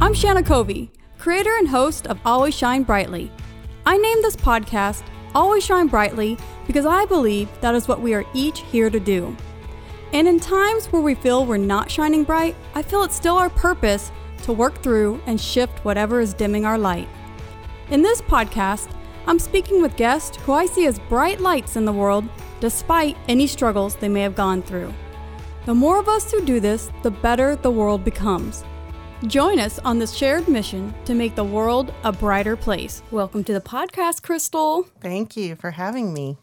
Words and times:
I'm 0.00 0.14
Shanna 0.14 0.44
Covey, 0.44 0.92
creator 1.18 1.56
and 1.56 1.66
host 1.66 2.06
of 2.06 2.20
Always 2.24 2.54
Shine 2.54 2.84
Brightly. 2.84 3.32
I 3.84 3.96
named 3.96 4.22
this 4.22 4.36
podcast 4.36 5.02
Always 5.34 5.64
Shine 5.64 5.88
Brightly 5.88 6.38
because 6.68 6.86
I 6.86 7.06
believe 7.06 7.48
that 7.60 7.74
is 7.74 7.88
what 7.88 8.00
we 8.00 8.14
are 8.14 8.24
each 8.34 8.60
here 8.60 8.88
to 8.88 9.00
do. 9.00 9.36
And 10.12 10.28
in 10.28 10.38
times 10.38 10.86
where 10.86 11.02
we 11.02 11.16
feel 11.16 11.44
we're 11.44 11.56
not 11.56 11.90
shining 11.90 12.22
bright, 12.22 12.54
I 12.74 12.82
feel 12.82 13.02
it's 13.02 13.16
still 13.16 13.36
our 13.36 13.50
purpose 13.50 14.12
to 14.50 14.56
work 14.56 14.82
through 14.82 15.22
and 15.26 15.40
shift 15.40 15.84
whatever 15.84 16.20
is 16.20 16.34
dimming 16.34 16.64
our 16.66 16.76
light. 16.76 17.08
In 17.90 18.02
this 18.02 18.20
podcast, 18.20 18.90
I'm 19.26 19.38
speaking 19.38 19.80
with 19.80 19.96
guests 19.96 20.36
who 20.38 20.52
I 20.52 20.66
see 20.66 20.86
as 20.86 20.98
bright 20.98 21.40
lights 21.40 21.76
in 21.76 21.84
the 21.84 21.92
world 21.92 22.24
despite 22.58 23.16
any 23.28 23.46
struggles 23.46 23.94
they 23.94 24.08
may 24.08 24.22
have 24.22 24.34
gone 24.34 24.60
through. 24.60 24.92
The 25.66 25.74
more 25.74 26.00
of 26.00 26.08
us 26.08 26.32
who 26.32 26.44
do 26.44 26.58
this, 26.58 26.90
the 27.02 27.12
better 27.12 27.54
the 27.54 27.70
world 27.70 28.04
becomes. 28.04 28.64
Join 29.26 29.60
us 29.60 29.78
on 29.80 29.98
this 29.98 30.14
shared 30.14 30.48
mission 30.48 30.94
to 31.04 31.14
make 31.14 31.36
the 31.36 31.44
world 31.44 31.94
a 32.02 32.10
brighter 32.10 32.56
place. 32.56 33.02
Welcome 33.12 33.44
to 33.44 33.52
the 33.52 33.60
podcast, 33.60 34.22
Crystal. 34.22 34.88
Thank 35.00 35.36
you 35.36 35.54
for 35.54 35.70
having 35.70 36.12
me. 36.12 36.38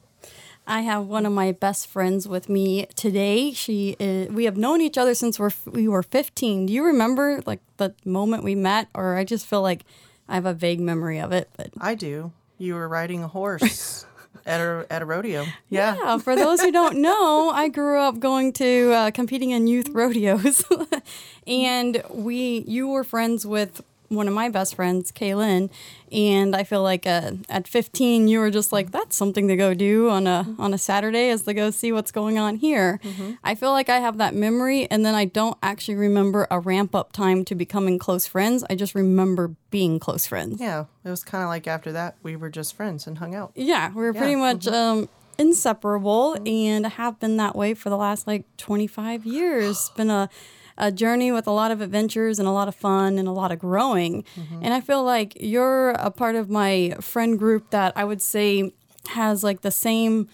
I 0.68 0.82
have 0.82 1.08
one 1.08 1.26
of 1.26 1.32
my 1.32 1.54
best 1.54 1.88
friends 1.88 2.28
with 2.28 2.50
me 2.50 2.88
today. 2.96 3.54
She 3.54 3.96
is, 4.00 4.30
we 4.30 4.44
have 4.44 4.58
known 4.58 4.82
each 4.82 4.98
other 4.98 5.14
since 5.16 5.40
we're, 5.40 5.52
we 5.66 5.88
were 5.88 6.04
15. 6.04 6.66
Do 6.66 6.74
you 6.74 6.84
remember 6.84 7.42
like 7.46 7.62
the 7.78 7.96
moment 8.04 8.44
we 8.44 8.54
met 8.54 8.90
or 8.94 9.16
I 9.16 9.24
just 9.24 9.46
feel 9.48 9.62
like 9.62 9.86
I 10.28 10.36
have 10.36 10.46
a 10.46 10.54
vague 10.54 10.82
memory 10.82 11.20
of 11.20 11.32
it, 11.32 11.50
but 11.56 11.70
I 11.80 11.96
do. 11.96 12.34
You 12.58 12.76
were 12.76 12.88
riding 12.88 13.24
a 13.24 13.30
horse 13.30 14.06
at 14.46 14.60
a 14.60 14.86
at 14.90 15.02
a 15.02 15.06
rodeo. 15.06 15.46
Yeah. 15.70 15.96
Yeah, 15.96 16.18
for 16.18 16.36
those 16.36 16.60
who 16.60 16.72
don't 16.72 16.98
know, 16.98 17.50
I 17.50 17.70
grew 17.70 18.00
up 18.00 18.20
going 18.20 18.52
to 18.54 18.92
uh, 18.92 19.12
competing 19.12 19.52
in 19.52 19.68
youth 19.68 19.90
rodeos, 19.90 20.66
and 21.48 22.04
we 22.10 22.66
you 22.68 22.90
were 22.90 23.06
friends 23.06 23.46
with 23.46 23.82
one 24.10 24.28
of 24.28 24.34
my 24.34 24.50
best 24.50 24.76
friends, 24.76 25.12
Kaylin, 25.12 25.70
and 26.12 26.56
I 26.56 26.64
feel 26.64 26.82
like 26.82 27.06
uh, 27.06 27.32
at 27.50 27.68
15 27.68 28.28
you 28.28 28.40
were 28.40 28.50
just 28.50 28.72
like 28.72 28.92
that's 28.92 29.16
something 29.16 29.48
to 29.50 29.56
go 29.58 29.74
do 29.74 30.10
on 30.10 30.28
a 30.28 30.56
on 30.58 30.74
a 30.74 30.78
Saturday 30.78 31.30
is 31.30 31.44
to 31.44 31.54
go 31.54 31.72
see 31.72 31.92
what's 31.92 32.12
going 32.12 32.38
on 32.38 32.56
here. 32.58 33.00
I 33.44 33.56
feel 33.56 33.72
like 33.72 33.90
I 33.90 33.98
have 33.98 34.18
that 34.18 34.34
memory, 34.34 34.90
and 34.90 35.06
then 35.06 35.14
I 35.16 35.26
don't 35.26 35.58
actually 35.62 35.96
remember 35.96 36.48
a 36.50 36.60
ramp 36.60 36.96
up 36.96 37.12
time 37.12 37.44
to 37.46 37.56
becoming 37.56 38.00
close 38.00 38.26
friends. 38.28 38.64
I 38.70 38.76
just 38.76 38.96
remember 38.96 39.56
being 39.72 40.00
close 40.00 40.26
friends. 40.26 40.62
Yeah. 40.62 40.86
It 41.04 41.10
was 41.10 41.24
kind 41.24 41.44
of 41.44 41.50
like 41.50 41.68
after 41.68 41.92
that 41.94 42.16
we 42.24 42.36
were 42.36 42.50
just 42.50 42.76
friends 42.76 43.08
and 43.08 43.18
hung 43.18 43.34
out. 43.36 43.52
Yeah, 43.56 43.90
we 43.94 44.02
were 44.04 44.14
pretty 44.14 44.32
Yeah, 44.34 44.38
much 44.54 44.68
um, 44.68 45.08
inseparable 45.38 46.38
and 46.46 46.86
have 46.86 47.20
been 47.20 47.38
that 47.38 47.56
way 47.56 47.74
for 47.74 47.90
the 47.90 47.98
last 47.98 48.28
like 48.28 48.46
25 48.58 49.26
years. 49.26 49.70
It's 49.72 49.90
been 49.92 50.10
a, 50.10 50.30
a 50.78 50.92
journey 50.92 51.32
with 51.32 51.48
a 51.48 51.52
lot 51.52 51.72
of 51.72 51.82
adventures 51.82 52.40
and 52.40 52.48
a 52.48 52.52
lot 52.52 52.68
of 52.68 52.76
fun 52.76 53.18
and 53.18 53.28
a 53.28 53.32
lot 53.32 53.52
of 53.52 53.60
growing. 53.60 54.24
Mm-hmm. 54.36 54.60
And 54.64 54.74
I 54.74 54.82
feel 54.82 55.04
like 55.04 55.38
you're 55.40 55.92
a 55.92 56.12
part 56.12 56.36
of 56.36 56.50
my 56.50 56.96
friend 57.02 57.38
group 57.38 57.72
that 57.72 57.94
I 57.96 58.04
would 58.04 58.22
say 58.22 58.74
has 59.10 59.44
like 59.44 59.62
the 59.62 59.72
same 59.72 60.28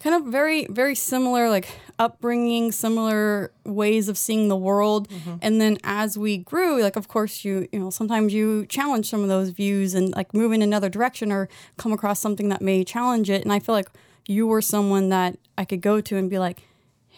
kind 0.00 0.14
of 0.14 0.30
very 0.30 0.66
very 0.66 0.94
similar 0.94 1.48
like 1.48 1.68
upbringing 1.98 2.70
similar 2.70 3.50
ways 3.64 4.08
of 4.08 4.18
seeing 4.18 4.48
the 4.48 4.56
world. 4.56 5.08
Mm-hmm. 5.08 5.36
And 5.40 5.60
then 5.60 5.78
as 5.84 6.18
we 6.18 6.36
grew 6.38 6.82
like 6.82 6.96
of 6.96 7.08
course 7.08 7.44
you 7.44 7.66
you 7.72 7.78
know 7.78 7.90
sometimes 7.90 8.34
you 8.34 8.66
challenge 8.66 9.08
some 9.08 9.22
of 9.22 9.28
those 9.28 9.50
views 9.50 9.94
and 9.94 10.14
like 10.14 10.34
move 10.34 10.52
in 10.52 10.60
another 10.60 10.88
direction 10.88 11.32
or 11.32 11.48
come 11.78 11.92
across 11.92 12.20
something 12.20 12.50
that 12.50 12.60
may 12.60 12.84
challenge 12.84 13.30
it. 13.30 13.42
And 13.42 13.52
i 13.52 13.58
feel 13.58 13.74
like 13.74 13.88
you 14.26 14.46
were 14.46 14.60
someone 14.60 15.08
that 15.08 15.38
i 15.56 15.64
could 15.64 15.80
go 15.80 16.00
to 16.00 16.16
and 16.16 16.28
be 16.28 16.38
like 16.38 16.62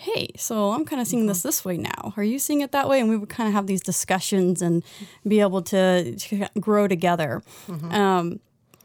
hey 0.00 0.28
so 0.36 0.70
i'm 0.70 0.84
kind 0.84 1.00
of 1.03 1.09
seeing 1.09 1.26
this 1.26 1.42
this 1.42 1.64
way 1.64 1.76
now. 1.76 2.12
Are 2.16 2.22
you 2.22 2.38
seeing 2.38 2.60
it 2.60 2.72
that 2.72 2.88
way? 2.88 3.00
And 3.00 3.09
we 3.09 3.16
would 3.16 3.28
kind 3.28 3.48
of 3.48 3.53
have 3.54 3.66
these 3.66 3.81
discussions 3.81 4.62
and 4.62 4.84
be 5.26 5.41
able 5.41 5.62
to, 5.62 6.14
to 6.16 6.48
grow 6.60 6.86
together. 6.88 7.42
Um, 7.91 8.41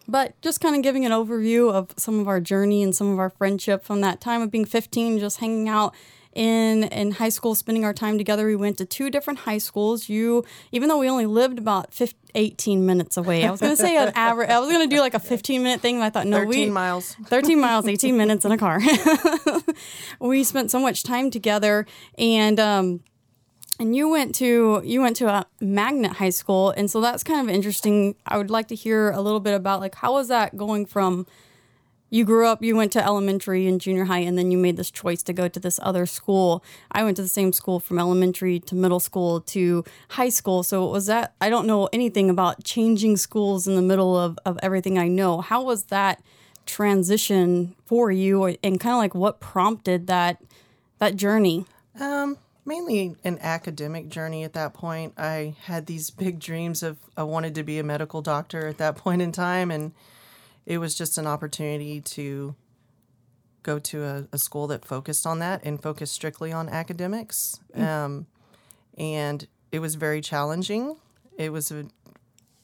but 0.07 0.39
just 0.41 0.59
kind 0.59 0.75
of 0.75 0.81
giving 0.81 1.05
an 1.05 1.11
overview 1.11 1.71
of 1.71 1.93
some 1.97 2.19
of 2.19 2.27
our 2.27 2.41
journey 2.41 2.83
and 2.83 2.93
some 2.95 3.09
of 3.11 3.19
our 3.19 3.29
friendship 3.29 3.83
from 3.83 4.01
that 4.01 4.19
time 4.19 4.41
of 4.41 4.51
being 4.51 4.65
15 4.65 5.19
just 5.19 5.39
hanging 5.39 5.69
out 5.69 5.93
in 6.33 6.83
in 6.85 7.11
high 7.11 7.29
school 7.29 7.53
spending 7.55 7.85
our 7.85 7.93
time 7.93 8.17
together. 8.17 8.45
We 8.47 8.55
went 8.55 8.77
to 8.79 8.85
two 8.85 9.09
different 9.09 9.39
high 9.39 9.59
schools. 9.59 10.09
You 10.09 10.43
even 10.71 10.89
though 10.89 10.97
we 10.99 11.07
only 11.09 11.27
lived 11.27 11.59
about 11.59 11.93
15, 11.93 12.19
18 12.35 12.85
minutes 12.85 13.17
away. 13.17 13.45
I 13.45 13.51
was 13.51 13.59
going 13.61 13.75
to 13.75 13.81
say 13.81 13.97
an 13.97 14.11
average 14.15 14.49
i 14.49 14.59
was 14.59 14.69
going 14.69 14.87
to 14.87 14.95
do 14.95 14.99
like 15.01 15.13
a 15.13 15.19
15 15.19 15.61
minute 15.63 15.81
thing 15.81 15.99
but 15.99 16.05
i 16.05 16.09
thought 16.09 16.27
no 16.27 16.37
13 16.37 16.49
we 16.49 16.69
miles. 16.69 17.15
13 17.27 17.59
miles 17.59 17.87
18 17.95 18.17
minutes 18.17 18.45
in 18.45 18.51
a 18.51 18.57
car. 18.57 18.79
We 20.19 20.43
spent 20.43 20.71
so 20.71 20.79
much 20.79 21.03
time 21.03 21.31
together 21.31 21.85
and 22.17 22.59
um 22.59 23.01
and 23.79 23.95
you 23.95 24.09
went 24.09 24.35
to 24.35 24.81
you 24.85 25.01
went 25.01 25.15
to 25.17 25.27
a 25.27 25.45
magnet 25.59 26.13
high 26.13 26.29
school 26.29 26.71
and 26.71 26.89
so 26.89 27.01
that's 27.01 27.23
kind 27.23 27.47
of 27.47 27.53
interesting. 27.53 28.15
I 28.25 28.37
would 28.37 28.49
like 28.49 28.67
to 28.69 28.75
hear 28.75 29.11
a 29.11 29.21
little 29.21 29.39
bit 29.39 29.53
about 29.53 29.79
like 29.79 29.95
how 29.95 30.13
was 30.13 30.27
that 30.29 30.55
going 30.55 30.85
from 30.85 31.25
you 32.13 32.23
grew 32.23 32.45
up 32.45 32.61
you 32.61 32.75
went 32.75 32.91
to 32.91 33.03
elementary 33.03 33.65
and 33.65 33.81
junior 33.81 34.05
high 34.05 34.19
and 34.19 34.37
then 34.37 34.51
you 34.51 34.57
made 34.57 34.77
this 34.77 34.91
choice 34.91 35.23
to 35.23 35.33
go 35.33 35.47
to 35.47 35.59
this 35.59 35.79
other 35.81 36.05
school. 36.05 36.63
I 36.91 37.03
went 37.03 37.15
to 37.17 37.23
the 37.23 37.27
same 37.27 37.51
school 37.51 37.79
from 37.79 37.97
elementary 37.97 38.59
to 38.59 38.75
middle 38.75 38.99
school 38.99 39.41
to 39.41 39.83
high 40.09 40.29
school. 40.29 40.61
So 40.61 40.85
was 40.85 41.07
that 41.07 41.33
i 41.41 41.49
don't 41.49 41.65
know 41.65 41.89
anything 41.91 42.29
about 42.29 42.63
changing 42.63 43.17
schools 43.17 43.67
in 43.67 43.75
the 43.75 43.81
middle 43.81 44.15
of, 44.15 44.37
of 44.45 44.59
everything 44.61 44.99
i 44.99 45.07
know. 45.07 45.41
How 45.41 45.63
was 45.63 45.85
that 45.85 46.21
transition 46.67 47.75
for 47.85 48.11
you 48.11 48.45
and 48.45 48.79
kind 48.79 48.93
of 48.93 48.99
like 48.99 49.15
what 49.15 49.39
prompted 49.39 50.05
that 50.05 50.39
that 50.99 51.15
journey? 51.15 51.65
Um, 51.99 52.37
mainly 52.63 53.15
an 53.23 53.39
academic 53.41 54.09
journey 54.09 54.43
at 54.43 54.53
that 54.53 54.75
point. 54.75 55.13
I 55.17 55.55
had 55.63 55.87
these 55.87 56.11
big 56.11 56.39
dreams 56.39 56.83
of 56.83 56.97
I 57.17 57.23
wanted 57.23 57.55
to 57.55 57.63
be 57.63 57.79
a 57.79 57.83
medical 57.83 58.21
doctor 58.21 58.67
at 58.67 58.77
that 58.77 58.97
point 58.97 59.23
in 59.23 59.31
time, 59.31 59.71
and 59.71 59.93
it 60.65 60.77
was 60.77 60.95
just 60.95 61.17
an 61.17 61.27
opportunity 61.27 62.01
to 62.01 62.55
go 63.63 63.79
to 63.79 64.03
a, 64.03 64.27
a 64.31 64.37
school 64.37 64.67
that 64.67 64.85
focused 64.85 65.25
on 65.25 65.39
that 65.39 65.61
and 65.63 65.81
focused 65.81 66.13
strictly 66.13 66.51
on 66.51 66.69
academics. 66.69 67.59
Um, 68.05 68.27
and 68.97 69.47
it 69.71 69.79
was 69.79 69.95
very 69.95 70.21
challenging. 70.21 70.97
It 71.37 71.51
was 71.51 71.71
a, 71.71 71.85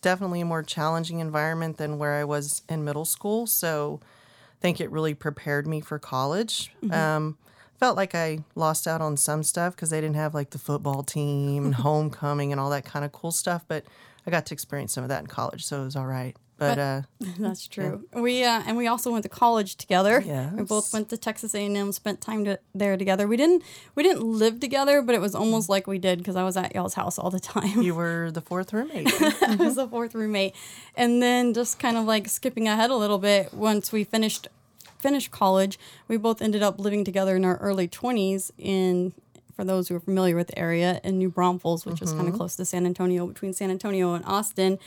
definitely 0.02 0.42
a 0.42 0.46
more 0.46 0.64
challenging 0.64 1.20
environment 1.20 1.78
than 1.78 1.98
where 1.98 2.16
I 2.16 2.24
was 2.26 2.62
in 2.70 2.84
middle 2.84 3.06
school. 3.06 3.48
So 3.48 4.00
I 4.04 4.62
think 4.62 4.80
it 4.82 4.92
really 4.92 5.14
prepared 5.14 5.66
me 5.68 5.82
for 5.82 5.98
college. 6.00 6.72
Um, 7.16 7.38
felt 7.80 7.96
like 7.96 8.14
I 8.14 8.44
lost 8.56 8.88
out 8.88 9.02
on 9.02 9.16
some 9.16 9.42
stuff 9.42 9.76
because 9.76 9.90
they 9.90 10.02
didn't 10.02 10.18
have 10.18 10.34
like 10.34 10.50
the 10.50 10.60
football 10.60 11.02
team 11.02 11.66
and 11.66 11.76
homecoming 11.88 12.52
and 12.52 12.60
all 12.60 12.70
that 12.72 12.86
kind 12.86 13.06
of 13.06 13.12
cool 13.14 13.32
stuff. 13.32 13.64
But 13.68 13.86
I 14.28 14.32
got 14.32 14.46
to 14.48 14.54
experience 14.54 14.94
some 14.94 15.04
of 15.04 15.10
that 15.10 15.22
in 15.22 15.28
college, 15.28 15.66
so 15.66 15.82
it 15.82 15.86
was 15.86 15.96
all 15.96 16.06
right. 16.06 16.36
But, 16.60 16.78
uh, 16.78 17.02
That's 17.40 17.68
true. 17.68 18.06
We 18.14 18.44
uh, 18.44 18.64
and 18.66 18.78
we 18.78 18.88
also 18.88 19.12
went 19.12 19.24
to 19.24 19.30
college 19.30 19.76
together. 19.76 20.22
Yeah, 20.26 20.54
We 20.54 20.64
both 20.64 20.92
went 20.94 21.10
to 21.10 21.18
Texas 21.18 21.56
A 21.56 21.66
and 21.66 21.76
M, 21.78 21.92
spent 21.92 22.22
time 22.22 22.46
to, 22.46 22.60
there 22.76 22.98
together. 22.98 23.28
We 23.28 23.38
didn't 23.38 23.64
we 23.96 24.04
didn't 24.04 24.24
live 24.24 24.60
together, 24.60 25.02
but 25.02 25.16
it 25.16 25.22
was 25.22 25.34
almost 25.36 25.70
like 25.70 25.88
we 25.88 25.98
did 25.98 26.20
because 26.20 26.36
I 26.36 26.44
was 26.44 26.58
at 26.58 26.76
y'all's 26.76 26.94
house 26.94 27.18
all 27.18 27.30
the 27.30 27.40
time. 27.40 27.82
you 27.82 27.96
were 27.96 28.30
the 28.32 28.42
fourth 28.42 28.74
roommate. 28.74 29.08
I 29.42 29.56
was 29.58 29.76
the 29.76 29.88
fourth 29.88 30.14
roommate, 30.14 30.54
and 30.96 31.22
then 31.22 31.54
just 31.54 31.80
kind 31.80 31.98
of 31.98 32.06
like 32.06 32.28
skipping 32.28 32.68
ahead 32.68 32.90
a 32.90 32.96
little 32.96 33.20
bit. 33.20 33.54
Once 33.54 33.92
we 33.92 34.04
finished 34.04 34.48
finished 35.00 35.32
college, 35.32 35.80
we 36.10 36.18
both 36.18 36.42
ended 36.42 36.62
up 36.62 36.78
living 36.80 37.04
together 37.06 37.36
in 37.36 37.46
our 37.46 37.58
early 37.58 37.88
twenties 37.88 38.52
in. 38.58 39.14
For 39.56 39.66
those 39.66 39.90
who 39.90 39.96
are 39.98 40.00
familiar 40.00 40.38
with 40.38 40.48
the 40.48 40.58
area 40.58 41.02
in 41.04 41.18
New 41.18 41.30
Braunfels, 41.30 41.86
which 41.86 42.02
is 42.02 42.14
kind 42.14 42.30
of 42.30 42.34
close 42.36 42.56
to 42.56 42.64
San 42.64 42.86
Antonio, 42.86 43.28
between 43.28 43.52
San 43.52 43.70
Antonio 43.70 44.14
and 44.14 44.24
Austin, 44.24 44.80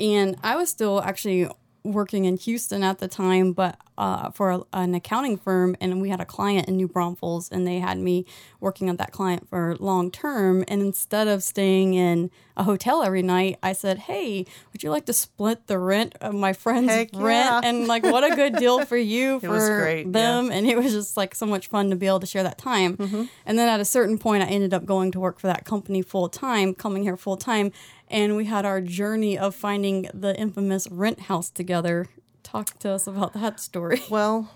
and 0.00 0.36
I 0.42 0.56
was 0.56 0.70
still 0.70 1.02
actually 1.02 1.48
working 1.82 2.24
in 2.24 2.36
Houston 2.36 2.82
at 2.82 2.98
the 2.98 3.08
time, 3.08 3.52
but 3.52 3.78
uh, 3.96 4.30
for 4.30 4.50
a, 4.50 4.60
an 4.72 4.94
accounting 4.94 5.36
firm, 5.36 5.76
and 5.80 6.00
we 6.00 6.08
had 6.08 6.20
a 6.20 6.24
client 6.24 6.68
in 6.68 6.76
New 6.76 6.88
Braunfels, 6.88 7.50
and 7.50 7.66
they 7.66 7.78
had 7.78 7.98
me 7.98 8.24
working 8.58 8.88
on 8.88 8.96
that 8.96 9.12
client 9.12 9.48
for 9.48 9.76
long 9.78 10.10
term. 10.10 10.64
And 10.68 10.80
instead 10.80 11.28
of 11.28 11.42
staying 11.42 11.94
in 11.94 12.30
a 12.56 12.64
hotel 12.64 13.02
every 13.02 13.22
night, 13.22 13.58
I 13.62 13.72
said, 13.72 13.98
"Hey, 13.98 14.46
would 14.72 14.82
you 14.82 14.90
like 14.90 15.04
to 15.06 15.12
split 15.12 15.66
the 15.66 15.78
rent 15.78 16.14
of 16.20 16.34
my 16.34 16.52
friend's 16.52 16.90
Heck 16.90 17.10
rent?" 17.14 17.50
yeah. 17.50 17.60
And 17.62 17.86
like, 17.86 18.02
what 18.02 18.24
a 18.24 18.34
good 18.34 18.56
deal 18.56 18.84
for 18.84 18.96
you 18.96 19.40
for 19.40 19.80
great, 19.80 20.06
yeah. 20.06 20.12
them, 20.12 20.50
and 20.50 20.66
it 20.66 20.78
was 20.78 20.92
just 20.92 21.16
like 21.16 21.34
so 21.34 21.46
much 21.46 21.68
fun 21.68 21.90
to 21.90 21.96
be 21.96 22.06
able 22.06 22.20
to 22.20 22.26
share 22.26 22.42
that 22.42 22.58
time. 22.58 22.96
Mm-hmm. 22.96 23.24
And 23.44 23.58
then 23.58 23.68
at 23.68 23.80
a 23.80 23.84
certain 23.84 24.18
point, 24.18 24.42
I 24.42 24.46
ended 24.46 24.72
up 24.72 24.86
going 24.86 25.12
to 25.12 25.20
work 25.20 25.38
for 25.38 25.46
that 25.46 25.64
company 25.64 26.02
full 26.02 26.28
time, 26.28 26.74
coming 26.74 27.02
here 27.02 27.18
full 27.18 27.36
time, 27.36 27.72
and 28.10 28.36
we 28.36 28.44
had 28.46 28.66
our 28.66 28.80
journey 28.80 29.38
of 29.38 29.54
finding 29.54 30.08
the 30.12 30.38
infamous 30.38 30.88
rent 30.90 31.20
house 31.20 31.48
together. 31.48 32.08
Talk 32.42 32.78
to 32.80 32.90
us 32.90 33.06
about 33.06 33.32
that 33.34 33.60
story. 33.60 34.02
well, 34.10 34.50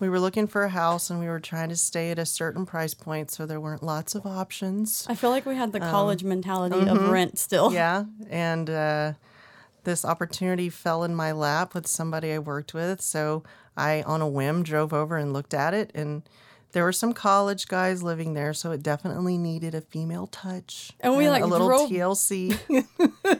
we 0.00 0.08
were 0.08 0.18
looking 0.18 0.46
for 0.46 0.64
a 0.64 0.68
house 0.68 1.10
and 1.10 1.20
we 1.20 1.28
were 1.28 1.40
trying 1.40 1.68
to 1.68 1.76
stay 1.76 2.10
at 2.10 2.18
a 2.18 2.26
certain 2.26 2.66
price 2.66 2.94
point, 2.94 3.30
so 3.30 3.46
there 3.46 3.60
weren't 3.60 3.82
lots 3.82 4.14
of 4.14 4.26
options. 4.26 5.06
I 5.08 5.14
feel 5.14 5.30
like 5.30 5.46
we 5.46 5.54
had 5.54 5.72
the 5.72 5.80
college 5.80 6.24
mentality 6.24 6.88
of 6.88 7.08
rent 7.08 7.38
still. 7.38 7.66
Um, 7.66 7.72
mm-hmm. 7.74 7.76
Yeah, 7.76 8.04
and 8.28 8.70
uh, 8.70 9.12
this 9.84 10.04
opportunity 10.04 10.68
fell 10.68 11.04
in 11.04 11.14
my 11.14 11.32
lap 11.32 11.74
with 11.74 11.86
somebody 11.86 12.32
I 12.32 12.38
worked 12.38 12.74
with. 12.74 13.00
So 13.00 13.44
I, 13.76 14.02
on 14.02 14.20
a 14.20 14.28
whim, 14.28 14.62
drove 14.62 14.92
over 14.92 15.16
and 15.16 15.32
looked 15.32 15.54
at 15.54 15.74
it. 15.74 15.90
And 15.94 16.22
there 16.72 16.84
were 16.84 16.92
some 16.92 17.12
college 17.12 17.66
guys 17.68 18.02
living 18.02 18.34
there. 18.34 18.54
So 18.54 18.70
it 18.72 18.82
definitely 18.82 19.36
needed 19.38 19.74
a 19.74 19.80
female 19.80 20.26
touch. 20.28 20.92
And 21.00 21.16
we, 21.16 21.28
like, 21.28 21.42
a 21.42 21.46
little 21.46 21.68
drove- 21.68 21.90
TLC. 21.90 22.58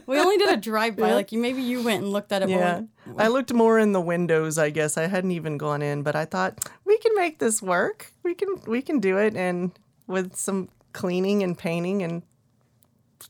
We 0.05 0.19
only 0.19 0.37
did 0.37 0.49
a 0.49 0.57
drive 0.57 0.97
by. 0.97 1.13
Like 1.13 1.31
you, 1.31 1.39
maybe 1.39 1.61
you 1.61 1.81
went 1.83 2.03
and 2.03 2.11
looked 2.11 2.31
at 2.33 2.41
it. 2.41 2.49
yeah. 2.49 2.81
I 3.17 3.27
looked 3.29 3.53
more 3.53 3.79
in 3.79 3.93
the 3.93 4.01
windows, 4.01 4.57
I 4.57 4.69
guess. 4.69 4.97
I 4.97 5.07
hadn't 5.07 5.31
even 5.31 5.57
gone 5.57 5.81
in, 5.81 6.03
but 6.03 6.15
I 6.15 6.25
thought 6.25 6.69
we 6.85 6.97
can 6.97 7.15
make 7.15 7.39
this 7.39 7.61
work. 7.61 8.11
We 8.23 8.33
can 8.33 8.57
we 8.67 8.81
can 8.81 8.99
do 8.99 9.17
it 9.17 9.35
and 9.37 9.71
with 10.07 10.35
some 10.35 10.67
cleaning 10.93 11.43
and 11.43 11.57
painting 11.57 12.03
and 12.03 12.23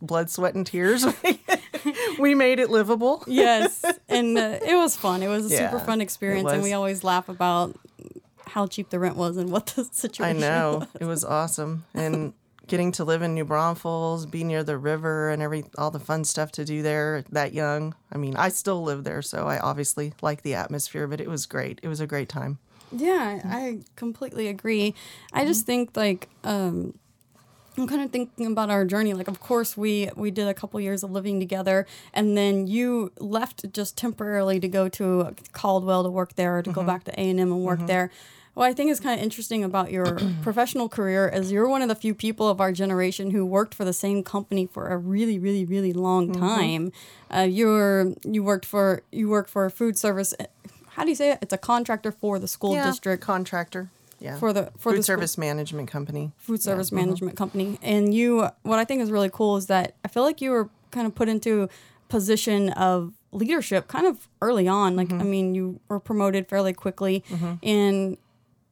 blood, 0.01 0.29
sweat 0.29 0.55
and 0.55 0.65
tears, 0.65 1.05
we 2.19 2.33
made 2.33 2.59
it 2.59 2.69
livable. 2.69 3.23
yes, 3.27 3.83
and 4.09 4.37
uh, 4.37 4.59
it 4.65 4.75
was 4.75 4.95
fun. 4.95 5.21
It 5.21 5.27
was 5.27 5.51
a 5.51 5.57
super 5.57 5.79
fun 5.79 6.01
experience, 6.01 6.51
and 6.51 6.63
we 6.63 6.73
always 6.73 7.03
laugh 7.03 7.29
about 7.29 7.77
how 8.51 8.67
cheap 8.67 8.89
the 8.89 8.99
rent 8.99 9.15
was 9.15 9.37
and 9.37 9.49
what 9.51 9.67
the 9.67 9.83
situation 9.91 10.37
was. 10.37 10.43
I 10.43 10.47
know. 10.47 10.77
was. 10.79 10.87
It 10.99 11.05
was 11.05 11.25
awesome. 11.25 11.85
And 11.93 12.33
getting 12.67 12.91
to 12.93 13.03
live 13.03 13.21
in 13.21 13.33
New 13.33 13.45
Braunfels, 13.45 14.25
be 14.25 14.43
near 14.43 14.63
the 14.63 14.77
river 14.77 15.29
and 15.29 15.41
every 15.41 15.65
all 15.77 15.91
the 15.91 15.99
fun 15.99 16.23
stuff 16.23 16.51
to 16.53 16.65
do 16.65 16.81
there 16.81 17.23
that 17.31 17.53
young. 17.53 17.95
I 18.11 18.17
mean, 18.17 18.35
I 18.35 18.49
still 18.49 18.83
live 18.83 19.03
there, 19.03 19.21
so 19.21 19.47
I 19.47 19.59
obviously 19.59 20.13
like 20.21 20.41
the 20.41 20.55
atmosphere, 20.55 21.07
but 21.07 21.21
it 21.21 21.27
was 21.27 21.45
great. 21.45 21.79
It 21.83 21.87
was 21.87 21.99
a 21.99 22.07
great 22.07 22.29
time. 22.29 22.59
Yeah, 22.91 23.41
I 23.45 23.79
completely 23.95 24.47
agree. 24.47 24.93
I 25.31 25.39
mm-hmm. 25.39 25.47
just 25.47 25.65
think 25.65 25.95
like 25.95 26.29
um 26.43 26.93
I'm 27.77 27.87
kind 27.87 28.01
of 28.01 28.11
thinking 28.11 28.47
about 28.47 28.69
our 28.69 28.83
journey. 28.85 29.13
Like, 29.13 29.29
of 29.29 29.39
course, 29.39 29.77
we 29.77 30.09
we 30.15 30.29
did 30.29 30.47
a 30.47 30.53
couple 30.53 30.79
years 30.81 31.03
of 31.03 31.11
living 31.11 31.39
together, 31.39 31.87
and 32.13 32.37
then 32.37 32.67
you 32.67 33.11
left 33.19 33.71
just 33.73 33.97
temporarily 33.97 34.59
to 34.59 34.67
go 34.67 34.89
to 34.89 35.33
Caldwell 35.53 36.03
to 36.03 36.09
work 36.09 36.35
there, 36.35 36.57
or 36.57 36.63
to 36.63 36.71
go 36.71 36.81
mm-hmm. 36.81 36.87
back 36.87 37.03
to 37.05 37.19
A 37.19 37.29
and 37.29 37.39
M 37.39 37.51
and 37.51 37.63
work 37.63 37.79
mm-hmm. 37.79 37.87
there. 37.87 38.11
What 38.53 38.65
I 38.67 38.73
think 38.73 38.91
is 38.91 38.99
kind 38.99 39.17
of 39.17 39.23
interesting 39.23 39.63
about 39.63 39.91
your 39.91 40.19
professional 40.41 40.89
career 40.89 41.27
is 41.29 41.51
you're 41.51 41.67
one 41.67 41.81
of 41.81 41.87
the 41.87 41.95
few 41.95 42.13
people 42.13 42.49
of 42.49 42.59
our 42.59 42.71
generation 42.71 43.31
who 43.31 43.45
worked 43.45 43.73
for 43.73 43.85
the 43.85 43.93
same 43.93 44.23
company 44.23 44.65
for 44.65 44.87
a 44.87 44.97
really, 44.97 45.39
really, 45.39 45.63
really 45.63 45.93
long 45.93 46.29
mm-hmm. 46.29 46.41
time. 46.41 46.91
Uh, 47.33 47.41
you're 47.41 48.13
you 48.23 48.43
worked 48.43 48.65
for 48.65 49.03
you 49.11 49.29
work 49.29 49.47
for 49.47 49.65
a 49.65 49.71
food 49.71 49.97
service. 49.97 50.33
Eh, 50.39 50.47
how 50.89 51.03
do 51.03 51.09
you 51.09 51.15
say 51.15 51.31
it? 51.31 51.39
It's 51.41 51.53
a 51.53 51.57
contractor 51.57 52.11
for 52.11 52.39
the 52.39 52.47
school 52.47 52.73
Yeah, 52.73 52.85
district 52.85 53.23
contractor. 53.23 53.89
Yeah. 54.19 54.37
for 54.37 54.53
the 54.53 54.71
for 54.77 54.91
food 54.91 54.99
the 54.99 55.03
school- 55.03 55.15
service 55.15 55.37
management 55.37 55.89
company. 55.89 56.31
food 56.37 56.61
service 56.61 56.87
mm-hmm. 56.87 56.97
management 56.97 57.37
company. 57.37 57.79
And 57.81 58.13
you, 58.13 58.49
what 58.61 58.77
I 58.77 58.85
think 58.85 59.01
is 59.01 59.09
really 59.09 59.31
cool 59.31 59.57
is 59.57 59.65
that 59.67 59.95
I 60.05 60.09
feel 60.09 60.21
like 60.23 60.41
you 60.41 60.51
were 60.51 60.69
kind 60.91 61.07
of 61.07 61.15
put 61.15 61.27
into 61.27 61.69
position 62.07 62.69
of 62.71 63.13
leadership 63.31 63.87
kind 63.87 64.05
of 64.05 64.27
early 64.41 64.67
on. 64.67 64.95
Like, 64.95 65.07
mm-hmm. 65.07 65.21
I 65.21 65.23
mean, 65.23 65.55
you 65.55 65.79
were 65.87 65.99
promoted 65.99 66.47
fairly 66.47 66.73
quickly. 66.73 67.23
And 67.63 68.17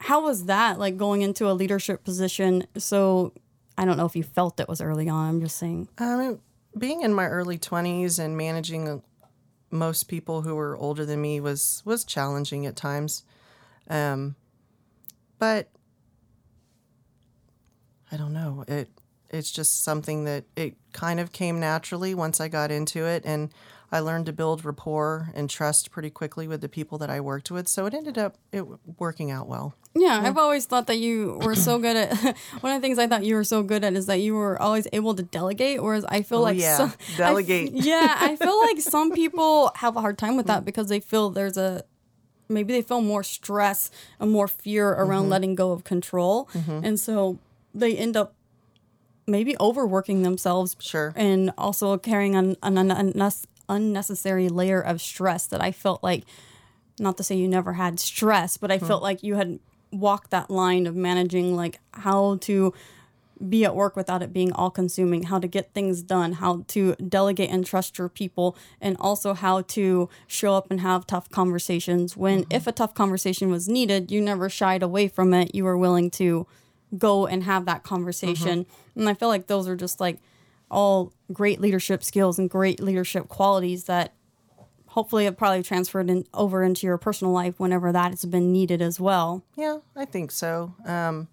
how 0.09 0.23
was 0.23 0.45
that 0.45 0.79
like 0.79 0.97
going 0.97 1.21
into 1.21 1.47
a 1.47 1.53
leadership 1.53 2.03
position? 2.03 2.65
So 2.79 3.31
I 3.77 3.85
don't 3.85 3.95
know 3.95 4.07
if 4.07 4.15
you 4.15 4.23
felt 4.23 4.59
it 4.59 4.67
was 4.67 4.81
early 4.81 5.07
on. 5.07 5.29
I'm 5.29 5.39
just 5.39 5.57
saying. 5.57 5.87
Um, 5.99 6.39
being 6.75 7.03
in 7.03 7.13
my 7.13 7.27
early 7.27 7.59
twenties 7.59 8.17
and 8.17 8.35
managing 8.35 8.89
uh, 8.89 8.99
most 9.69 10.07
people 10.07 10.41
who 10.41 10.55
were 10.55 10.75
older 10.77 11.05
than 11.05 11.21
me 11.21 11.39
was 11.39 11.83
was 11.85 12.03
challenging 12.03 12.65
at 12.65 12.75
times, 12.75 13.23
um, 13.87 14.35
but 15.37 15.69
I 18.11 18.17
don't 18.17 18.33
know. 18.33 18.65
It 18.67 18.89
it's 19.29 19.51
just 19.51 19.83
something 19.83 20.23
that 20.23 20.45
it 20.55 20.75
kind 20.91 21.19
of 21.19 21.31
came 21.31 21.59
naturally 21.59 22.15
once 22.15 22.41
I 22.41 22.47
got 22.47 22.71
into 22.71 23.05
it, 23.05 23.25
and 23.27 23.53
I 23.91 23.99
learned 24.01 24.27
to 24.27 24.33
build 24.33 24.63
rapport 24.63 25.29
and 25.33 25.49
trust 25.49 25.89
pretty 25.91 26.09
quickly 26.11 26.47
with 26.47 26.61
the 26.61 26.69
people 26.69 26.97
that 26.99 27.09
I 27.09 27.19
worked 27.21 27.49
with. 27.49 27.67
So 27.67 27.85
it 27.87 27.93
ended 27.93 28.17
up 28.17 28.37
it 28.51 28.63
working 28.99 29.31
out 29.31 29.47
well. 29.47 29.73
Yeah, 29.95 30.21
I've 30.23 30.37
always 30.37 30.65
thought 30.67 30.85
that 30.87 30.97
you 30.99 31.39
were 31.43 31.55
so 31.55 31.79
good 31.79 31.95
at. 31.97 32.13
one 32.61 32.73
of 32.75 32.79
the 32.79 32.85
things 32.85 32.99
I 32.99 33.07
thought 33.07 33.23
you 33.25 33.33
were 33.35 33.43
so 33.43 33.63
good 33.63 33.83
at 33.83 33.93
is 33.93 34.05
that 34.05 34.17
you 34.21 34.35
were 34.35 34.61
always 34.61 34.87
able 34.93 35.15
to 35.15 35.23
delegate. 35.23 35.81
Whereas 35.81 36.05
I 36.05 36.21
feel 36.21 36.41
like 36.41 36.57
Oh, 36.57 36.59
yeah. 36.59 36.77
some, 36.77 36.93
I 37.15 37.17
Delegate. 37.17 37.71
yeah, 37.73 38.15
I 38.19 38.35
feel 38.35 38.59
like 38.67 38.79
some 38.81 39.11
people 39.11 39.71
have 39.75 39.95
a 39.97 40.01
hard 40.01 40.17
time 40.19 40.37
with 40.37 40.45
that 40.45 40.63
because 40.65 40.89
they 40.89 40.99
feel 40.99 41.31
there's 41.31 41.57
a 41.57 41.83
maybe 42.47 42.73
they 42.73 42.81
feel 42.83 43.01
more 43.01 43.23
stress 43.23 43.89
and 44.19 44.29
more 44.31 44.47
fear 44.47 44.89
around 44.89 45.23
Mm-hmm. 45.23 45.31
letting 45.31 45.55
go 45.55 45.71
of 45.71 45.83
control, 45.83 46.47
and 46.67 46.99
so 46.99 47.39
they 47.73 47.95
end 47.97 48.15
up 48.17 48.33
maybe 49.27 49.55
overworking 49.59 50.23
themselves. 50.23 50.75
Sure. 50.79 51.13
and 51.15 51.51
also 51.57 51.97
carrying 51.97 52.35
an, 52.35 52.55
an, 52.63 52.77
an, 52.77 52.89
an 52.91 53.11
unnecessary 53.69 54.49
layer 54.49 54.81
of 54.81 54.99
stress 55.01 55.45
that 55.47 55.61
I 55.61 55.71
felt 55.71 56.03
like 56.03 56.23
not 56.99 57.15
to 57.17 57.23
say 57.23 57.35
you 57.35 57.47
never 57.47 57.73
had 57.73 57.99
stress, 57.99 58.57
but 58.57 58.71
I 58.71 58.77
Hmm. 58.77 58.85
felt 58.87 59.01
like 59.03 59.23
you 59.23 59.35
had 59.35 59.59
walked 59.91 60.31
that 60.31 60.49
line 60.49 60.85
of 60.85 60.95
managing 60.95 61.55
like 61.55 61.79
how 61.93 62.37
to 62.41 62.73
be 63.47 63.63
at 63.63 63.73
work 63.73 63.95
without 63.95 64.21
it 64.21 64.33
being 64.33 64.51
all 64.51 64.69
consuming, 64.69 65.23
how 65.23 65.39
to 65.39 65.47
get 65.47 65.73
things 65.73 66.01
done, 66.01 66.33
how 66.33 66.65
to 66.67 66.93
delegate 66.95 67.49
and 67.49 67.65
trust 67.65 67.97
your 67.97 68.09
people, 68.09 68.53
and 68.81 68.97
also 68.99 69.33
how 69.33 69.61
to 69.61 70.09
show 70.27 70.55
up 70.55 70.69
and 70.69 70.81
have 70.81 71.07
tough 71.07 71.29
conversations 71.29 72.17
when 72.17 72.39
Mm-hmm. 72.41 72.51
if 72.53 72.67
a 72.67 72.73
tough 72.73 72.93
conversation 72.93 73.49
was 73.49 73.69
needed, 73.69 74.11
you 74.11 74.19
never 74.19 74.49
shied 74.49 74.83
away 74.83 75.07
from 75.07 75.33
it. 75.33 75.55
You 75.55 75.63
were 75.63 75.77
willing 75.77 76.11
to 76.11 76.47
go 76.97 77.25
and 77.27 77.43
have 77.43 77.63
that 77.65 77.81
conversation. 77.83 78.65
Mm-hmm. 78.65 78.99
And 78.99 79.09
I 79.09 79.13
feel 79.13 79.29
like 79.29 79.47
those 79.47 79.69
are 79.69 79.75
just 79.77 80.01
like 80.01 80.19
all 80.69 81.13
great 81.31 81.59
leadership 81.59 82.03
skills 82.03 82.37
and 82.39 82.49
great 82.49 82.79
leadership 82.79 83.27
qualities 83.27 83.85
that 83.85 84.13
hopefully 84.87 85.25
have 85.25 85.37
probably 85.37 85.63
transferred 85.63 86.09
in, 86.09 86.25
over 86.33 86.63
into 86.63 86.87
your 86.87 86.97
personal 86.97 87.31
life 87.31 87.59
whenever 87.59 87.91
that 87.91 88.09
has 88.11 88.25
been 88.25 88.51
needed 88.51 88.81
as 88.81 88.99
well. 88.99 89.43
Yeah, 89.55 89.79
I 89.95 90.05
think 90.05 90.31
so. 90.31 90.73
Um, 90.85 91.27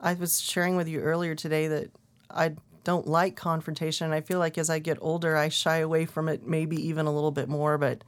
I 0.00 0.14
was 0.14 0.40
sharing 0.40 0.76
with 0.76 0.88
you 0.88 1.00
earlier 1.00 1.34
today 1.34 1.66
that 1.68 1.90
I 2.30 2.54
don't 2.84 3.06
like 3.06 3.36
confrontation. 3.36 4.12
I 4.12 4.20
feel 4.20 4.38
like 4.38 4.56
as 4.56 4.70
I 4.70 4.78
get 4.78 4.98
older, 5.00 5.36
I 5.36 5.48
shy 5.48 5.78
away 5.78 6.06
from 6.06 6.28
it 6.28 6.46
maybe 6.46 6.76
even 6.88 7.06
a 7.06 7.12
little 7.12 7.32
bit 7.32 7.48
more. 7.48 7.78
But 7.78 8.04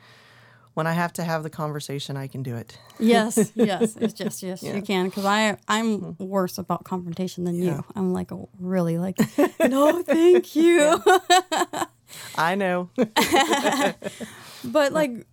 when 0.74 0.86
I 0.86 0.92
have 0.92 1.12
to 1.14 1.24
have 1.24 1.42
the 1.42 1.50
conversation, 1.50 2.16
I 2.16 2.26
can 2.26 2.42
do 2.42 2.56
it. 2.56 2.78
Yes, 2.98 3.52
yes, 3.54 3.96
it's 3.96 4.14
just 4.14 4.42
yes, 4.42 4.62
you 4.62 4.82
can 4.82 5.06
because 5.06 5.24
I 5.24 5.56
I'm 5.68 5.98
hmm. 5.98 6.24
worse 6.24 6.58
about 6.58 6.84
confrontation 6.84 7.44
than 7.44 7.56
you. 7.56 7.84
I'm 7.94 8.12
like 8.12 8.30
a, 8.30 8.38
really 8.58 8.98
like 8.98 9.18
no, 9.60 10.02
thank 10.02 10.54
you. 10.56 11.02
I 12.36 12.54
know. 12.56 12.90
But 14.64 14.92
like, 14.92 15.26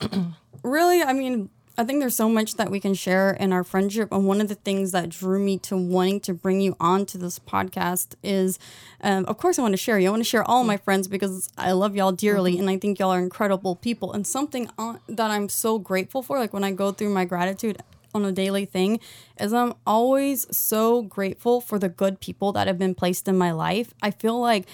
really, 0.64 1.02
I 1.02 1.14
mean, 1.14 1.50
I 1.80 1.84
think 1.84 2.00
there's 2.00 2.16
so 2.16 2.28
much 2.28 2.56
that 2.56 2.72
we 2.72 2.80
can 2.80 2.96
share 2.96 3.32
in 3.32 3.54
our 3.54 3.64
friendship. 3.64 4.10
And 4.12 4.26
one 4.26 4.42
of 4.42 4.48
the 4.48 4.56
things 4.56 4.94
that 4.94 5.10
drew 5.10 5.38
me 5.38 5.60
to 5.60 5.78
wanting 5.78 6.20
to 6.22 6.34
bring 6.34 6.60
you 6.60 6.76
on 6.80 7.06
to 7.08 7.20
this 7.20 7.38
podcast 7.38 8.16
is, 8.24 8.58
um, 9.02 9.26
of 9.26 9.38
course, 9.38 9.60
I 9.60 9.62
want 9.62 9.74
to 9.74 9.78
share 9.78 10.00
you. 10.00 10.08
I 10.08 10.10
want 10.10 10.22
to 10.22 10.30
share 10.30 10.44
all 10.44 10.64
my 10.64 10.78
friends 10.78 11.08
because 11.08 11.50
I 11.56 11.74
love 11.74 11.96
y'all 11.96 12.12
dearly 12.12 12.58
and 12.58 12.68
I 12.68 12.80
think 12.80 12.98
y'all 12.98 13.12
are 13.12 13.20
incredible 13.20 13.76
people. 13.76 14.12
And 14.12 14.26
something 14.26 14.72
on, 14.80 15.00
that 15.08 15.30
I'm 15.30 15.50
so 15.50 15.78
grateful 15.78 16.24
for, 16.24 16.40
like 16.40 16.52
when 16.52 16.64
I 16.64 16.72
go 16.72 16.92
through 16.92 17.10
my 17.10 17.26
gratitude 17.26 17.78
on 18.12 18.26
a 18.26 18.32
daily 18.32 18.66
thing, 18.66 19.00
is 19.40 19.54
I'm 19.54 19.76
always 19.86 20.48
so 20.56 21.04
grateful 21.04 21.62
for 21.62 21.78
the 21.78 21.90
good 21.90 22.20
people 22.20 22.52
that 22.54 22.66
have 22.66 22.80
been 22.80 22.96
placed 22.96 23.28
in 23.28 23.38
my 23.38 23.52
life. 23.52 23.94
I 24.02 24.10
feel 24.10 24.40
like 24.40 24.66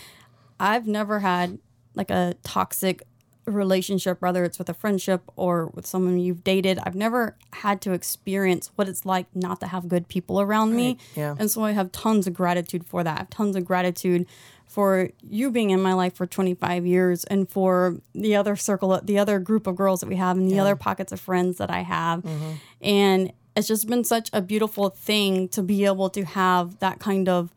I've 0.58 0.88
never 0.88 1.20
had 1.20 1.60
like 1.96 2.10
a 2.10 2.36
toxic 2.44 3.04
relationship, 3.46 4.22
whether 4.22 4.44
it's 4.44 4.58
with 4.58 4.70
a 4.70 4.74
friendship 4.74 5.22
or 5.36 5.68
with 5.68 5.86
someone 5.86 6.20
you've 6.20 6.44
dated. 6.44 6.80
I've 6.84 6.96
never 6.96 7.36
had 7.52 7.82
to 7.82 7.92
experience 7.92 8.72
what 8.76 8.88
it's 8.88 9.06
like 9.06 9.28
not 9.36 9.60
to 9.60 9.68
have 9.68 9.88
good 9.88 10.08
people 10.08 10.40
around 10.40 10.76
me. 10.76 10.98
yeah. 11.16 11.36
And 11.38 11.52
so 11.52 11.64
I 11.64 11.72
have 11.72 11.92
tons 11.92 12.28
of 12.28 12.34
gratitude 12.34 12.86
for 12.86 13.04
that. 13.04 13.16
I 13.16 13.20
have 13.20 13.30
tons 13.30 13.56
of 13.56 13.66
gratitude 13.66 14.26
for 14.66 15.10
you 15.22 15.52
being 15.52 15.70
in 15.70 15.82
my 15.82 15.94
life 15.94 16.16
for 16.16 16.26
25 16.26 16.86
years 16.86 17.24
and 17.26 17.48
for 17.50 17.98
the 18.16 18.36
other 18.36 18.56
circle, 18.56 19.00
the 19.04 19.20
other 19.20 19.40
group 19.40 19.68
of 19.68 19.76
girls 19.76 20.00
that 20.00 20.10
we 20.10 20.16
have 20.16 20.38
and 20.38 20.50
the 20.50 20.60
other 20.60 20.76
pockets 20.76 21.12
of 21.12 21.20
friends 21.20 21.58
that 21.58 21.70
I 21.70 21.82
have. 21.82 22.24
Mm-hmm. 22.24 22.52
And 22.82 23.34
it's 23.56 23.68
just 23.68 23.88
been 23.88 24.04
such 24.04 24.30
a 24.34 24.42
beautiful 24.42 24.90
thing 24.90 25.48
to 25.50 25.62
be 25.62 25.86
able 25.86 26.10
to 26.10 26.24
have 26.26 26.80
that 26.80 27.00
kind 27.00 27.30
of 27.30 27.54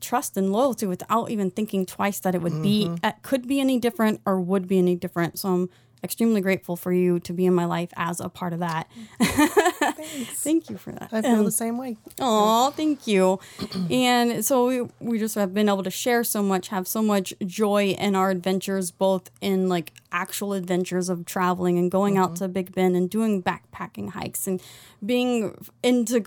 trust 0.00 0.36
and 0.36 0.52
loyalty 0.52 0.86
without 0.86 1.30
even 1.30 1.50
thinking 1.50 1.86
twice 1.86 2.20
that 2.20 2.34
it 2.34 2.42
would 2.42 2.62
be 2.62 2.86
mm-hmm. 2.86 3.04
it 3.04 3.16
could 3.22 3.46
be 3.46 3.60
any 3.60 3.78
different 3.78 4.20
or 4.24 4.40
would 4.40 4.66
be 4.66 4.78
any 4.78 4.96
different. 4.96 5.38
So 5.38 5.48
I'm 5.48 5.70
extremely 6.02 6.40
grateful 6.40 6.76
for 6.76 6.92
you 6.92 7.20
to 7.20 7.32
be 7.32 7.46
in 7.46 7.54
my 7.54 7.64
life 7.64 7.90
as 7.96 8.20
a 8.20 8.28
part 8.28 8.52
of 8.52 8.60
that. 8.60 8.88
Thank 9.20 10.70
you 10.70 10.76
for 10.76 10.92
that. 10.92 11.08
I 11.12 11.22
feel 11.22 11.40
Um, 11.40 11.44
the 11.44 11.50
same 11.50 11.78
way. 11.78 11.96
Oh, 12.18 12.70
thank 12.70 13.06
you. 13.06 13.38
and 13.90 14.44
so 14.44 14.66
we, 14.66 14.88
we 15.00 15.18
just 15.18 15.34
have 15.34 15.52
been 15.52 15.68
able 15.68 15.82
to 15.82 15.90
share 15.90 16.24
so 16.24 16.42
much, 16.42 16.68
have 16.68 16.88
so 16.88 17.02
much 17.02 17.34
joy 17.44 17.90
in 17.98 18.14
our 18.14 18.30
adventures, 18.30 18.90
both 18.90 19.30
in 19.40 19.68
like 19.68 19.92
actual 20.12 20.52
adventures 20.52 21.08
of 21.08 21.24
traveling 21.24 21.78
and 21.78 21.90
going 21.90 22.18
out 22.18 22.34
mm-hmm. 22.34 22.44
to 22.44 22.48
Big 22.48 22.74
Bend 22.74 22.96
and 22.96 23.08
doing 23.08 23.42
backpacking 23.42 24.10
hikes 24.10 24.46
and 24.46 24.60
being 25.04 25.56
into 25.82 26.20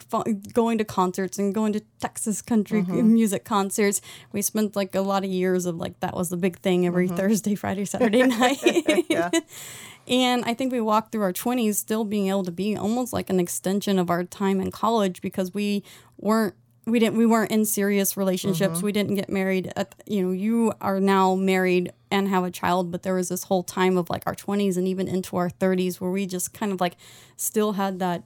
going 0.53 0.77
to 0.77 0.85
concerts 0.85 1.37
and 1.37 1.53
going 1.53 1.73
to 1.73 1.81
Texas 1.99 2.41
country 2.41 2.81
mm-hmm. 2.81 3.13
music 3.13 3.43
concerts. 3.43 4.01
We 4.31 4.41
spent 4.41 4.75
like 4.75 4.95
a 4.95 5.01
lot 5.01 5.23
of 5.23 5.29
years 5.29 5.65
of 5.65 5.77
like 5.77 5.99
that 5.99 6.15
was 6.15 6.29
the 6.29 6.37
big 6.37 6.59
thing 6.59 6.85
every 6.85 7.07
mm-hmm. 7.07 7.17
Thursday, 7.17 7.55
Friday, 7.55 7.85
Saturday 7.85 8.23
night. 8.27 9.05
Yeah. 9.09 9.29
And 10.07 10.43
I 10.45 10.53
think 10.53 10.71
we 10.71 10.81
walked 10.81 11.11
through 11.11 11.21
our 11.21 11.33
20s 11.33 11.75
still 11.75 12.03
being 12.03 12.27
able 12.27 12.43
to 12.43 12.51
be 12.51 12.75
almost 12.75 13.13
like 13.13 13.29
an 13.29 13.39
extension 13.39 13.97
of 13.97 14.09
our 14.09 14.23
time 14.23 14.59
in 14.59 14.69
college 14.71 15.21
because 15.21 15.53
we 15.53 15.83
weren't 16.17 16.55
we 16.85 16.99
didn't 16.99 17.17
we 17.17 17.25
weren't 17.25 17.51
in 17.51 17.63
serious 17.63 18.17
relationships. 18.17 18.77
Mm-hmm. 18.77 18.85
We 18.85 18.91
didn't 18.91 19.15
get 19.15 19.29
married 19.29 19.71
at 19.75 19.95
you 20.05 20.21
know, 20.25 20.31
you 20.31 20.73
are 20.81 20.99
now 20.99 21.35
married 21.35 21.93
and 22.11 22.27
have 22.27 22.43
a 22.43 22.51
child, 22.51 22.91
but 22.91 23.03
there 23.03 23.15
was 23.15 23.29
this 23.29 23.43
whole 23.43 23.63
time 23.63 23.97
of 23.97 24.09
like 24.09 24.23
our 24.25 24.35
20s 24.35 24.75
and 24.75 24.87
even 24.87 25.07
into 25.07 25.37
our 25.37 25.49
30s 25.49 26.01
where 26.01 26.11
we 26.11 26.25
just 26.25 26.53
kind 26.53 26.73
of 26.73 26.81
like 26.81 26.97
still 27.37 27.73
had 27.73 27.99
that 27.99 28.23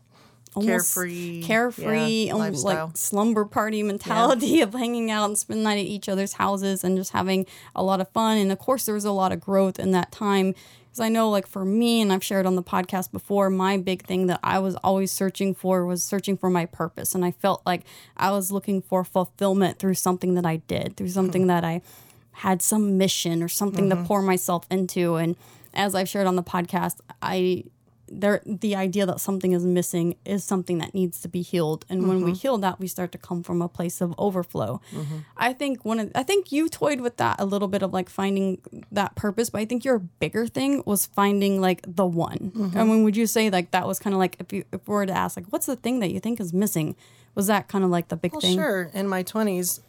almost 0.55 0.95
Carefree, 0.95 1.43
carefree, 1.43 2.25
yeah, 2.25 2.33
almost 2.33 2.65
lifestyle. 2.65 2.87
like 2.87 2.97
slumber 2.97 3.45
party 3.45 3.83
mentality 3.83 4.61
of 4.61 4.73
hanging 4.73 5.11
out 5.11 5.25
and 5.25 5.37
spending 5.37 5.63
the 5.63 5.69
night 5.69 5.79
at 5.79 5.85
each 5.85 6.09
other's 6.09 6.33
houses 6.33 6.83
and 6.83 6.97
just 6.97 7.11
having 7.11 7.45
a 7.75 7.83
lot 7.83 8.01
of 8.01 8.09
fun. 8.09 8.37
And 8.37 8.51
of 8.51 8.57
course, 8.57 8.85
there 8.85 8.95
was 8.95 9.05
a 9.05 9.11
lot 9.11 9.31
of 9.31 9.39
growth 9.39 9.77
in 9.79 9.91
that 9.91 10.11
time. 10.11 10.55
Because 10.97 11.05
I 11.05 11.09
know, 11.09 11.29
like 11.29 11.45
for 11.45 11.63
me, 11.63 12.01
and 12.01 12.11
I've 12.11 12.23
shared 12.23 12.47
on 12.47 12.55
the 12.55 12.63
podcast 12.63 13.11
before, 13.11 13.51
my 13.51 13.77
big 13.77 14.03
thing 14.03 14.25
that 14.27 14.39
I 14.41 14.57
was 14.57 14.75
always 14.77 15.11
searching 15.11 15.53
for 15.53 15.85
was 15.85 16.03
searching 16.03 16.37
for 16.37 16.49
my 16.49 16.65
purpose. 16.65 17.13
And 17.13 17.23
I 17.23 17.29
felt 17.29 17.61
like 17.67 17.83
I 18.17 18.31
was 18.31 18.51
looking 18.51 18.81
for 18.81 19.03
fulfillment 19.03 19.77
through 19.77 19.93
something 19.93 20.33
that 20.33 20.45
I 20.45 20.55
did, 20.55 20.97
through 20.97 21.09
something 21.09 21.43
hmm. 21.43 21.49
that 21.49 21.63
I 21.63 21.83
had 22.31 22.63
some 22.63 22.97
mission 22.97 23.43
or 23.43 23.47
something 23.47 23.91
to 23.91 23.95
mm-hmm. 23.95 24.05
pour 24.05 24.23
myself 24.23 24.65
into. 24.71 25.17
And 25.17 25.35
as 25.71 25.93
I've 25.93 26.09
shared 26.09 26.25
on 26.25 26.35
the 26.35 26.41
podcast, 26.41 26.95
I 27.21 27.65
there 28.09 28.41
the 28.45 28.75
idea 28.75 29.05
that 29.05 29.19
something 29.19 29.51
is 29.51 29.65
missing 29.65 30.15
is 30.25 30.43
something 30.43 30.77
that 30.79 30.93
needs 30.93 31.19
to 31.21 31.27
be 31.27 31.41
healed. 31.41 31.85
And 31.89 32.07
when 32.07 32.17
we 32.23 32.31
mm-hmm. 32.31 32.39
heal 32.39 32.57
that 32.59 32.79
we 32.79 32.87
start 32.87 33.11
to 33.11 33.17
come 33.17 33.43
from 33.43 33.61
a 33.61 33.67
place 33.67 34.01
of 34.01 34.13
overflow. 34.17 34.81
Mm-hmm. 34.93 35.17
I 35.35 35.53
think 35.53 35.85
one 35.85 35.99
of 35.99 36.11
i 36.15 36.23
think 36.23 36.51
you 36.51 36.69
toyed 36.69 37.01
with 37.01 37.17
that 37.17 37.39
a 37.39 37.45
little 37.45 37.67
bit 37.67 37.81
of 37.81 37.93
like 37.93 38.09
finding 38.09 38.59
that 38.91 39.15
purpose 39.15 39.49
but 39.49 39.61
i 39.61 39.65
think 39.65 39.85
your 39.85 39.99
bigger 39.99 40.47
thing 40.47 40.83
was 40.85 41.05
finding 41.05 41.61
like 41.61 41.81
the 41.87 42.05
one. 42.05 42.51
Mm-hmm. 42.55 42.77
I 42.77 42.83
mean 42.83 43.03
would 43.03 43.17
you 43.17 43.27
say 43.27 43.49
like 43.49 43.71
that 43.71 43.87
was 43.87 43.99
kind 43.99 44.13
of 44.13 44.19
like 44.19 44.37
if 44.39 44.53
you 44.53 44.63
if 44.71 44.87
we 44.87 44.93
were 44.93 45.05
to 45.05 45.13
ask 45.13 45.37
like 45.37 45.47
what's 45.49 45.65
the 45.65 45.75
thing 45.75 45.99
that 45.99 46.11
you 46.11 46.19
think 46.19 46.39
is 46.39 46.53
missing? 46.53 46.95
Was 47.35 47.47
that 47.47 47.67
kind 47.67 47.83
of 47.83 47.91
like 47.91 48.07
the 48.07 48.15
big 48.17 48.31
Well, 48.31 48.41
thing? 48.41 48.57
sure. 48.57 48.89
In 48.95 49.07
my 49.07 49.21
20s, 49.21 49.81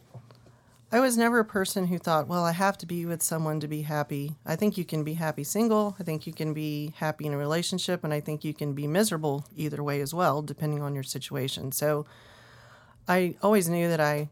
I 0.90 1.00
was 1.00 1.18
never 1.18 1.38
a 1.38 1.44
person 1.44 1.88
who 1.88 1.98
thought, 1.98 2.28
well, 2.28 2.44
I 2.44 2.52
have 2.52 2.78
to 2.78 2.86
be 2.86 3.04
with 3.04 3.22
someone 3.22 3.60
to 3.60 3.68
be 3.68 3.82
happy. 3.82 4.36
I 4.46 4.56
think 4.56 4.78
you 4.78 4.86
can 4.86 5.04
be 5.04 5.14
happy 5.14 5.44
single. 5.44 5.94
I 6.00 6.02
think 6.02 6.26
you 6.26 6.32
can 6.32 6.54
be 6.54 6.94
happy 6.96 7.26
in 7.26 7.34
a 7.34 7.38
relationship. 7.38 8.04
And 8.04 8.14
I 8.14 8.20
think 8.20 8.42
you 8.42 8.54
can 8.54 8.72
be 8.72 8.86
miserable 8.86 9.44
either 9.54 9.82
way 9.82 10.00
as 10.00 10.14
well, 10.14 10.40
depending 10.40 10.80
on 10.80 10.94
your 10.94 11.02
situation. 11.02 11.72
So 11.72 12.06
I 13.06 13.36
always 13.42 13.68
knew 13.68 13.86
that 13.90 14.00
I 14.00 14.30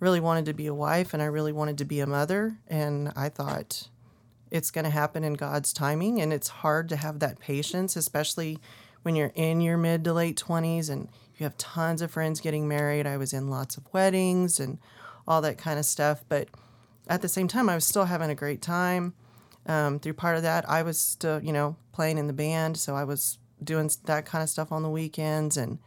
really 0.00 0.20
wanted 0.20 0.44
to 0.46 0.52
be 0.52 0.66
a 0.66 0.74
wife 0.74 1.14
and 1.14 1.22
I 1.22 1.26
really 1.26 1.52
wanted 1.52 1.78
to 1.78 1.86
be 1.86 2.00
a 2.00 2.06
mother. 2.06 2.58
And 2.68 3.10
I 3.16 3.30
thought 3.30 3.88
it's 4.50 4.70
going 4.70 4.84
to 4.84 4.90
happen 4.90 5.24
in 5.24 5.32
God's 5.32 5.72
timing. 5.72 6.20
And 6.20 6.30
it's 6.30 6.48
hard 6.48 6.90
to 6.90 6.96
have 6.96 7.20
that 7.20 7.40
patience, 7.40 7.96
especially 7.96 8.58
when 9.00 9.16
you're 9.16 9.32
in 9.34 9.62
your 9.62 9.78
mid 9.78 10.04
to 10.04 10.12
late 10.12 10.36
20s 10.36 10.90
and 10.90 11.08
you 11.38 11.44
have 11.44 11.56
tons 11.56 12.02
of 12.02 12.10
friends 12.10 12.42
getting 12.42 12.68
married. 12.68 13.06
I 13.06 13.16
was 13.16 13.32
in 13.32 13.48
lots 13.48 13.78
of 13.78 13.84
weddings 13.94 14.60
and 14.60 14.78
all 15.26 15.40
that 15.42 15.58
kind 15.58 15.78
of 15.78 15.84
stuff. 15.84 16.24
But 16.28 16.48
at 17.08 17.22
the 17.22 17.28
same 17.28 17.48
time, 17.48 17.68
I 17.68 17.74
was 17.74 17.84
still 17.84 18.04
having 18.06 18.30
a 18.30 18.34
great 18.34 18.62
time. 18.62 19.14
Um, 19.66 19.98
through 19.98 20.14
part 20.14 20.36
of 20.36 20.42
that, 20.42 20.68
I 20.68 20.82
was 20.82 20.98
still, 20.98 21.42
you 21.42 21.52
know, 21.52 21.76
playing 21.92 22.18
in 22.18 22.26
the 22.26 22.32
band, 22.32 22.76
so 22.76 22.94
I 22.94 23.04
was 23.04 23.38
doing 23.62 23.90
that 24.04 24.26
kind 24.26 24.42
of 24.42 24.50
stuff 24.50 24.70
on 24.70 24.82
the 24.82 24.90
weekends, 24.90 25.56
and 25.56 25.78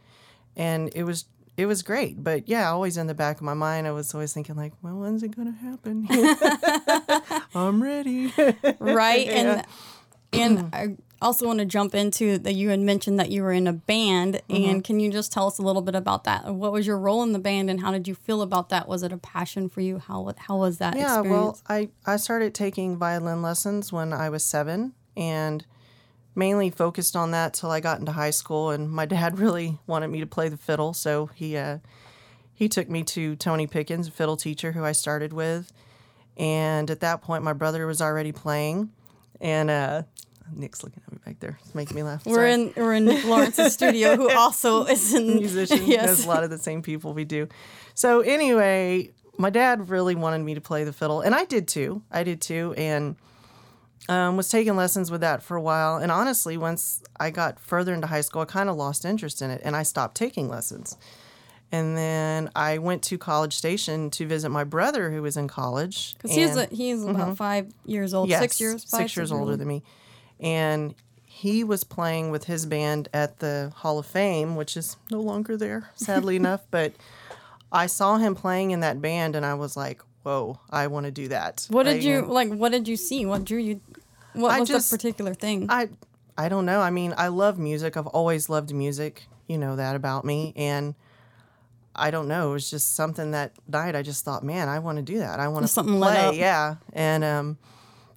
and 0.56 0.90
it 0.94 1.04
was 1.04 1.26
it 1.56 1.66
was 1.66 1.82
great. 1.82 2.22
But 2.22 2.48
yeah, 2.48 2.70
always 2.70 2.96
in 2.96 3.06
the 3.06 3.14
back 3.14 3.36
of 3.36 3.42
my 3.42 3.54
mind, 3.54 3.86
I 3.86 3.92
was 3.92 4.12
always 4.14 4.32
thinking 4.32 4.56
like, 4.56 4.72
well, 4.82 4.96
when's 4.96 5.22
it 5.22 5.36
gonna 5.36 5.52
happen? 5.52 6.08
I'm 7.54 7.82
ready. 7.82 8.32
right 8.80 9.28
and 9.28 9.64
and 10.32 10.74
i 10.74 10.96
also 11.20 11.46
want 11.46 11.58
to 11.58 11.64
jump 11.64 11.94
into 11.94 12.38
that 12.38 12.54
you 12.54 12.68
had 12.70 12.80
mentioned 12.80 13.18
that 13.18 13.30
you 13.30 13.42
were 13.42 13.52
in 13.52 13.66
a 13.66 13.72
band 13.72 14.40
Mm-hmm. 14.48 14.54
and 14.64 14.84
can 14.84 15.00
you 15.00 15.10
just 15.10 15.32
tell 15.32 15.46
us 15.46 15.58
a 15.58 15.62
little 15.62 15.82
bit 15.82 15.94
about 15.94 16.24
that 16.24 16.46
what 16.54 16.72
was 16.72 16.86
your 16.86 16.98
role 16.98 17.22
in 17.22 17.32
the 17.32 17.38
band 17.38 17.68
and 17.70 17.80
how 17.80 17.90
did 17.90 18.06
you 18.06 18.14
feel 18.14 18.40
about 18.42 18.68
that 18.68 18.86
was 18.88 19.02
it 19.02 19.12
a 19.12 19.16
passion 19.18 19.68
for 19.68 19.80
you 19.80 19.98
how 19.98 20.32
how 20.38 20.56
was 20.56 20.78
that 20.78 20.96
Yeah, 20.96 21.18
experience 21.20 21.62
well, 21.68 21.76
I, 21.78 21.88
I 22.06 22.16
started 22.16 22.54
taking 22.54 22.96
violin 22.96 23.42
lessons 23.42 23.92
when 23.92 24.12
I 24.12 24.30
was 24.30 24.44
seven 24.44 24.92
and 25.16 25.64
mainly 26.34 26.70
focused 26.70 27.16
on 27.16 27.32
that 27.32 27.52
till 27.54 27.70
I 27.70 27.80
got 27.80 27.98
into 27.98 28.12
high 28.12 28.30
school. 28.30 28.70
And 28.70 28.88
my 28.90 29.04
dad 29.06 29.38
really 29.44 29.78
wanted 29.86 30.08
me 30.08 30.20
to 30.20 30.26
play 30.26 30.48
the 30.48 30.56
fiddle, 30.56 30.94
so 30.94 31.30
he 31.34 31.56
uh, 31.56 31.78
he 32.54 32.68
took 32.68 32.88
me 32.88 33.02
to 33.04 33.34
Tony 33.36 33.66
Pickens, 33.66 34.08
a 34.08 34.10
fiddle 34.10 34.36
teacher 34.36 34.72
who 34.72 34.84
I 34.84 34.92
started 34.92 35.32
with. 35.32 35.72
And 36.36 36.90
at 36.90 37.00
that 37.00 37.22
point, 37.22 37.42
my 37.42 37.52
brother 37.52 37.86
was 37.86 38.00
already 38.00 38.30
playing, 38.32 38.90
and 39.40 39.68
uh, 39.70 40.02
Nick's 40.54 40.82
looking 40.82 41.02
at 41.06 41.12
me 41.12 41.18
back 41.24 41.40
there, 41.40 41.58
it's 41.64 41.74
making 41.74 41.96
me 41.96 42.02
laugh. 42.02 42.24
we're 42.26 42.34
Sorry. 42.34 42.52
in 42.52 42.72
we're 42.76 42.94
in 42.94 43.04
Nick 43.04 43.24
Lawrence's 43.26 43.72
studio 43.72 44.16
who 44.16 44.30
also 44.30 44.84
is 44.84 45.14
in 45.14 45.26
musician. 45.36 45.80
yes 45.86 46.06
There's 46.06 46.24
a 46.24 46.28
lot 46.28 46.44
of 46.44 46.50
the 46.50 46.58
same 46.58 46.82
people 46.82 47.12
we 47.14 47.24
do. 47.24 47.48
So 47.94 48.20
anyway, 48.20 49.10
my 49.38 49.50
dad 49.50 49.88
really 49.88 50.14
wanted 50.14 50.38
me 50.44 50.54
to 50.54 50.60
play 50.60 50.84
the 50.84 50.92
fiddle, 50.92 51.20
and 51.20 51.34
I 51.34 51.44
did 51.44 51.68
too. 51.68 52.02
I 52.10 52.22
did 52.24 52.40
too, 52.40 52.74
and 52.76 53.16
um, 54.08 54.36
was 54.36 54.48
taking 54.48 54.74
lessons 54.76 55.10
with 55.10 55.20
that 55.20 55.42
for 55.42 55.56
a 55.56 55.60
while. 55.60 55.96
And 55.98 56.10
honestly, 56.10 56.56
once 56.56 57.02
I 57.20 57.30
got 57.30 57.60
further 57.60 57.92
into 57.92 58.06
high 58.06 58.22
school, 58.22 58.42
I 58.42 58.46
kind 58.46 58.68
of 58.70 58.76
lost 58.76 59.04
interest 59.04 59.42
in 59.42 59.50
it, 59.50 59.60
and 59.64 59.76
I 59.76 59.82
stopped 59.82 60.16
taking 60.16 60.48
lessons. 60.48 60.96
And 61.70 61.98
then 61.98 62.48
I 62.56 62.78
went 62.78 63.02
to 63.04 63.18
College 63.18 63.54
Station 63.54 64.08
to 64.12 64.26
visit 64.26 64.48
my 64.48 64.64
brother, 64.64 65.10
who 65.10 65.20
was 65.20 65.36
in 65.36 65.48
college. 65.48 66.14
because 66.14 66.34
he's 66.34 66.56
a, 66.56 66.64
he's 66.66 67.04
about 67.04 67.36
five 67.36 67.70
years 67.84 68.14
old 68.14 68.30
Yes, 68.30 68.40
six 68.40 68.60
years 68.60 68.84
five, 68.84 69.00
six 69.00 69.16
years 69.16 69.30
older 69.30 69.54
than 69.54 69.68
me, 69.68 69.82
and 70.40 70.94
he 71.24 71.62
was 71.62 71.84
playing 71.84 72.30
with 72.30 72.44
his 72.44 72.66
band 72.66 73.08
at 73.12 73.38
the 73.38 73.72
Hall 73.76 73.98
of 73.98 74.06
Fame, 74.06 74.56
which 74.56 74.76
is 74.76 74.96
no 75.10 75.20
longer 75.20 75.56
there, 75.56 75.90
sadly 75.94 76.36
enough. 76.42 76.66
But 76.70 76.94
I 77.70 77.86
saw 77.86 78.16
him 78.16 78.34
playing 78.34 78.72
in 78.72 78.80
that 78.80 79.00
band, 79.00 79.36
and 79.36 79.46
I 79.46 79.54
was 79.54 79.76
like, 79.76 80.02
"Whoa, 80.22 80.58
I 80.70 80.86
want 80.88 81.06
to 81.06 81.12
do 81.12 81.28
that." 81.28 81.66
what 81.70 81.84
did 81.84 81.96
I, 81.96 81.98
you 82.00 82.22
like 82.22 82.52
what 82.52 82.72
did 82.72 82.88
you 82.88 82.96
see 82.96 83.24
what 83.26 83.44
drew 83.44 83.58
you 83.58 83.80
what 84.32 84.50
I 84.52 84.60
was 84.60 84.68
just- 84.68 84.90
the 84.90 84.96
particular 84.96 85.34
thing 85.34 85.66
I, 85.70 85.88
I 86.36 86.48
don't 86.48 86.66
know. 86.66 86.80
I 86.80 86.90
mean, 86.90 87.14
I 87.16 87.28
love 87.28 87.58
music. 87.58 87.96
I've 87.96 88.06
always 88.06 88.48
loved 88.48 88.72
music. 88.74 89.26
You 89.46 89.58
know 89.58 89.76
that 89.76 89.96
about 89.96 90.24
me, 90.24 90.52
and. 90.56 90.94
I 92.00 92.12
don't 92.12 92.28
know. 92.28 92.50
It 92.50 92.52
was 92.52 92.70
just 92.70 92.94
something 92.94 93.32
that 93.32 93.54
night. 93.66 93.96
I 93.96 94.02
just 94.02 94.24
thought, 94.24 94.44
man, 94.44 94.68
I 94.68 94.78
want 94.78 94.98
to 94.98 95.02
do 95.02 95.18
that. 95.18 95.40
I 95.40 95.48
want 95.48 95.64
to 95.64 95.68
something 95.68 95.96
play. 95.96 96.38
Yeah, 96.38 96.76
and 96.92 97.24
um, 97.24 97.58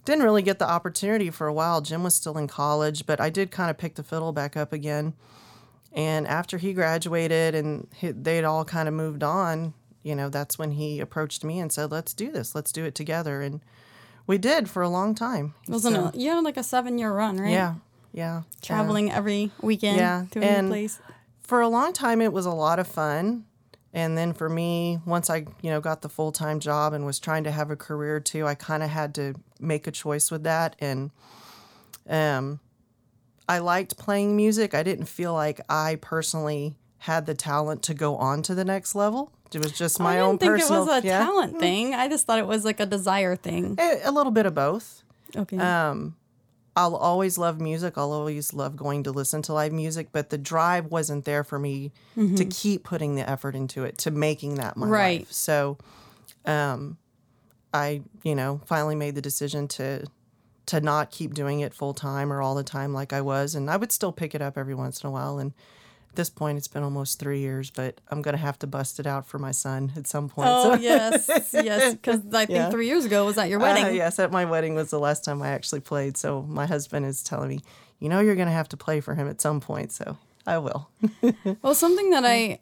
didn't 0.04 0.24
really 0.24 0.42
get 0.42 0.58
the 0.58 0.68
opportunity 0.68 1.30
for 1.30 1.46
a 1.46 1.52
while. 1.52 1.80
Jim 1.80 2.02
was 2.02 2.14
still 2.14 2.36
in 2.38 2.48
college, 2.48 3.06
but 3.06 3.20
I 3.20 3.30
did 3.30 3.50
kind 3.50 3.70
of 3.70 3.78
pick 3.78 3.94
the 3.94 4.02
fiddle 4.02 4.32
back 4.32 4.56
up 4.56 4.72
again. 4.72 5.14
And 5.92 6.26
after 6.26 6.58
he 6.58 6.72
graduated 6.72 7.54
and 7.54 7.86
he, 7.94 8.10
they'd 8.10 8.44
all 8.44 8.64
kind 8.64 8.88
of 8.88 8.94
moved 8.94 9.22
on, 9.22 9.74
you 10.02 10.14
know, 10.16 10.28
that's 10.28 10.58
when 10.58 10.72
he 10.72 11.00
approached 11.00 11.44
me 11.44 11.60
and 11.60 11.70
said, 11.70 11.90
"Let's 11.92 12.14
do 12.14 12.32
this. 12.32 12.54
Let's 12.54 12.72
do 12.72 12.84
it 12.84 12.94
together." 12.94 13.42
And 13.42 13.60
we 14.26 14.38
did 14.38 14.68
for 14.70 14.82
a 14.82 14.88
long 14.88 15.14
time. 15.14 15.54
It 15.68 15.70
wasn't 15.70 15.96
So, 15.96 16.06
it 16.08 16.14
you 16.16 16.30
had 16.30 16.42
like 16.44 16.56
a 16.56 16.62
seven 16.64 16.98
year 16.98 17.12
run 17.12 17.36
right 17.38 17.50
Yeah, 17.52 17.74
yeah. 18.12 18.42
traveling 18.62 19.12
every 19.12 19.50
weekend 19.60 19.98
Yeah, 19.98 20.24
to 20.32 20.38
a 20.38 20.42
new 20.42 20.48
and- 20.48 20.68
place 20.68 20.98
for 21.40 21.60
a 21.60 21.68
long 21.68 21.92
time 21.92 22.20
it 22.22 22.32
was 22.32 22.46
a 22.46 22.50
lot 22.50 22.78
of 22.78 22.86
fun 22.88 23.44
and 23.92 24.16
then 24.16 24.32
for 24.32 24.48
me 24.48 24.98
once 25.04 25.28
i 25.30 25.38
you 25.60 25.70
know 25.70 25.80
got 25.80 26.02
the 26.02 26.08
full-time 26.08 26.58
job 26.60 26.92
and 26.92 27.04
was 27.04 27.18
trying 27.18 27.44
to 27.44 27.50
have 27.50 27.70
a 27.70 27.76
career 27.76 28.18
too 28.20 28.46
i 28.46 28.54
kind 28.54 28.82
of 28.82 28.90
had 28.90 29.14
to 29.14 29.34
make 29.60 29.86
a 29.86 29.90
choice 29.90 30.30
with 30.30 30.42
that 30.44 30.74
and 30.80 31.10
um 32.08 32.58
i 33.48 33.58
liked 33.58 33.96
playing 33.98 34.36
music 34.36 34.74
i 34.74 34.82
didn't 34.82 35.06
feel 35.06 35.32
like 35.34 35.60
i 35.68 35.96
personally 36.00 36.74
had 36.98 37.26
the 37.26 37.34
talent 37.34 37.82
to 37.82 37.94
go 37.94 38.16
on 38.16 38.42
to 38.42 38.54
the 38.54 38.64
next 38.64 38.94
level 38.94 39.32
it 39.54 39.58
was 39.58 39.72
just 39.72 40.00
my 40.00 40.12
I 40.12 40.14
didn't 40.14 40.26
own 40.28 40.38
think 40.38 40.52
personal 40.52 40.82
it 40.84 40.86
was 40.86 41.04
a 41.04 41.06
yeah, 41.06 41.18
talent 41.18 41.58
thing. 41.58 41.94
I 41.94 42.08
just 42.08 42.24
thought 42.26 42.38
it 42.38 42.46
was 42.46 42.64
like 42.64 42.80
a 42.80 42.86
desire 42.86 43.36
thing. 43.36 43.76
a, 43.78 44.00
a 44.04 44.10
little 44.10 44.32
bit 44.32 44.46
of 44.46 44.54
both 44.54 45.02
Okay. 45.36 45.58
um, 45.58 46.16
I'll 46.74 46.96
always 46.96 47.36
love 47.36 47.60
music. 47.60 47.94
I'll 47.98 48.12
always 48.12 48.54
love 48.54 48.76
going 48.76 49.02
to 49.04 49.10
listen 49.10 49.42
to 49.42 49.52
live 49.52 49.72
music, 49.72 50.08
but 50.12 50.30
the 50.30 50.38
drive 50.38 50.86
wasn't 50.86 51.24
there 51.24 51.44
for 51.44 51.58
me 51.58 51.92
to 52.36 52.44
keep 52.46 52.82
putting 52.84 53.14
the 53.14 53.28
effort 53.28 53.54
into 53.54 53.84
it, 53.84 53.98
to 53.98 54.10
making 54.10 54.54
that 54.56 54.76
my 54.76 54.86
Right. 54.88 55.20
life. 55.20 55.32
So, 55.32 55.76
um, 56.46 56.96
I, 57.74 58.02
you 58.22 58.34
know, 58.34 58.60
finally 58.66 58.94
made 58.94 59.14
the 59.14 59.22
decision 59.22 59.68
to 59.68 60.04
to 60.64 60.80
not 60.80 61.10
keep 61.10 61.34
doing 61.34 61.58
it 61.60 61.74
full 61.74 61.92
time 61.92 62.32
or 62.32 62.40
all 62.40 62.54
the 62.54 62.62
time 62.62 62.94
like 62.94 63.12
I 63.12 63.20
was. 63.20 63.54
And 63.56 63.68
I 63.68 63.76
would 63.76 63.90
still 63.90 64.12
pick 64.12 64.32
it 64.34 64.40
up 64.40 64.56
every 64.56 64.74
once 64.76 65.02
in 65.02 65.08
a 65.08 65.10
while. 65.10 65.38
And 65.38 65.52
at 66.12 66.16
this 66.16 66.28
point, 66.28 66.58
it's 66.58 66.68
been 66.68 66.82
almost 66.82 67.18
three 67.18 67.40
years, 67.40 67.70
but 67.70 67.98
I'm 68.10 68.20
going 68.20 68.34
to 68.34 68.40
have 68.40 68.58
to 68.58 68.66
bust 68.66 69.00
it 69.00 69.06
out 69.06 69.26
for 69.26 69.38
my 69.38 69.50
son 69.50 69.92
at 69.96 70.06
some 70.06 70.28
point. 70.28 70.48
Oh 70.50 70.74
So- 70.76 70.80
yes, 70.80 71.26
yes. 71.54 71.94
Because 72.02 72.20
I 72.34 72.44
think 72.44 72.50
Yeah. 72.50 72.70
three 72.70 72.86
years 72.86 73.06
ago 73.06 73.24
was 73.24 73.38
at 73.38 73.48
your 73.48 73.58
Uh, 73.60 73.62
wedding. 73.62 73.96
yes, 73.96 74.18
at 74.18 74.30
my 74.30 74.44
wedding 74.44 74.74
was 74.74 74.90
the 74.90 74.98
last 75.00 75.24
time 75.24 75.40
I 75.40 75.48
actually 75.48 75.80
played. 75.80 76.16
So 76.18 76.42
my 76.42 76.66
husband 76.66 77.06
is 77.06 77.22
telling 77.22 77.48
me, 77.48 77.60
you 77.98 78.08
know, 78.10 78.20
you're 78.20 78.34
going 78.36 78.48
to 78.48 78.52
have 78.52 78.68
to 78.70 78.76
play 78.76 79.00
for 79.00 79.14
him 79.14 79.26
at 79.28 79.40
some 79.40 79.60
point. 79.60 79.90
So 79.92 80.18
I 80.46 80.58
will. 80.58 80.88
Well, 81.62 81.74
something 81.74 82.10
that 82.10 82.24
I 82.26 82.58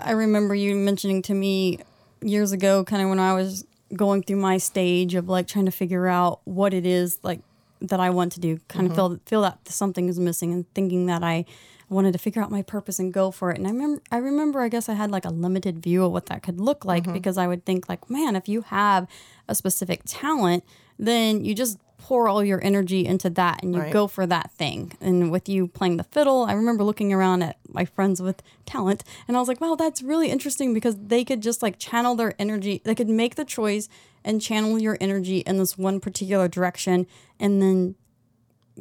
I 0.00 0.10
remember 0.12 0.54
you 0.56 0.74
mentioning 0.74 1.22
to 1.22 1.34
me 1.34 1.78
years 2.20 2.50
ago, 2.50 2.82
kind 2.82 3.00
of 3.02 3.08
when 3.10 3.20
I 3.20 3.32
was 3.34 3.64
going 3.94 4.22
through 4.24 4.38
my 4.38 4.58
stage 4.58 5.14
of 5.14 5.28
like 5.28 5.46
trying 5.46 5.66
to 5.66 5.70
figure 5.70 6.08
out 6.08 6.40
what 6.44 6.74
it 6.74 6.84
is 6.84 7.18
like 7.22 7.40
that 7.80 8.00
I 8.00 8.10
want 8.10 8.32
to 8.32 8.40
do. 8.40 8.58
Kind 8.68 8.86
of 8.86 8.92
mm-hmm. 8.92 9.14
feel 9.14 9.20
feel 9.26 9.42
that 9.42 9.68
something 9.68 10.08
is 10.08 10.18
missing, 10.18 10.52
and 10.52 10.72
thinking 10.74 11.06
that 11.06 11.22
I 11.22 11.44
wanted 11.88 12.12
to 12.12 12.18
figure 12.18 12.42
out 12.42 12.50
my 12.50 12.62
purpose 12.62 12.98
and 12.98 13.12
go 13.12 13.30
for 13.30 13.50
it. 13.50 13.58
And 13.58 13.66
I 13.66 13.70
remember, 13.70 14.02
I 14.12 14.16
remember, 14.18 14.60
I 14.60 14.68
guess 14.68 14.88
I 14.88 14.94
had 14.94 15.10
like 15.10 15.24
a 15.24 15.30
limited 15.30 15.82
view 15.82 16.04
of 16.04 16.12
what 16.12 16.26
that 16.26 16.42
could 16.42 16.60
look 16.60 16.84
like 16.84 17.04
mm-hmm. 17.04 17.14
because 17.14 17.38
I 17.38 17.46
would 17.46 17.64
think 17.64 17.88
like, 17.88 18.10
man, 18.10 18.36
if 18.36 18.48
you 18.48 18.62
have 18.62 19.06
a 19.48 19.54
specific 19.54 20.02
talent, 20.04 20.64
then 20.98 21.44
you 21.44 21.54
just 21.54 21.78
pour 21.98 22.28
all 22.28 22.42
your 22.42 22.64
energy 22.64 23.04
into 23.04 23.28
that 23.28 23.62
and 23.62 23.74
you 23.74 23.80
Right. 23.82 23.92
go 23.92 24.06
for 24.06 24.26
that 24.26 24.52
thing. 24.52 24.92
And 25.00 25.30
with 25.30 25.48
you 25.48 25.66
playing 25.66 25.98
the 25.98 26.04
fiddle, 26.04 26.44
I 26.44 26.54
remember 26.54 26.84
looking 26.84 27.12
around 27.12 27.42
at 27.42 27.58
my 27.68 27.84
friends 27.84 28.22
with 28.22 28.42
talent 28.64 29.04
and 29.26 29.36
I 29.36 29.40
was 29.40 29.48
like, 29.48 29.60
wow, 29.60 29.74
that's 29.74 30.00
really 30.02 30.30
interesting 30.30 30.72
because 30.72 30.96
they 30.96 31.24
could 31.24 31.42
just 31.42 31.62
like 31.62 31.78
channel 31.78 32.14
their 32.14 32.34
energy. 32.38 32.80
They 32.84 32.94
could 32.94 33.08
make 33.08 33.34
the 33.34 33.44
choice 33.44 33.88
and 34.24 34.40
channel 34.40 34.80
your 34.80 34.96
energy 35.00 35.38
in 35.38 35.58
this 35.58 35.76
one 35.76 36.00
particular 36.00 36.48
direction 36.48 37.06
and 37.38 37.60
then 37.60 37.94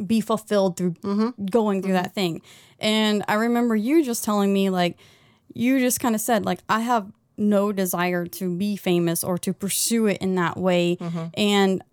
be 0.05 0.21
fulfilled 0.21 0.77
through 0.77 0.91
mm-hmm. 0.91 1.45
going 1.45 1.81
through 1.81 1.93
mm-hmm. 1.93 2.03
that 2.03 2.13
thing. 2.13 2.41
And 2.79 3.24
I 3.27 3.33
remember 3.33 3.75
you 3.75 4.03
just 4.03 4.24
telling 4.24 4.53
me, 4.53 4.69
like, 4.69 4.97
you 5.53 5.79
just 5.79 6.00
kind 6.00 6.13
of 6.13 6.21
said, 6.21 6.45
like, 6.45 6.59
I 6.69 6.81
have 6.81 7.12
no 7.38 7.71
desire 7.71 8.25
to 8.25 8.55
be 8.55 8.75
famous 8.75 9.24
or 9.24 9.38
to 9.39 9.53
pursue 9.53 10.07
it 10.07 10.17
in 10.19 10.36
that 10.36 10.57
way. 10.57 10.97
Mm-hmm. 11.00 11.25
And 11.36 11.83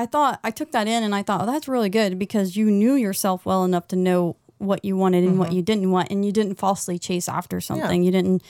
I 0.00 0.06
thought, 0.06 0.40
I 0.42 0.50
took 0.50 0.72
that 0.72 0.88
in 0.88 1.02
and 1.02 1.14
I 1.14 1.22
thought, 1.22 1.42
oh, 1.42 1.46
that's 1.46 1.68
really 1.68 1.90
good 1.90 2.18
because 2.18 2.56
you 2.56 2.70
knew 2.70 2.94
yourself 2.94 3.44
well 3.44 3.64
enough 3.64 3.86
to 3.88 3.96
know 3.96 4.36
what 4.56 4.84
you 4.84 4.96
wanted 4.96 5.24
and 5.24 5.38
what 5.38 5.52
you 5.52 5.62
didn't 5.62 5.90
want. 5.90 6.10
And 6.10 6.24
you 6.24 6.32
didn't 6.32 6.54
falsely 6.56 6.98
chase 6.98 7.28
after 7.28 7.60
something. 7.60 8.02
You 8.02 8.10
didn't 8.10 8.42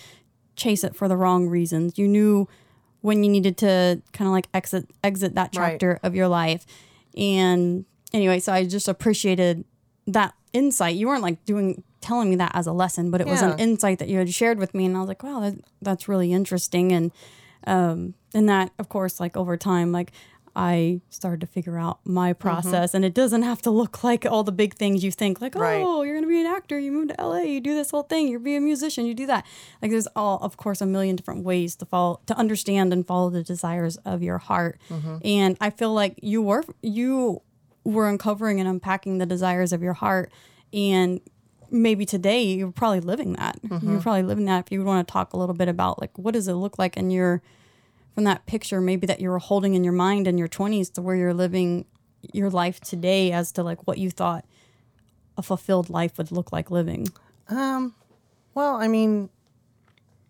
chase 0.56 0.84
it 0.84 0.94
for 0.94 1.08
the 1.08 1.16
wrong 1.16 1.48
reasons. 1.48 1.98
You 1.98 2.06
knew 2.06 2.48
when 3.00 3.24
you 3.24 3.30
needed 3.30 3.56
to 3.58 4.00
kind 4.12 4.26
of 4.28 4.32
like 4.32 4.46
exit 4.54 4.86
exit 5.02 5.34
that 5.34 5.56
Right. 5.56 5.72
chapter 5.72 5.98
of 6.02 6.14
your 6.14 6.28
life. 6.28 6.66
And 7.16 7.84
anyway, 8.12 8.38
so 8.40 8.52
I 8.52 8.64
just 8.66 8.86
appreciated 8.88 9.64
that 10.06 10.34
insight. 10.52 10.94
You 10.96 11.08
weren't 11.08 11.22
like 11.22 11.44
doing 11.44 11.82
telling 12.00 12.30
me 12.30 12.36
that 12.36 12.52
as 12.54 12.66
a 12.66 12.72
lesson, 12.72 13.10
but 13.10 13.20
it 13.20 13.26
was 13.26 13.42
an 13.42 13.58
insight 13.58 13.98
that 13.98 14.08
you 14.08 14.18
had 14.18 14.32
shared 14.32 14.58
with 14.58 14.72
me, 14.74 14.86
and 14.86 14.96
I 14.96 15.00
was 15.00 15.08
like, 15.08 15.22
wow, 15.22 15.40
that, 15.40 15.54
that's 15.82 16.08
really 16.08 16.32
interesting. 16.32 16.92
And 16.92 17.12
um, 17.66 18.14
and 18.32 18.48
that, 18.48 18.70
of 18.78 18.88
course, 18.88 19.20
like 19.20 19.36
over 19.36 19.56
time, 19.56 19.92
like 19.92 20.12
I 20.56 21.00
started 21.08 21.40
to 21.42 21.46
figure 21.46 21.78
out 21.78 22.00
my 22.04 22.32
Mm-hmm. 22.32 22.40
process, 22.40 22.94
and 22.94 23.04
it 23.04 23.14
doesn't 23.14 23.42
have 23.42 23.62
to 23.62 23.70
look 23.70 24.02
like 24.04 24.26
all 24.26 24.42
the 24.44 24.52
big 24.52 24.74
things 24.74 25.02
you 25.04 25.10
think. 25.10 25.40
Like, 25.40 25.54
Right. 25.54 25.82
oh, 25.84 26.02
you're 26.02 26.14
gonna 26.14 26.26
be 26.26 26.40
an 26.40 26.46
actor, 26.46 26.78
you 26.78 26.90
move 26.92 27.08
to 27.08 27.14
LA, 27.24 27.40
you 27.42 27.60
do 27.60 27.74
this 27.74 27.90
whole 27.90 28.02
thing, 28.02 28.28
you're 28.28 28.40
be 28.40 28.56
a 28.56 28.60
musician, 28.60 29.06
you 29.06 29.14
do 29.14 29.26
that. 29.26 29.44
Like, 29.80 29.90
there's 29.90 30.08
all, 30.16 30.38
of 30.42 30.56
course, 30.56 30.80
a 30.80 30.86
million 30.86 31.16
different 31.16 31.44
ways 31.44 31.76
to 31.76 31.86
follow, 31.86 32.20
to 32.26 32.36
understand 32.36 32.92
and 32.92 33.06
follow 33.06 33.30
the 33.30 33.42
desires 33.42 33.96
of 34.04 34.22
your 34.22 34.38
heart. 34.38 34.80
Mm-hmm. 34.90 35.16
And 35.24 35.56
I 35.60 35.70
feel 35.70 35.92
like 35.92 36.18
you 36.22 36.42
were 36.42 36.64
you 36.82 37.42
were 37.84 38.08
uncovering 38.08 38.60
and 38.60 38.68
unpacking 38.68 39.18
the 39.18 39.26
desires 39.26 39.72
of 39.72 39.82
your 39.82 39.94
heart, 39.94 40.30
and 40.72 41.20
maybe 41.70 42.04
today 42.04 42.42
you're 42.42 42.72
probably 42.72 43.00
living 43.00 43.34
that. 43.34 43.60
Mm-hmm. 43.62 43.90
You're 43.92 44.00
probably 44.00 44.24
living 44.24 44.44
that. 44.46 44.66
If 44.66 44.72
you 44.72 44.80
would 44.80 44.86
want 44.86 45.06
to 45.06 45.12
talk 45.12 45.32
a 45.32 45.36
little 45.36 45.54
bit 45.54 45.68
about 45.68 46.00
like 46.00 46.16
what 46.18 46.34
does 46.34 46.48
it 46.48 46.54
look 46.54 46.78
like 46.78 46.96
in 46.96 47.10
your 47.10 47.42
that 48.24 48.46
picture 48.46 48.80
maybe 48.80 49.06
that 49.06 49.20
you 49.20 49.30
were 49.30 49.38
holding 49.38 49.74
in 49.74 49.84
your 49.84 49.92
mind 49.92 50.26
in 50.26 50.38
your 50.38 50.48
20s 50.48 50.92
to 50.94 51.02
where 51.02 51.16
you're 51.16 51.34
living 51.34 51.86
your 52.32 52.50
life 52.50 52.80
today 52.80 53.32
as 53.32 53.52
to 53.52 53.62
like 53.62 53.86
what 53.86 53.98
you 53.98 54.10
thought 54.10 54.44
a 55.36 55.42
fulfilled 55.42 55.90
life 55.90 56.18
would 56.18 56.32
look 56.32 56.52
like 56.52 56.70
living. 56.70 57.08
Well, 58.54 58.76
I 58.76 58.88
mean, 58.88 59.30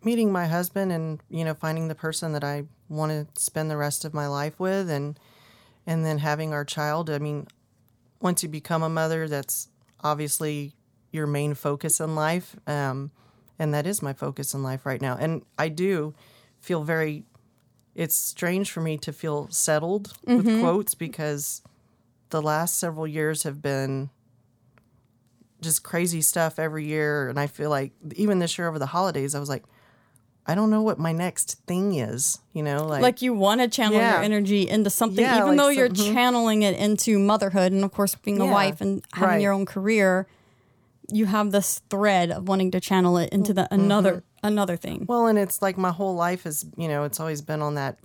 meeting 0.05 0.33
my 0.33 0.47
husband 0.47 0.93
and 0.93 1.21
you 1.31 1.45
know 1.45 1.55
finding 1.55 1.89
the 1.89 1.95
person 1.95 2.33
that 2.33 2.45
I 2.45 2.65
want 2.89 3.13
to 3.13 3.41
spend 3.41 3.71
the 3.71 3.77
rest 3.77 4.05
of 4.05 4.15
my 4.15 4.27
life 4.27 4.59
with, 4.61 4.91
and 4.91 5.19
and 5.87 6.05
then 6.05 6.19
having 6.19 6.53
our 6.53 6.65
child. 6.65 7.11
I 7.11 7.19
mean, 7.19 7.49
once 8.21 8.43
you 8.43 8.49
become 8.49 8.83
a 8.83 8.89
mother, 8.89 9.29
that's 9.29 9.69
obviously 10.03 10.75
your 11.13 11.27
main 11.27 11.55
focus 11.55 12.01
in 12.01 12.15
life, 12.15 12.57
um, 12.67 13.11
and 13.59 13.75
that 13.75 13.87
is 13.87 14.03
my 14.03 14.13
focus 14.13 14.55
in 14.55 14.63
life 14.63 14.87
right 14.87 15.01
now. 15.03 15.17
And 15.19 15.43
I 15.59 15.69
do 15.69 16.15
feel 16.61 16.85
very. 16.85 17.25
It's 17.95 18.15
strange 18.15 18.71
for 18.71 18.81
me 18.81 18.97
to 18.99 19.13
feel 19.13 19.49
settled 19.51 20.13
with 20.27 20.61
quotes 20.61 20.95
because 20.95 21.63
the 22.31 22.41
last 22.41 22.79
several 22.79 23.07
years 23.07 23.43
have 23.43 23.61
been 23.61 24.11
just 25.61 25.83
crazy 25.83 26.23
stuff 26.23 26.59
every 26.59 26.87
year. 26.87 27.29
And 27.29 27.39
I 27.39 27.47
feel 27.47 27.69
like 27.71 27.93
even 28.17 28.39
this 28.39 28.57
year 28.59 28.69
over 28.69 28.79
the 28.79 28.87
holidays, 28.87 29.35
I 29.35 29.41
was 29.41 29.49
like, 29.49 29.65
I 30.47 30.55
don't 30.55 30.71
know 30.71 30.83
what 30.83 30.99
my 30.99 31.13
next 31.13 31.59
thing 31.67 31.95
is, 31.97 32.39
you 32.55 32.63
know, 32.63 32.87
like, 32.87 33.03
Like 33.03 33.23
you 33.23 33.35
want 33.35 33.61
to 33.61 33.69
channel 33.69 33.99
your 33.99 34.23
energy 34.23 34.69
into 34.69 34.89
something, 34.89 35.23
Yeah, 35.23 35.37
even 35.39 35.49
like 35.51 35.57
though 35.59 35.69
some- 35.69 35.75
you're 35.77 35.89
mhm. 35.91 36.15
channeling 36.15 36.63
it 36.63 36.77
into 36.79 37.19
motherhood 37.19 37.73
and, 37.73 37.85
of 37.85 37.93
course, 37.93 38.15
being 38.15 38.41
a 38.41 38.47
wife 38.47 38.81
and 38.81 39.05
having 39.13 39.29
right. 39.29 39.43
your 39.43 39.53
own 39.53 39.67
career. 39.67 40.27
You 41.13 41.27
have 41.27 41.51
this 41.51 41.83
thread 41.91 42.31
of 42.31 42.49
wanting 42.49 42.71
to 42.71 42.81
channel 42.81 43.19
it 43.19 43.31
into 43.33 43.53
the 43.53 43.73
another 43.73 44.23
another 44.43 44.77
thing. 44.77 45.05
well, 45.09 45.27
and 45.27 45.39
it's 45.39 45.63
like 45.63 45.77
my 45.77 45.91
whole 45.91 46.15
life 46.15 46.47
is, 46.47 46.67
you 46.77 46.89
know, 46.89 47.05
it's 47.05 47.21
always 47.21 47.43
been 47.43 47.63
on 47.63 47.75
that 47.75 47.99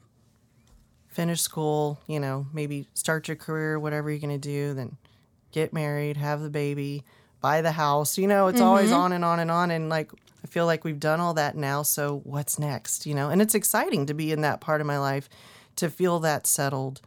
finish 1.08 1.42
school, 1.42 2.00
you 2.08 2.20
know, 2.20 2.46
maybe 2.54 2.88
start 2.94 3.28
your 3.28 3.38
career, 3.38 3.80
whatever 3.80 4.10
you're 4.12 4.20
going 4.20 4.30
to 4.30 4.38
do, 4.38 4.74
then 4.74 4.98
get 5.52 5.72
married, 5.72 6.18
have 6.18 6.42
the 6.42 6.50
baby, 6.50 7.04
buy 7.40 7.62
the 7.62 7.72
house, 7.72 8.18
you 8.18 8.28
know, 8.28 8.48
it's 8.48 8.60
always 8.60 8.90
mm-hmm. 8.90 9.00
on 9.00 9.14
and 9.14 9.24
on 9.24 9.40
and 9.40 9.50
on. 9.50 9.72
And 9.72 9.88
like, 9.88 10.12
I 10.44 10.48
feel 10.48 10.66
like 10.66 10.84
we've 10.84 11.00
done 11.00 11.22
all 11.22 11.34
that 11.36 11.56
now. 11.56 11.84
So 11.84 12.22
what's 12.26 12.60
next, 12.60 13.06
you 13.06 13.16
know? 13.16 13.30
And 13.30 13.42
it's 13.42 13.56
exciting 13.56 14.06
to 14.08 14.14
be 14.14 14.32
in 14.32 14.42
that 14.42 14.60
part 14.60 14.82
of 14.82 14.88
my 14.88 15.00
life, 15.00 15.30
to 15.78 15.90
feel 15.90 16.20
that 16.20 16.46
settled 16.46 17.02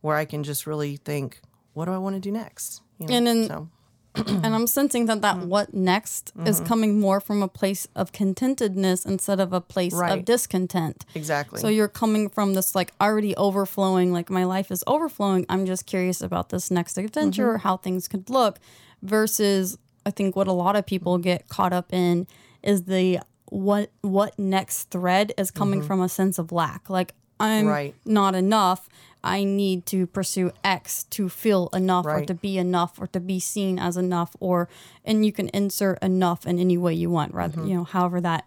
where 0.00 0.16
I 0.16 0.24
can 0.24 0.42
just 0.42 0.66
really 0.66 0.96
think, 0.96 1.40
what 1.72 1.84
do 1.84 1.92
I 1.92 1.98
want 1.98 2.16
to 2.16 2.20
do 2.20 2.32
next? 2.32 2.82
You 2.98 3.06
know? 3.06 3.14
And 3.14 3.26
then- 3.26 3.46
so, 3.46 3.68
and 4.14 4.46
I'm 4.54 4.66
sensing 4.66 5.06
that 5.06 5.20
Mm-hmm. 5.20 5.40
that 5.40 5.46
what 5.48 5.72
next 5.74 6.32
is 6.46 6.60
coming 6.60 7.00
more 7.00 7.20
from 7.20 7.42
a 7.42 7.48
place 7.48 7.86
of 7.96 8.12
contentedness 8.12 9.06
instead 9.06 9.40
of 9.40 9.52
a 9.52 9.60
place 9.60 9.94
of 9.98 10.24
discontent. 10.24 11.04
exactly. 11.14 11.60
So 11.60 11.68
you're 11.68 11.88
coming 11.88 12.28
from 12.28 12.54
this 12.54 12.74
like 12.74 12.92
already 13.00 13.34
overflowing, 13.36 14.12
like 14.12 14.28
my 14.30 14.44
life 14.44 14.70
is 14.70 14.84
overflowing. 14.86 15.46
I'm 15.48 15.64
just 15.66 15.86
curious 15.86 16.20
about 16.20 16.48
this 16.50 16.70
next 16.70 16.98
adventure, 16.98 17.54
Mm-hmm. 17.54 17.62
how 17.68 17.76
things 17.78 18.08
could 18.08 18.28
look, 18.30 18.58
versus 19.02 19.78
I 20.06 20.10
think 20.10 20.36
what 20.36 20.46
a 20.48 20.52
lot 20.52 20.76
of 20.76 20.86
people 20.86 21.18
get 21.18 21.48
caught 21.48 21.72
up 21.72 21.92
in 21.92 22.26
is 22.62 22.84
the 22.84 23.20
what 23.46 23.90
what 24.00 24.38
next 24.38 24.90
thread 24.90 25.32
is 25.36 25.50
coming 25.50 25.82
from 25.82 26.00
a 26.00 26.08
sense 26.08 26.38
of 26.38 26.52
lack. 26.52 26.88
Like 26.90 27.12
I'm 27.40 27.64
Mm-hmm. 27.64 27.68
Right. 27.68 27.94
not 28.04 28.34
enough. 28.34 28.88
I 29.24 29.44
need 29.44 29.86
to 29.86 30.06
pursue 30.06 30.50
X 30.64 31.04
to 31.10 31.28
feel 31.28 31.68
enough 31.72 32.06
or 32.06 32.24
to 32.24 32.34
be 32.34 32.58
enough 32.58 33.00
or 33.00 33.06
to 33.08 33.20
be 33.20 33.38
seen 33.38 33.78
as 33.78 33.96
enough 33.96 34.34
or 34.40 34.68
and 35.04 35.24
you 35.24 35.32
can 35.32 35.48
insert 35.54 36.02
enough 36.02 36.46
in 36.46 36.58
any 36.58 36.76
way 36.76 36.92
you 36.94 37.08
want, 37.10 37.32
rather 37.34 37.58
Mm-hmm. 37.58 37.68
you 37.68 37.76
know, 37.76 37.84
however 37.84 38.20
that 38.20 38.46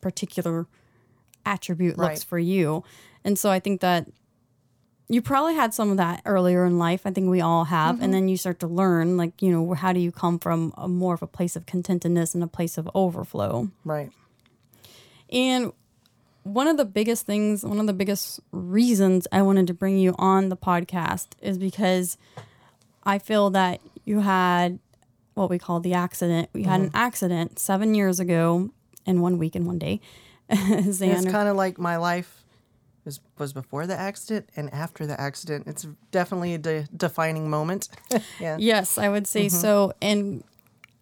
particular 0.00 0.66
attribute 1.46 1.96
looks 1.98 2.20
Right. 2.20 2.24
for 2.24 2.38
you. 2.38 2.82
And 3.24 3.38
so 3.38 3.50
I 3.50 3.60
think 3.60 3.80
that 3.80 4.08
you 5.08 5.22
probably 5.22 5.54
had 5.54 5.72
some 5.72 5.90
of 5.90 5.96
that 5.96 6.20
earlier 6.26 6.66
in 6.66 6.78
life. 6.78 7.02
I 7.06 7.10
think 7.12 7.30
we 7.30 7.40
all 7.40 7.64
have. 7.64 7.94
Mm-hmm. 7.94 8.04
And 8.04 8.12
then 8.14 8.28
you 8.28 8.36
start 8.36 8.58
to 8.60 8.66
learn, 8.66 9.16
like, 9.16 9.40
you 9.40 9.50
know, 9.50 9.72
how 9.72 9.92
do 9.94 10.00
you 10.00 10.12
come 10.12 10.38
from 10.38 10.74
a 10.76 10.86
more 10.86 11.14
of 11.14 11.22
a 11.22 11.26
place 11.26 11.56
of 11.56 11.64
contentedness 11.64 12.34
and 12.34 12.44
a 12.44 12.46
place 12.46 12.76
of 12.76 12.90
overflow? 12.94 13.70
right. 13.84 14.10
And 15.30 15.72
one 16.48 16.66
of 16.66 16.76
the 16.76 16.84
biggest 16.84 17.26
things, 17.26 17.64
one 17.64 17.78
of 17.78 17.86
the 17.86 17.92
biggest 17.92 18.40
reasons 18.52 19.26
I 19.30 19.42
wanted 19.42 19.66
to 19.68 19.74
bring 19.74 19.98
you 19.98 20.14
on 20.18 20.48
the 20.48 20.56
podcast 20.56 21.28
is 21.40 21.58
because 21.58 22.16
I 23.04 23.18
feel 23.18 23.50
that 23.50 23.80
you 24.04 24.20
had 24.20 24.78
what 25.34 25.50
we 25.50 25.58
call 25.58 25.80
the 25.80 25.94
accident. 25.94 26.48
We 26.52 26.64
had 26.64 26.80
an 26.80 26.88
mm-hmm. 26.88 26.96
accident 26.96 27.58
seven 27.58 27.94
years 27.94 28.18
ago 28.18 28.70
in 29.06 29.20
one 29.20 29.38
week 29.38 29.54
and 29.54 29.66
one 29.66 29.78
day. 29.78 30.00
It's 30.50 31.00
kind 31.00 31.48
of 31.48 31.56
like 31.56 31.78
my 31.78 31.98
life 31.98 32.42
was, 33.04 33.20
was 33.36 33.52
before 33.52 33.86
the 33.86 33.96
accident 33.96 34.48
and 34.56 34.72
after 34.72 35.06
the 35.06 35.18
accident. 35.20 35.66
It's 35.66 35.86
definitely 36.10 36.54
a 36.54 36.58
de- 36.58 36.88
defining 36.96 37.50
moment. 37.50 37.88
yeah. 38.40 38.56
Yes, 38.58 38.96
I 38.96 39.08
would 39.08 39.26
say 39.26 39.46
mm-hmm. 39.46 39.56
so. 39.56 39.92
And 40.00 40.42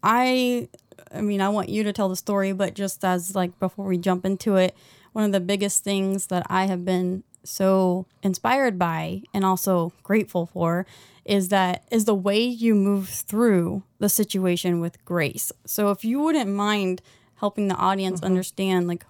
I, 0.03 0.69
I 1.15 1.21
mean, 1.21 1.41
I 1.41 1.49
want 1.49 1.69
you 1.69 1.85
to 1.85 1.93
tell 1.93 2.09
the 2.09 2.17
story, 2.17 2.53
but 2.53 2.75
just 2.75 3.05
as 3.05 3.35
like 3.35 3.59
before 3.61 3.87
we 3.87 3.99
jump 3.99 4.25
into 4.25 4.57
it, 4.57 4.77
one 5.17 5.25
of 5.25 5.33
the 5.33 5.41
biggest 5.41 5.83
things 5.83 6.27
that 6.27 6.47
I 6.51 6.67
have 6.67 6.85
been 6.85 7.25
so 7.43 8.05
inspired 8.23 8.79
by 8.79 9.23
and 9.33 9.47
also 9.47 9.95
grateful 10.03 10.45
for 10.45 10.85
is 11.25 11.49
that 11.49 11.85
is 11.91 12.05
the 12.05 12.15
way 12.15 12.39
you 12.45 12.75
move 12.75 13.09
through 13.09 13.83
the 13.99 14.11
situation 14.11 14.79
with 14.79 15.03
grace. 15.07 15.51
So 15.65 15.91
if 15.91 16.05
you 16.05 16.21
wouldn't 16.21 16.51
mind 16.51 17.01
helping 17.37 17.69
the 17.69 17.77
audience 17.77 18.23
understand 18.23 18.89
like 18.89 19.07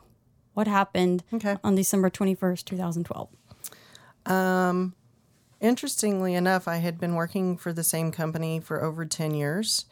what 0.54 0.68
happened 0.68 1.24
Okay. 1.34 1.56
on 1.64 1.74
December 1.74 2.08
21st, 2.08 2.64
2012. 2.64 3.28
Um 4.26 4.94
Interestingly 5.60 6.34
enough, 6.34 6.68
I 6.68 6.76
had 6.76 7.00
been 7.00 7.14
working 7.16 7.56
for 7.56 7.72
the 7.72 7.82
same 7.82 8.12
company 8.12 8.60
for 8.60 8.84
over 8.84 9.04
10 9.06 9.34
years 9.34 9.86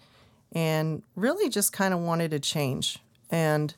and 0.52 1.02
really 1.16 1.48
just 1.48 1.72
kind 1.72 1.92
of 1.92 1.98
wanted 2.00 2.32
a 2.32 2.38
change. 2.38 2.98
And 3.30 3.74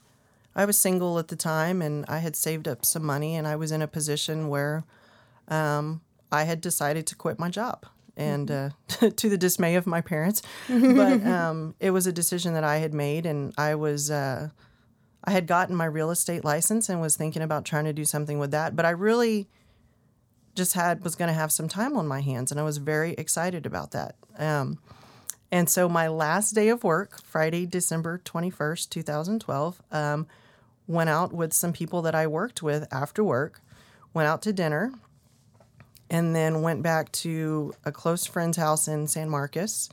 I 0.56 0.64
was 0.64 0.78
single 0.78 1.18
at 1.18 1.28
the 1.28 1.36
time 1.36 1.82
and 1.82 2.06
I 2.08 2.18
had 2.18 2.34
saved 2.34 2.66
up 2.66 2.84
some 2.86 3.04
money 3.04 3.36
and 3.36 3.46
I 3.46 3.56
was 3.56 3.70
in 3.70 3.82
a 3.82 3.86
position 3.86 4.48
where 4.48 4.84
um, 5.48 6.00
I 6.32 6.44
had 6.44 6.62
decided 6.62 7.06
to 7.08 7.14
quit 7.14 7.38
my 7.38 7.50
job. 7.50 7.86
And 8.16 8.50
uh, 8.50 8.70
to 8.88 9.28
the 9.28 9.36
dismay 9.36 9.74
of 9.74 9.86
my 9.86 10.00
parents, 10.00 10.40
but 10.68 11.24
um, 11.26 11.74
it 11.80 11.90
was 11.90 12.06
a 12.06 12.12
decision 12.12 12.54
that 12.54 12.64
I 12.64 12.78
had 12.78 12.94
made, 12.94 13.26
and 13.26 13.52
I 13.58 13.74
was 13.74 14.10
uh, 14.10 14.48
I 15.22 15.32
had 15.32 15.46
gotten 15.46 15.76
my 15.76 15.84
real 15.84 16.10
estate 16.10 16.42
license 16.42 16.88
and 16.88 16.98
was 16.98 17.14
thinking 17.14 17.42
about 17.42 17.66
trying 17.66 17.84
to 17.84 17.92
do 17.92 18.06
something 18.06 18.38
with 18.38 18.52
that. 18.52 18.74
But 18.74 18.86
I 18.86 18.90
really 18.90 19.48
just 20.54 20.72
had 20.72 21.04
was 21.04 21.14
going 21.14 21.28
to 21.28 21.34
have 21.34 21.52
some 21.52 21.68
time 21.68 21.94
on 21.94 22.08
my 22.08 22.22
hands, 22.22 22.50
and 22.50 22.58
I 22.58 22.62
was 22.62 22.78
very 22.78 23.12
excited 23.18 23.66
about 23.66 23.90
that. 23.90 24.14
Um, 24.38 24.78
and 25.52 25.68
so 25.68 25.86
my 25.86 26.08
last 26.08 26.52
day 26.52 26.68
of 26.70 26.84
work, 26.84 27.22
Friday, 27.22 27.66
December 27.66 28.16
twenty 28.16 28.48
first, 28.48 28.90
two 28.90 29.02
thousand 29.02 29.42
twelve, 29.42 29.82
um, 29.92 30.26
went 30.86 31.10
out 31.10 31.32
with 31.32 31.52
some 31.52 31.72
people 31.72 32.02
that 32.02 32.14
I 32.14 32.26
worked 32.26 32.62
with 32.62 32.86
after 32.92 33.22
work. 33.22 33.60
Went 34.14 34.28
out 34.28 34.42
to 34.42 34.52
dinner, 34.52 34.92
and 36.08 36.34
then 36.34 36.62
went 36.62 36.82
back 36.82 37.12
to 37.12 37.74
a 37.84 37.92
close 37.92 38.24
friend's 38.24 38.56
house 38.56 38.88
in 38.88 39.06
San 39.06 39.28
Marcos, 39.28 39.90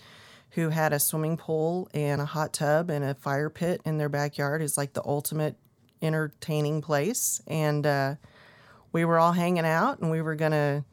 who 0.51 0.69
had 0.69 0.93
a 0.93 0.99
swimming 0.99 1.35
pool 1.35 1.89
and 1.93 2.21
a 2.21 2.25
hot 2.25 2.53
tub 2.53 2.89
and 2.89 3.03
a 3.03 3.15
fire 3.15 3.49
pit 3.49 3.81
in 3.83 3.97
their 3.97 4.09
backyard. 4.09 4.61
is 4.61 4.77
like 4.77 4.93
the 4.93 5.03
ultimate 5.05 5.55
entertaining 6.01 6.81
place, 6.81 7.41
and. 7.47 7.85
Uh, 7.85 8.15
we 8.93 9.03
were 9.03 9.19
all 9.19 9.33
hanging 9.33 9.65
out 9.65 9.99
and 9.99 10.09
we 10.09 10.21
were 10.21 10.35
going 10.35 10.51
to 10.53 10.85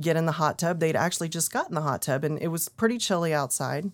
get 0.00 0.16
in 0.16 0.24
the 0.24 0.32
hot 0.32 0.58
tub. 0.58 0.80
They'd 0.80 0.96
actually 0.96 1.28
just 1.28 1.52
got 1.52 1.68
in 1.68 1.74
the 1.74 1.82
hot 1.82 2.00
tub 2.00 2.24
and 2.24 2.40
it 2.40 2.48
was 2.48 2.70
pretty 2.70 2.96
chilly 2.96 3.34
outside. 3.34 3.90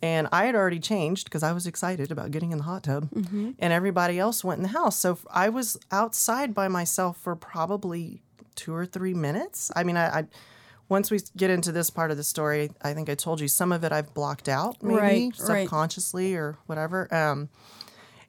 And 0.00 0.28
I 0.30 0.44
had 0.44 0.54
already 0.54 0.78
changed 0.78 1.24
because 1.24 1.42
I 1.42 1.52
was 1.52 1.66
excited 1.66 2.12
about 2.12 2.30
getting 2.30 2.52
in 2.52 2.58
the 2.58 2.64
hot 2.64 2.84
tub. 2.84 3.08
And 3.58 3.72
everybody 3.72 4.18
else 4.18 4.44
went 4.44 4.58
in 4.58 4.62
the 4.62 4.68
house. 4.78 4.96
So 4.96 5.18
I 5.30 5.48
was 5.48 5.76
outside 5.90 6.54
by 6.54 6.68
myself 6.68 7.16
for 7.18 7.34
probably 7.34 8.22
two 8.54 8.72
or 8.74 8.86
three 8.86 9.14
minutes. 9.14 9.70
I 9.74 9.82
mean, 9.84 9.96
I, 9.96 10.20
I 10.20 10.24
once 10.88 11.10
we 11.10 11.18
get 11.36 11.50
into 11.50 11.72
this 11.72 11.90
part 11.90 12.10
of 12.10 12.16
the 12.16 12.22
story, 12.24 12.70
I 12.80 12.94
think 12.94 13.08
I 13.10 13.14
told 13.14 13.40
you 13.40 13.48
some 13.48 13.72
of 13.72 13.82
it 13.84 13.92
I've 13.92 14.14
blocked 14.14 14.48
out, 14.48 14.82
maybe 14.82 14.96
Right, 15.00 15.32
right. 15.40 15.62
subconsciously 15.64 16.34
or 16.34 16.56
whatever. 16.66 17.12
Um, 17.12 17.48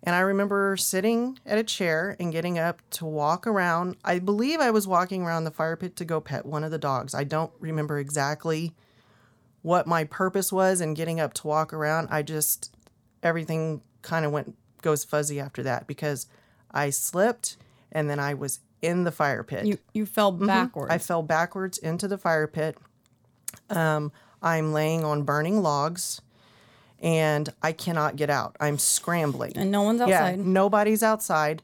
and 0.04 0.16
I 0.16 0.20
remember 0.22 0.76
sitting 0.78 1.38
at 1.46 1.58
a 1.58 1.64
chair 1.64 2.16
and 2.20 2.32
getting 2.32 2.58
up 2.58 2.82
to 2.92 3.06
walk 3.06 3.46
around. 3.46 3.96
I 4.04 4.20
believe 4.20 4.60
I 4.60 4.72
was 4.72 4.88
walking 4.88 5.24
around 5.24 5.44
the 5.44 5.52
fire 5.52 5.76
pit 5.76 5.96
to 5.98 6.06
go 6.06 6.20
pet 6.20 6.46
one 6.46 6.64
of 6.64 6.72
the 6.72 6.78
dogs. 6.78 7.14
I 7.14 7.24
don't 7.26 7.52
remember 7.60 8.00
exactly 8.00 8.74
what 9.62 9.88
my 9.88 10.04
purpose 10.06 10.52
was 10.52 10.82
in 10.82 10.94
getting 10.94 11.20
up 11.20 11.34
to 11.36 11.48
walk 11.48 11.74
around. 11.74 12.08
I 12.12 12.22
just, 12.22 12.74
everything 13.24 13.82
kind 14.02 14.26
of 14.26 14.32
went, 14.32 14.56
goes 14.82 15.04
fuzzy 15.04 15.40
after 15.40 15.64
that 15.64 15.88
because 15.88 16.28
I 16.72 16.90
slipped 16.90 17.58
and 17.92 18.10
then 18.10 18.20
I 18.20 18.34
was 18.34 18.60
in 18.82 19.04
the 19.04 19.12
fire 19.12 19.44
pit. 19.44 19.66
You 19.66 19.78
you 19.94 20.06
fell 20.06 20.32
backwards. 20.32 20.92
I 20.94 20.98
fell 21.00 21.22
backwards 21.22 21.78
into 21.78 22.08
the 22.08 22.18
fire 22.18 22.48
pit. 22.48 22.78
Um, 23.70 24.12
I'm 24.42 24.72
laying 24.72 25.04
on 25.04 25.24
burning 25.24 25.62
logs 25.62 26.22
and 27.02 27.50
I 27.62 27.72
cannot 27.74 28.16
get 28.16 28.30
out. 28.30 28.56
I'm 28.60 28.78
scrambling. 28.78 29.54
and 29.56 29.72
no 29.72 29.82
one's 29.82 30.00
outside. 30.02 30.38
Yeah, 30.38 30.44
nobody's 30.46 31.04
outside. 31.04 31.62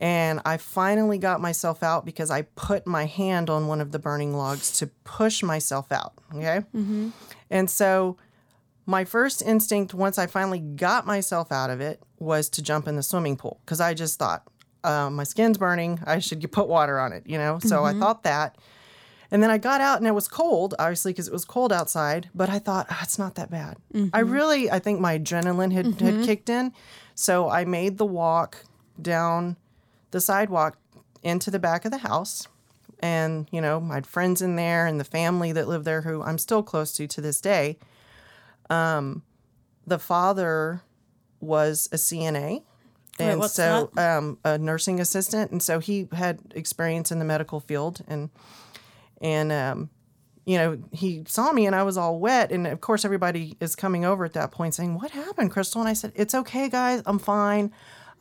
And 0.00 0.40
I 0.46 0.56
finally 0.56 1.18
got 1.18 1.42
myself 1.42 1.82
out 1.82 2.06
because 2.06 2.30
I 2.30 2.42
put 2.42 2.86
my 2.86 3.04
hand 3.04 3.50
on 3.50 3.66
one 3.66 3.82
of 3.82 3.92
the 3.92 3.98
burning 3.98 4.34
logs 4.34 4.72
to 4.78 4.86
push 5.04 5.42
myself 5.42 5.92
out. 5.92 6.14
Okay. 6.34 6.62
And 7.50 7.68
so 7.68 8.16
my 8.86 9.04
first 9.04 9.42
instinct, 9.42 9.92
once 9.92 10.18
I 10.18 10.26
finally 10.26 10.58
got 10.58 11.06
myself 11.06 11.52
out 11.52 11.68
of 11.68 11.82
it, 11.82 12.02
was 12.18 12.48
to 12.50 12.62
jump 12.62 12.88
in 12.88 12.96
the 12.96 13.02
swimming 13.02 13.36
pool 13.36 13.60
because 13.64 13.80
I 13.80 13.92
just 13.92 14.18
thought, 14.18 14.44
uh, 14.84 15.10
my 15.10 15.24
skin's 15.24 15.58
burning. 15.58 16.00
I 16.06 16.18
should 16.18 16.50
put 16.50 16.66
water 16.66 16.98
on 16.98 17.12
it, 17.12 17.24
you 17.26 17.36
know? 17.36 17.58
So 17.58 17.84
I 17.84 17.92
thought 17.92 18.22
that. 18.22 18.56
And 19.30 19.42
then 19.42 19.50
I 19.50 19.58
got 19.58 19.82
out 19.82 19.98
and 19.98 20.06
it 20.08 20.14
was 20.14 20.26
cold, 20.26 20.74
obviously, 20.78 21.12
because 21.12 21.28
it 21.28 21.32
was 21.32 21.44
cold 21.44 21.72
outside. 21.72 22.30
But 22.34 22.48
I 22.48 22.58
thought, 22.58 22.86
ah, 22.88 23.00
it's 23.02 23.18
not 23.18 23.34
that 23.34 23.50
bad. 23.50 23.76
I 24.14 24.20
really, 24.20 24.70
I 24.70 24.78
think 24.78 24.98
my 24.98 25.18
adrenaline 25.18 25.72
had, 25.72 26.00
had 26.00 26.24
kicked 26.24 26.48
in. 26.48 26.72
So 27.14 27.50
I 27.50 27.66
made 27.66 27.98
the 27.98 28.06
walk 28.06 28.64
down 29.00 29.56
the 30.10 30.20
sidewalk 30.20 30.78
into 31.22 31.50
the 31.50 31.58
back 31.58 31.84
of 31.84 31.90
the 31.90 31.98
house. 31.98 32.46
And, 33.00 33.48
you 33.50 33.60
know, 33.60 33.80
my 33.80 34.02
friends 34.02 34.42
in 34.42 34.56
there 34.56 34.86
and 34.86 35.00
the 35.00 35.04
family 35.04 35.52
that 35.52 35.68
lived 35.68 35.84
there 35.84 36.02
who 36.02 36.22
I'm 36.22 36.38
still 36.38 36.62
close 36.62 36.92
to 36.92 37.06
to 37.06 37.20
this 37.20 37.40
day. 37.40 37.78
Um, 38.68 39.22
the 39.86 39.98
father 39.98 40.82
was 41.40 41.88
a 41.92 41.96
CNA. 41.96 42.62
And 43.18 43.38
what's 43.38 43.54
so, 43.54 43.90
um, 43.98 44.38
a 44.44 44.56
nursing 44.56 44.98
assistant, 44.98 45.50
and 45.50 45.62
so 45.62 45.78
he 45.78 46.08
had 46.12 46.40
experience 46.54 47.12
in 47.12 47.18
the 47.18 47.24
medical 47.26 47.60
field, 47.60 48.00
and 48.08 48.30
and 49.20 49.52
um, 49.52 49.90
you 50.46 50.56
know 50.56 50.78
he 50.90 51.22
saw 51.26 51.52
me 51.52 51.66
and 51.66 51.76
i 51.76 51.82
was 51.82 51.98
all 51.98 52.18
wet. 52.18 52.50
And 52.50 52.66
of 52.66 52.80
course 52.80 53.04
everybody 53.04 53.58
is 53.60 53.76
coming 53.76 54.06
over 54.06 54.24
at 54.24 54.32
that 54.32 54.52
point 54.52 54.74
saying 54.74 54.94
what 54.94 55.10
happened 55.10 55.50
crystal? 55.50 55.82
And 55.82 55.88
i 55.88 55.92
said 55.92 56.12
it's 56.14 56.34
okay 56.34 56.70
guys. 56.70 57.02
I'm 57.04 57.18
fine. 57.18 57.72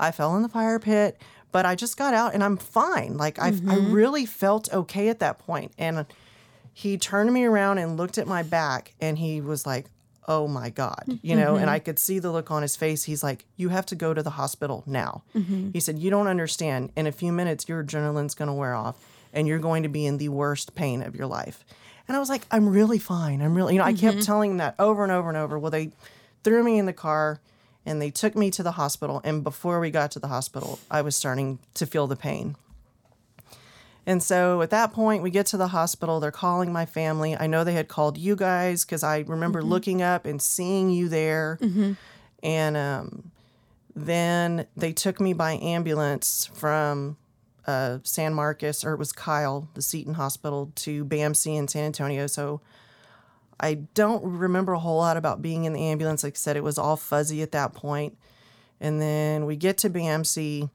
I 0.02 0.12
fell 0.12 0.36
in 0.36 0.44
the 0.44 0.50
fire 0.50 0.80
pit 0.80 1.22
but 1.52 1.66
i 1.66 1.76
just 1.76 1.98
got 1.98 2.14
out 2.14 2.34
and 2.34 2.44
i'm 2.44 2.58
fine. 2.58 3.18
Like 3.18 3.40
I, 3.40 3.48
I 3.48 3.52
mm-hmm. 3.52 3.92
really 3.92 4.26
felt 4.26 4.72
okay 4.74 5.10
at 5.10 5.20
that 5.20 5.40
point. 5.40 5.72
and 5.78 6.06
he 6.74 6.98
turned 6.98 7.34
me 7.34 7.44
around 7.44 7.78
and 7.78 7.98
looked 7.98 8.18
at 8.18 8.26
my 8.26 8.42
back 8.42 8.94
and 9.02 9.18
he 9.18 9.42
was 9.42 9.66
like 9.66 9.88
oh 10.30 10.48
my 10.48 10.70
god 10.70 11.04
mm-hmm. 11.08 11.28
you 11.28 11.36
know 11.36 11.56
and 11.56 11.66
mm-hmm. 11.66 11.76
i 11.76 11.80
could 11.80 12.00
see 12.00 12.20
the 12.20 12.32
look 12.32 12.52
on 12.52 12.62
his 12.62 12.76
face. 12.76 13.04
He's 13.04 13.24
like 13.24 13.46
you 13.58 13.70
have 13.70 13.86
to 13.88 13.96
go 13.96 14.14
to 14.14 14.24
the 14.24 14.30
hospital 14.30 14.84
now. 14.86 15.24
He 15.74 15.80
said 15.80 16.00
you 16.00 16.10
don't 16.10 16.28
understand. 16.28 16.92
In 16.96 17.08
a 17.08 17.12
few 17.12 17.32
minutes 17.32 17.68
your 17.68 17.84
adrenaline's 17.84 18.36
going 18.36 18.48
to 18.48 18.54
wear 18.54 18.76
off 18.76 18.98
and 19.34 19.48
you're 19.48 19.60
going 19.60 19.84
to 19.84 19.90
be 19.90 20.06
in 20.06 20.18
the 20.18 20.30
worst 20.30 20.76
pain 20.76 21.02
of 21.04 21.16
your 21.16 21.28
life. 21.28 21.66
And 22.08 22.16
i 22.16 22.20
was 22.20 22.30
like 22.30 22.46
i'm 22.52 22.70
really 22.70 23.00
fine. 23.00 23.42
I'm 23.42 23.56
really 23.56 23.74
you 23.74 23.80
know 23.80 23.86
i 23.86 23.94
kept 23.94 24.24
telling 24.24 24.52
him 24.52 24.58
that 24.58 24.76
over 24.80 25.04
and 25.04 25.12
over 25.12 25.30
and 25.30 25.38
over. 25.38 25.60
Well 25.60 25.72
they 25.72 25.92
threw 26.44 26.64
me 26.64 26.78
in 26.80 26.86
the 26.86 26.94
car 26.94 27.42
and 27.90 28.02
they 28.02 28.12
took 28.12 28.36
me 28.36 28.50
to 28.52 28.64
the 28.64 28.74
hospital 28.74 29.20
and 29.24 29.44
before 29.44 29.80
we 29.80 29.92
got 29.92 30.12
to 30.12 30.20
the 30.20 30.28
hospital 30.28 30.80
i 30.90 31.02
was 31.02 31.16
starting 31.16 31.60
to 31.74 31.86
feel 31.86 32.08
the 32.08 32.16
pain 32.16 32.56
and 34.10 34.24
so 34.24 34.64
at 34.64 34.72
that 34.72 34.92
point, 34.92 35.22
we 35.22 35.30
get 35.30 35.46
to 35.48 35.58
the 35.58 35.68
hospital. 35.68 36.20
They're 36.20 36.32
calling 36.32 36.74
my 36.74 36.88
family. 36.88 37.38
I 37.38 37.46
know 37.46 37.64
they 37.64 37.74
had 37.74 37.88
called 37.88 38.18
you 38.18 38.36
guys 38.36 38.84
because 38.84 39.04
I 39.04 39.20
remember 39.20 39.62
looking 39.62 40.02
up 40.02 40.26
and 40.26 40.42
seeing 40.42 40.90
you 40.90 41.10
there. 41.10 41.60
And 42.42 42.76
um, 42.76 43.32
then 43.96 44.66
they 44.76 44.94
took 44.94 45.20
me 45.20 45.34
by 45.34 45.54
ambulance 45.58 46.50
from 46.56 47.18
uh, 47.68 48.00
San 48.02 48.34
Marcos, 48.34 48.84
or 48.84 48.94
it 48.94 48.98
was 48.98 49.12
Kyle, 49.12 49.68
the 49.76 49.82
Seton 49.84 50.16
Hospital, 50.16 50.72
to 50.78 51.06
BAMC 51.06 51.56
in 51.56 51.68
San 51.68 51.84
Antonio. 51.84 52.26
So 52.26 52.62
I 53.60 53.76
don't 53.94 54.24
remember 54.24 54.74
a 54.74 54.80
whole 54.80 54.98
lot 54.98 55.18
about 55.18 55.42
being 55.42 55.66
in 55.66 55.74
the 55.74 55.84
ambulance. 55.84 56.24
Like 56.24 56.34
I 56.34 56.38
said, 56.38 56.58
it 56.58 56.64
was 56.64 56.78
all 56.78 56.96
fuzzy 56.96 57.42
at 57.42 57.52
that 57.52 57.74
point. 57.74 58.18
And 58.80 59.02
then 59.02 59.46
we 59.46 59.56
get 59.56 59.78
to 59.80 59.90
BMC. 59.90 60.70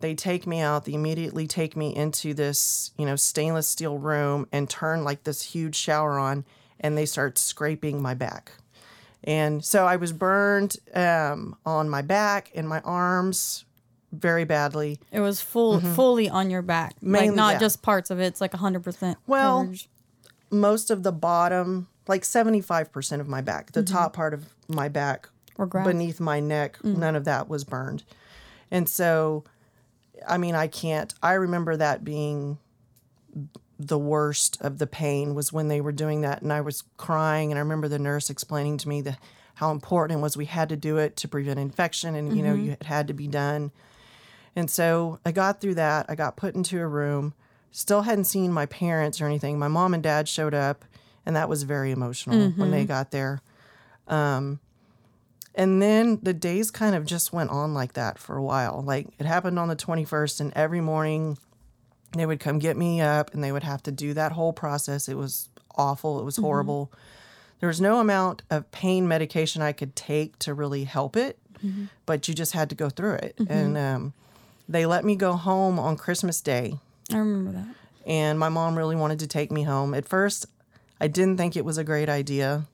They 0.00 0.14
take 0.14 0.46
me 0.46 0.60
out. 0.60 0.84
They 0.84 0.94
immediately 0.94 1.46
take 1.48 1.76
me 1.76 1.94
into 1.94 2.34
this, 2.34 2.92
you 2.96 3.04
know, 3.04 3.16
stainless 3.16 3.66
steel 3.66 3.98
room 3.98 4.46
and 4.52 4.70
turn 4.70 5.02
like 5.02 5.24
this 5.24 5.42
huge 5.42 5.74
shower 5.74 6.18
on, 6.18 6.44
and 6.78 6.96
they 6.96 7.06
start 7.06 7.36
scraping 7.36 8.00
my 8.00 8.14
back. 8.14 8.52
And 9.24 9.64
so 9.64 9.84
I 9.84 9.96
was 9.96 10.12
burned 10.12 10.76
um, 10.94 11.56
on 11.66 11.90
my 11.90 12.02
back 12.02 12.52
and 12.54 12.68
my 12.68 12.80
arms 12.80 13.64
very 14.12 14.44
badly. 14.44 15.00
It 15.10 15.20
was 15.20 15.40
full, 15.40 15.80
fully 15.80 16.28
on 16.30 16.50
your 16.50 16.62
back, 16.62 16.94
like 17.02 17.22
Mainly, 17.22 17.36
not 17.36 17.54
yeah. 17.54 17.58
just 17.58 17.82
parts 17.82 18.10
of 18.10 18.20
it. 18.20 18.26
It's 18.26 18.40
like 18.40 18.54
hundred 18.54 18.84
percent. 18.84 19.18
Well, 19.26 19.72
Most 20.50 20.90
of 20.90 21.02
the 21.02 21.12
bottom, 21.12 21.88
like 22.08 22.22
75% 22.22 23.20
of 23.20 23.28
my 23.28 23.40
back, 23.40 23.72
the 23.72 23.82
mm-hmm. 23.82 23.94
top 23.94 24.12
part 24.14 24.34
of 24.34 24.46
my 24.68 24.88
back 24.88 25.28
Or 25.56 25.66
beneath 25.66 26.20
my 26.20 26.40
neck, 26.40 26.78
mm. 26.78 26.96
none 26.96 27.14
of 27.14 27.24
that 27.24 27.48
was 27.48 27.64
burned. 27.64 28.04
And 28.70 28.88
so, 28.88 29.44
I 30.26 30.38
mean, 30.38 30.54
I 30.54 30.66
can't, 30.66 31.14
I 31.22 31.34
remember 31.34 31.76
that 31.76 32.04
being 32.04 32.58
the 33.78 33.98
worst 33.98 34.60
of 34.60 34.78
the 34.78 34.86
pain 34.86 35.34
was 35.34 35.52
when 35.52 35.68
they 35.68 35.80
were 35.80 35.92
doing 35.92 36.22
that 36.22 36.42
and 36.42 36.52
I 36.52 36.60
was 36.60 36.82
crying 36.96 37.52
and 37.52 37.58
I 37.58 37.60
remember 37.60 37.86
the 37.86 37.98
nurse 37.98 38.28
explaining 38.28 38.76
to 38.78 38.88
me 38.88 39.02
the 39.02 39.16
how 39.54 39.70
important 39.70 40.18
it 40.18 40.22
was 40.22 40.36
we 40.36 40.46
had 40.46 40.68
to 40.70 40.76
do 40.76 40.96
it 40.98 41.16
to 41.16 41.28
prevent 41.28 41.60
infection 41.60 42.14
and 42.14 42.36
you 42.36 42.42
know 42.42 42.54
mm-hmm. 42.54 42.66
you 42.66 42.72
it 42.72 42.84
had 42.84 43.06
to 43.08 43.14
be 43.14 43.28
done. 43.28 43.70
And 44.56 44.70
so 44.70 45.20
I 45.24 45.30
got 45.30 45.60
through 45.60 45.76
that. 45.76 46.06
I 46.08 46.16
got 46.16 46.36
put 46.36 46.54
into 46.54 46.80
a 46.80 46.86
room. 46.86 47.34
Still 47.70 48.02
hadn't 48.02 48.24
seen 48.24 48.52
my 48.52 48.66
parents 48.66 49.20
or 49.20 49.26
anything. 49.26 49.58
My 49.58 49.68
mom 49.68 49.94
and 49.94 50.02
dad 50.02 50.28
showed 50.28 50.54
up, 50.54 50.84
and 51.28 51.36
that 51.36 51.48
was 51.48 51.62
very 51.62 51.92
emotional 51.92 52.50
when 52.56 52.70
they 52.72 52.84
got 52.86 53.10
there. 53.12 53.42
Um, 54.08 54.58
and 55.54 55.82
then 55.82 56.18
the 56.22 56.32
days 56.32 56.70
kind 56.70 56.94
of 56.94 57.04
just 57.04 57.32
went 57.32 57.50
on 57.50 57.74
like 57.74 57.92
that 57.92 58.18
for 58.18 58.36
a 58.36 58.42
while. 58.42 58.82
Like 58.84 59.08
it 59.18 59.26
happened 59.26 59.58
on 59.58 59.68
the 59.68 59.76
21st, 59.76 60.40
and 60.40 60.52
every 60.56 60.80
morning 60.80 61.36
they 62.16 62.24
would 62.24 62.40
come 62.40 62.58
get 62.58 62.76
me 62.78 63.02
up 63.02 63.34
and 63.34 63.44
they 63.44 63.52
would 63.52 63.62
have 63.64 63.82
to 63.82 63.92
do 63.92 64.14
that 64.14 64.32
whole 64.32 64.54
process. 64.54 65.06
It 65.08 65.16
was 65.16 65.50
awful. 65.76 66.18
It 66.18 66.24
was 66.24 66.36
horrible. 66.38 66.90
There 67.60 67.66
was 67.66 67.80
no 67.80 68.00
amount 68.00 68.42
of 68.50 68.70
pain 68.70 69.06
medication 69.06 69.60
I 69.60 69.72
could 69.72 69.94
take 69.94 70.38
to 70.40 70.54
really 70.54 70.84
help 70.84 71.14
it, 71.16 71.38
but 72.06 72.26
you 72.28 72.34
just 72.34 72.52
had 72.52 72.70
to 72.70 72.74
go 72.76 72.88
through 72.88 73.14
it. 73.16 73.34
And 73.48 73.76
um, 73.76 74.12
they 74.68 74.86
let 74.86 75.04
me 75.04 75.14
go 75.16 75.34
home 75.34 75.78
on 75.78 75.96
Christmas 75.96 76.40
Day 76.40 76.78
I 77.12 77.18
remember 77.18 77.52
that. 77.52 77.66
and 78.06 78.38
my 78.38 78.48
mom 78.48 78.78
really 78.78 78.96
wanted 78.96 79.18
to 79.18 79.26
take 79.26 79.50
me 79.50 79.64
home. 79.64 79.92
At 79.92 80.06
first, 80.08 80.46
I 81.00 81.08
didn't 81.08 81.36
think 81.36 81.56
it 81.56 81.64
was 81.64 81.78
a 81.78 81.84
great 81.84 82.08
idea. 82.08 82.66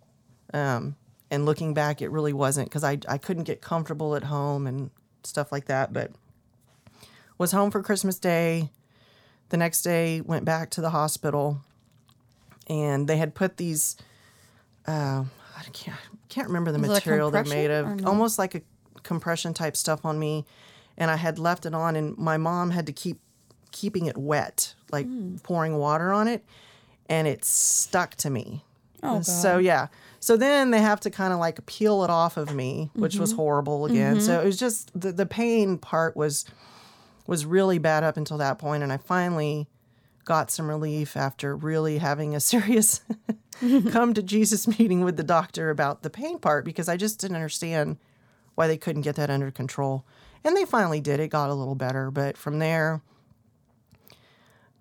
Um, 0.52 0.96
and 1.30 1.44
looking 1.44 1.74
back, 1.74 2.00
it 2.02 2.10
really 2.10 2.32
wasn't 2.32 2.68
because 2.68 2.84
I, 2.84 2.98
I 3.08 3.18
couldn't 3.18 3.44
get 3.44 3.60
comfortable 3.60 4.14
at 4.16 4.24
home 4.24 4.66
and 4.66 4.90
stuff 5.24 5.50
like 5.52 5.66
that. 5.66 5.92
But 5.92 6.12
was 7.38 7.52
home 7.52 7.70
for 7.70 7.82
Christmas 7.82 8.18
Day. 8.18 8.70
The 9.50 9.56
next 9.56 9.82
day, 9.82 10.20
went 10.20 10.44
back 10.44 10.70
to 10.70 10.80
the 10.80 10.90
hospital, 10.90 11.58
and 12.66 13.06
they 13.08 13.16
had 13.18 13.34
put 13.34 13.56
these. 13.56 13.96
Uh, 14.86 15.24
I 15.56 15.62
can't 15.72 15.96
can't 16.28 16.48
remember 16.48 16.72
the 16.72 16.78
material 16.78 17.30
they're 17.30 17.44
made 17.44 17.70
of. 17.70 18.00
no? 18.00 18.08
Almost 18.08 18.38
like 18.38 18.54
a 18.54 18.62
compression 19.02 19.54
type 19.54 19.76
stuff 19.76 20.04
on 20.04 20.18
me, 20.18 20.44
and 20.96 21.10
I 21.10 21.16
had 21.16 21.38
left 21.38 21.66
it 21.66 21.74
on, 21.74 21.94
and 21.94 22.16
my 22.16 22.36
mom 22.38 22.70
had 22.70 22.86
to 22.86 22.92
keep 22.92 23.20
keeping 23.70 24.06
it 24.06 24.16
wet, 24.16 24.74
like 24.90 25.06
Hmm. 25.06 25.36
pouring 25.42 25.76
water 25.76 26.12
on 26.12 26.26
it, 26.26 26.44
and 27.08 27.26
it 27.28 27.44
stuck 27.44 28.14
to 28.16 28.30
me. 28.30 28.64
Oh, 29.02 29.20
So 29.22 29.58
yeah. 29.58 29.88
So 30.20 30.36
then 30.38 30.70
they 30.70 30.80
have 30.80 31.00
to 31.00 31.10
kind 31.10 31.32
of 31.34 31.38
like 31.38 31.64
peel 31.66 32.02
it 32.04 32.10
off 32.10 32.36
of 32.38 32.54
me, 32.54 32.90
which 32.94 33.18
was 33.18 33.30
Mm-hmm. 33.32 33.36
horrible 33.42 33.84
again. 33.86 34.20
So 34.20 34.40
it 34.40 34.44
was 34.46 34.58
just 34.58 34.90
the 34.98 35.12
the 35.12 35.26
pain 35.26 35.76
part 35.78 36.16
was 36.16 36.44
was 37.26 37.44
really 37.46 37.78
bad 37.78 38.04
up 38.04 38.16
until 38.16 38.38
that 38.38 38.58
point 38.58 38.82
and 38.82 38.92
I 38.92 38.96
finally 38.98 39.66
got 40.24 40.50
some 40.50 40.68
relief 40.68 41.16
after 41.16 41.54
really 41.54 41.98
having 41.98 42.34
a 42.34 42.40
serious 42.52 43.02
come 43.90 44.14
to 44.14 44.22
Jesus 44.22 44.66
meeting 44.78 45.02
with 45.04 45.16
the 45.18 45.22
doctor 45.22 45.68
about 45.70 46.02
the 46.02 46.10
pain 46.10 46.38
part 46.38 46.64
because 46.64 46.88
I 46.88 46.96
just 46.96 47.20
didn't 47.20 47.36
understand 47.36 47.98
why 48.54 48.66
they 48.66 48.76
couldn't 48.78 49.02
get 49.02 49.16
that 49.16 49.30
under 49.30 49.50
control. 49.50 50.04
And 50.44 50.56
they 50.56 50.64
finally 50.64 51.00
did. 51.00 51.20
It 51.20 51.28
got 51.28 51.50
a 51.50 51.54
little 51.54 51.74
better, 51.74 52.10
but 52.10 52.36
from 52.36 52.58
there 52.58 53.02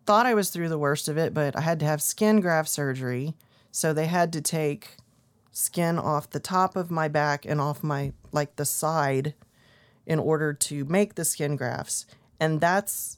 thought 0.05 0.25
I 0.25 0.33
was 0.33 0.49
through 0.49 0.69
the 0.69 0.77
worst 0.77 1.07
of 1.07 1.17
it, 1.17 1.33
but 1.33 1.55
I 1.55 1.61
had 1.61 1.79
to 1.79 1.85
have 1.85 2.01
skin 2.01 2.39
graft 2.39 2.69
surgery. 2.69 3.35
So 3.71 3.93
they 3.93 4.07
had 4.07 4.31
to 4.33 4.41
take 4.41 4.97
skin 5.51 5.97
off 5.99 6.29
the 6.29 6.39
top 6.39 6.75
of 6.75 6.91
my 6.91 7.07
back 7.07 7.45
and 7.45 7.61
off 7.61 7.83
my 7.83 8.13
like 8.31 8.55
the 8.55 8.65
side 8.65 9.33
in 10.05 10.19
order 10.19 10.53
to 10.53 10.85
make 10.85 11.15
the 11.15 11.25
skin 11.25 11.55
grafts. 11.55 12.05
And 12.39 12.59
that's 12.59 13.17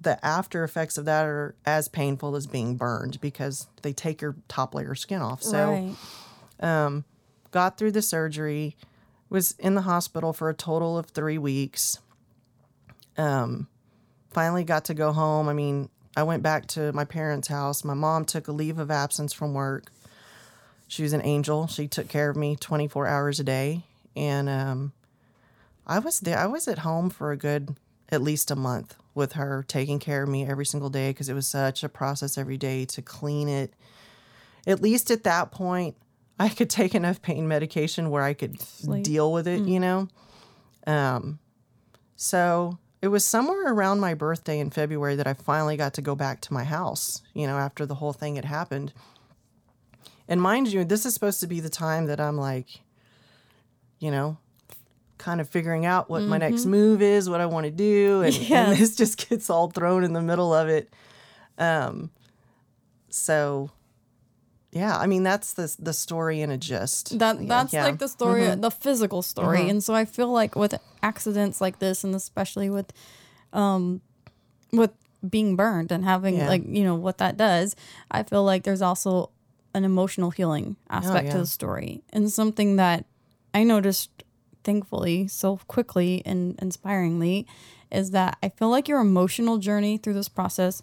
the 0.00 0.24
after 0.24 0.64
effects 0.64 0.98
of 0.98 1.04
that 1.04 1.24
are 1.24 1.54
as 1.64 1.88
painful 1.88 2.34
as 2.34 2.46
being 2.46 2.76
burned 2.76 3.20
because 3.20 3.68
they 3.82 3.92
take 3.92 4.20
your 4.20 4.36
top 4.48 4.74
layer 4.74 4.94
skin 4.94 5.20
off. 5.20 5.42
So 5.42 5.70
right. 5.70 5.94
got 7.50 7.78
through 7.78 7.92
the 7.92 8.02
surgery, 8.02 8.76
was 9.28 9.52
in 9.58 9.74
the 9.74 9.82
hospital 9.82 10.32
for 10.32 10.48
a 10.48 10.54
total 10.54 10.98
of 10.98 11.06
three 11.06 11.38
weeks. 11.38 12.00
Um, 13.16 13.68
finally 14.30 14.64
got 14.64 14.86
to 14.86 14.94
go 14.94 15.12
home. 15.12 15.48
I 15.48 15.52
mean, 15.52 15.88
I 16.16 16.22
went 16.22 16.42
back 16.42 16.66
to 16.68 16.92
my 16.92 17.04
parents' 17.04 17.48
house. 17.48 17.84
My 17.84 17.94
mom 17.94 18.24
took 18.24 18.48
a 18.48 18.52
leave 18.52 18.78
of 18.78 18.90
absence 18.90 19.32
from 19.32 19.54
work. 19.54 19.90
She 20.88 21.02
was 21.02 21.12
an 21.12 21.22
angel. 21.24 21.66
She 21.66 21.88
took 21.88 22.08
care 22.08 22.28
of 22.28 22.36
me 22.36 22.56
24 22.56 23.06
hours 23.06 23.40
a 23.40 23.44
day. 23.44 23.84
And 24.14 24.48
um, 24.48 24.92
I 25.86 25.98
was 25.98 26.20
there. 26.20 26.38
I 26.38 26.46
was 26.46 26.68
at 26.68 26.80
home 26.80 27.08
for 27.08 27.32
a 27.32 27.36
good, 27.36 27.76
at 28.10 28.20
least 28.20 28.50
a 28.50 28.56
month 28.56 28.94
with 29.14 29.32
her, 29.32 29.64
taking 29.66 29.98
care 29.98 30.22
of 30.22 30.28
me 30.28 30.46
every 30.46 30.66
single 30.66 30.90
day 30.90 31.10
because 31.10 31.30
it 31.30 31.34
was 31.34 31.46
such 31.46 31.82
a 31.82 31.88
process 31.88 32.36
every 32.36 32.58
day 32.58 32.84
to 32.86 33.00
clean 33.00 33.48
it. 33.48 33.72
At 34.66 34.82
least 34.82 35.10
at 35.10 35.24
that 35.24 35.50
point, 35.50 35.96
I 36.38 36.50
could 36.50 36.68
take 36.70 36.94
enough 36.94 37.22
pain 37.22 37.48
medication 37.48 38.10
where 38.10 38.22
I 38.22 38.34
could 38.34 38.60
Sleep. 38.60 39.04
deal 39.04 39.32
with 39.32 39.48
it, 39.48 39.62
you 39.62 39.80
know? 39.80 40.08
Um, 40.86 41.38
so 42.16 42.78
it 43.02 43.08
was 43.08 43.24
somewhere 43.24 43.72
around 43.72 43.98
my 43.98 44.14
birthday 44.14 44.60
in 44.60 44.70
February 44.70 45.16
that 45.16 45.26
I 45.26 45.34
finally 45.34 45.76
got 45.76 45.94
to 45.94 46.02
go 46.02 46.14
back 46.14 46.40
to 46.42 46.52
my 46.54 46.62
house, 46.62 47.20
you 47.34 47.48
know, 47.48 47.58
after 47.58 47.84
the 47.84 47.96
whole 47.96 48.12
thing 48.12 48.36
had 48.36 48.44
happened. 48.44 48.92
And 50.28 50.40
mind 50.40 50.72
you, 50.72 50.84
this 50.84 51.04
is 51.04 51.12
supposed 51.12 51.40
to 51.40 51.48
be 51.48 51.58
the 51.58 51.68
time 51.68 52.06
that 52.06 52.20
I'm 52.20 52.38
like, 52.38 52.68
you 53.98 54.12
know, 54.12 54.38
kind 55.18 55.40
of 55.40 55.48
figuring 55.48 55.84
out 55.84 56.08
what 56.08 56.22
my 56.22 56.38
next 56.38 56.64
move 56.64 57.02
is, 57.02 57.28
what 57.28 57.40
I 57.40 57.46
want 57.46 57.64
to 57.64 57.72
do. 57.72 58.22
And, 58.22 58.34
and 58.50 58.76
this 58.78 58.94
just 58.94 59.28
gets 59.28 59.50
all 59.50 59.68
thrown 59.68 60.04
in 60.04 60.12
the 60.12 60.22
middle 60.22 60.54
of 60.54 60.68
it. 60.68 60.94
Um, 61.58 62.10
so, 63.08 63.70
yeah, 64.70 64.96
I 64.96 65.08
mean, 65.08 65.24
that's 65.24 65.54
the, 65.54 65.74
the 65.78 65.92
story 65.92 66.40
in 66.40 66.50
a 66.50 66.56
gist. 66.56 67.18
That 67.18 67.48
that's 67.48 67.72
yeah. 67.72 67.80
Mm-hmm. 67.80 67.90
like 67.90 67.98
the 67.98 68.08
story, 68.08 68.54
the 68.54 68.70
physical 68.70 69.22
story, 69.22 69.68
and 69.68 69.82
so 69.82 69.92
I 69.92 70.04
feel 70.04 70.28
like 70.28 70.56
with 70.56 70.74
accidents 71.02 71.60
like 71.60 71.78
this, 71.78 72.04
and 72.04 72.14
especially 72.14 72.70
with, 72.70 72.92
um, 73.52 74.00
with 74.72 74.90
being 75.28 75.56
burned 75.56 75.92
and 75.92 76.04
having 76.04 76.36
Yeah. 76.36 76.48
like 76.48 76.64
you 76.66 76.82
know 76.84 76.94
what 76.96 77.18
that 77.18 77.36
does, 77.36 77.76
I 78.10 78.22
feel 78.22 78.42
like 78.44 78.64
there's 78.64 78.82
also 78.82 79.30
an 79.74 79.84
emotional 79.84 80.30
healing 80.30 80.76
aspect 80.90 81.26
to 81.28 81.32
Oh, 81.32 81.36
yeah. 81.36 81.40
the 81.40 81.46
story, 81.46 82.02
and 82.12 82.30
something 82.30 82.76
that 82.76 83.04
I 83.54 83.64
noticed, 83.64 84.10
thankfully, 84.64 85.28
so 85.28 85.58
quickly 85.68 86.22
and 86.24 86.58
inspiringly, 86.60 87.46
is 87.90 88.10
that 88.12 88.38
I 88.42 88.48
feel 88.48 88.70
like 88.70 88.88
your 88.88 89.00
emotional 89.00 89.58
journey 89.58 89.98
through 89.98 90.14
this 90.14 90.28
process 90.28 90.82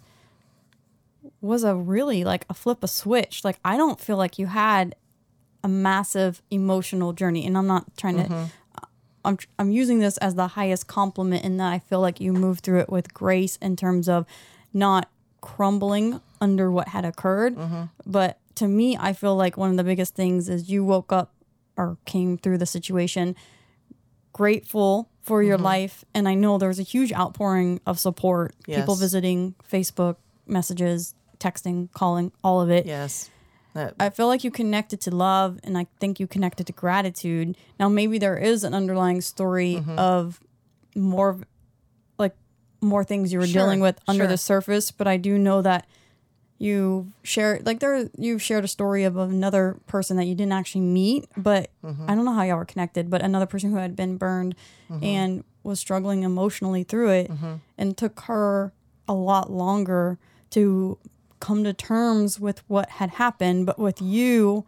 was 1.40 1.64
a 1.64 1.74
really 1.74 2.24
like 2.24 2.44
a 2.48 2.54
flip 2.54 2.82
a 2.82 2.88
switch. 2.88 3.44
Like 3.44 3.58
I 3.64 3.76
don't 3.76 4.00
feel 4.00 4.16
like 4.16 4.38
you 4.38 4.46
had 4.46 4.94
a 5.62 5.68
massive 5.68 6.40
emotional 6.50 7.12
journey 7.12 7.44
and 7.46 7.54
i'm 7.58 7.66
not 7.66 7.84
trying 7.94 8.16
to 8.16 8.48
I'm, 9.24 9.38
I'm 9.58 9.70
using 9.70 9.98
this 9.98 10.16
as 10.18 10.34
the 10.34 10.48
highest 10.48 10.86
compliment 10.86 11.44
in 11.44 11.56
that 11.58 11.72
i 11.72 11.78
feel 11.78 12.00
like 12.00 12.20
you 12.20 12.32
moved 12.32 12.64
through 12.64 12.80
it 12.80 12.90
with 12.90 13.12
grace 13.12 13.56
in 13.56 13.76
terms 13.76 14.08
of 14.08 14.26
not 14.72 15.10
crumbling 15.40 16.20
under 16.40 16.70
what 16.70 16.88
had 16.88 17.04
occurred. 17.04 17.56
Mm-hmm. 17.56 17.84
But 18.06 18.38
to 18.56 18.68
me 18.68 18.96
i 18.98 19.12
feel 19.12 19.36
like 19.36 19.56
one 19.56 19.70
of 19.70 19.76
the 19.76 19.84
biggest 19.84 20.14
things 20.14 20.48
is 20.48 20.68
you 20.70 20.84
woke 20.84 21.12
up 21.12 21.32
or 21.76 21.96
came 22.04 22.36
through 22.36 22.58
the 22.58 22.66
situation 22.66 23.34
grateful 24.32 25.08
for 25.22 25.42
your 25.42 25.56
mm-hmm. 25.56 25.64
life. 25.64 26.04
And 26.14 26.28
i 26.28 26.34
know 26.34 26.58
there 26.58 26.68
was 26.68 26.78
a 26.78 26.84
huge 26.84 27.12
outpouring 27.12 27.80
of 27.86 27.98
support 27.98 28.54
people 28.64 28.94
visiting 28.94 29.54
facebook 29.70 30.16
messages 30.46 31.14
texting 31.40 31.90
calling 31.92 32.30
all 32.44 32.60
of 32.60 32.70
it. 32.70 32.86
Yes. 32.86 33.30
That, 33.74 33.94
I 34.00 34.10
feel 34.10 34.26
like 34.26 34.42
you 34.44 34.50
connected 34.50 35.00
to 35.02 35.10
love 35.14 35.58
and 35.64 35.78
I 35.78 35.86
think 36.00 36.18
you 36.20 36.26
connected 36.26 36.66
to 36.66 36.72
gratitude. 36.72 37.56
Now 37.78 37.88
maybe 37.88 38.18
there 38.18 38.36
is 38.36 38.64
an 38.64 38.74
underlying 38.74 39.20
story 39.20 39.76
Mm-hmm. 39.76 39.98
of 39.98 40.40
more 40.96 41.38
like 42.18 42.34
more 42.80 43.04
things 43.04 43.32
you 43.32 43.38
were 43.38 43.46
Sure, 43.46 43.62
dealing 43.62 43.80
with 43.80 43.98
under 44.08 44.24
sure. 44.24 44.28
the 44.28 44.36
surface, 44.38 44.90
but 44.90 45.06
I 45.06 45.16
do 45.16 45.38
know 45.38 45.62
that 45.62 45.86
you 46.58 47.10
shared 47.22 47.64
like 47.64 47.80
there 47.80 48.10
you've 48.18 48.42
shared 48.42 48.64
a 48.64 48.68
story 48.68 49.04
of 49.04 49.16
another 49.16 49.78
person 49.86 50.16
that 50.18 50.24
you 50.24 50.34
didn't 50.34 50.52
actually 50.52 50.82
meet, 50.82 51.26
but 51.36 51.70
Mm-hmm. 51.84 52.10
I 52.10 52.14
don't 52.14 52.24
know 52.26 52.34
how 52.34 52.42
y'all 52.42 52.58
were 52.58 52.64
connected, 52.66 53.08
but 53.08 53.22
another 53.22 53.46
person 53.46 53.70
who 53.70 53.76
had 53.76 53.94
been 53.96 54.16
burned 54.18 54.54
Mm-hmm. 54.90 55.04
and 55.04 55.44
was 55.62 55.78
struggling 55.78 56.22
emotionally 56.24 56.82
through 56.82 57.10
it 57.10 57.30
and 57.78 57.96
took 57.96 58.20
her 58.22 58.72
a 59.06 59.12
lot 59.14 59.50
longer 59.52 60.18
to 60.50 60.98
come 61.40 61.64
to 61.64 61.72
terms 61.72 62.38
with 62.38 62.62
what 62.68 62.90
had 62.90 63.10
happened, 63.10 63.66
but 63.66 63.78
with 63.78 64.00
you, 64.00 64.64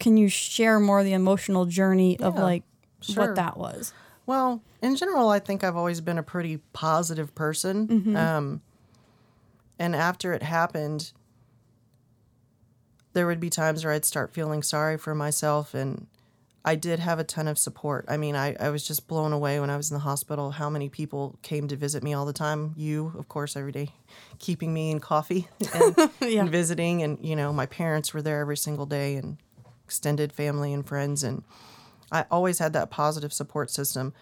can 0.00 0.16
you 0.16 0.28
share 0.28 0.80
more 0.80 1.00
of 1.00 1.04
the 1.04 1.12
emotional 1.12 1.66
journey 1.66 2.18
of 2.18 2.36
like 2.36 2.64
sure. 3.00 3.28
what 3.28 3.36
that 3.36 3.56
was? 3.56 3.92
Well, 4.26 4.62
in 4.80 4.96
general, 4.96 5.28
I 5.28 5.38
think 5.38 5.62
I've 5.62 5.76
always 5.76 6.00
been 6.00 6.18
a 6.18 6.22
pretty 6.22 6.58
positive 6.72 7.34
person. 7.34 7.86
Um, 8.16 8.62
and 9.78 9.94
after 9.96 10.32
it 10.32 10.42
happened, 10.42 11.12
there 13.12 13.26
would 13.26 13.40
be 13.40 13.50
times 13.50 13.84
where 13.84 13.92
I'd 13.92 14.04
start 14.04 14.32
feeling 14.32 14.62
sorry 14.62 14.96
for 14.96 15.14
myself. 15.14 15.74
And 15.74 16.06
I 16.64 16.76
did 16.76 17.00
have 17.00 17.18
a 17.18 17.24
ton 17.24 17.48
of 17.48 17.58
support. 17.58 18.04
I 18.08 18.16
mean, 18.16 18.36
I, 18.36 18.54
I 18.60 18.70
was 18.70 18.86
just 18.86 19.08
blown 19.08 19.32
away 19.32 19.58
when 19.58 19.68
I 19.68 19.76
was 19.76 19.90
in 19.90 19.94
the 19.94 20.00
hospital 20.02 20.52
how 20.52 20.70
many 20.70 20.88
people 20.88 21.38
came 21.42 21.66
to 21.68 21.76
visit 21.76 22.04
me 22.04 22.14
all 22.14 22.24
the 22.24 22.32
time. 22.32 22.74
You, 22.76 23.12
of 23.18 23.28
course, 23.28 23.56
every 23.56 23.72
day, 23.72 23.90
keeping 24.38 24.72
me 24.72 24.92
in 24.92 25.00
coffee 25.00 25.48
and, 25.74 26.10
and 26.20 26.50
visiting. 26.50 27.02
And, 27.02 27.18
you 27.20 27.34
know, 27.34 27.52
my 27.52 27.66
parents 27.66 28.14
were 28.14 28.22
there 28.22 28.40
every 28.40 28.56
single 28.56 28.86
day 28.86 29.16
and 29.16 29.38
extended 29.84 30.32
family 30.32 30.72
and 30.72 30.86
friends. 30.86 31.24
And 31.24 31.42
I 32.12 32.26
always 32.30 32.60
had 32.60 32.72
that 32.74 32.90
positive 32.90 33.32
support 33.32 33.70
system. 33.70 34.14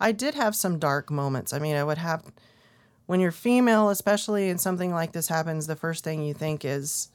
I 0.00 0.12
did 0.12 0.34
have 0.34 0.54
some 0.54 0.78
dark 0.78 1.10
moments. 1.10 1.52
I 1.52 1.58
mean, 1.58 1.74
I 1.74 1.82
would 1.82 1.98
have 1.98 2.22
when 3.06 3.20
you're 3.20 3.32
female, 3.32 3.88
especially 3.88 4.50
and 4.50 4.60
something 4.60 4.92
like 4.92 5.12
this 5.12 5.28
happens, 5.28 5.66
the 5.66 5.74
first 5.74 6.04
thing 6.04 6.22
you 6.22 6.34
think 6.34 6.62
is, 6.62 7.08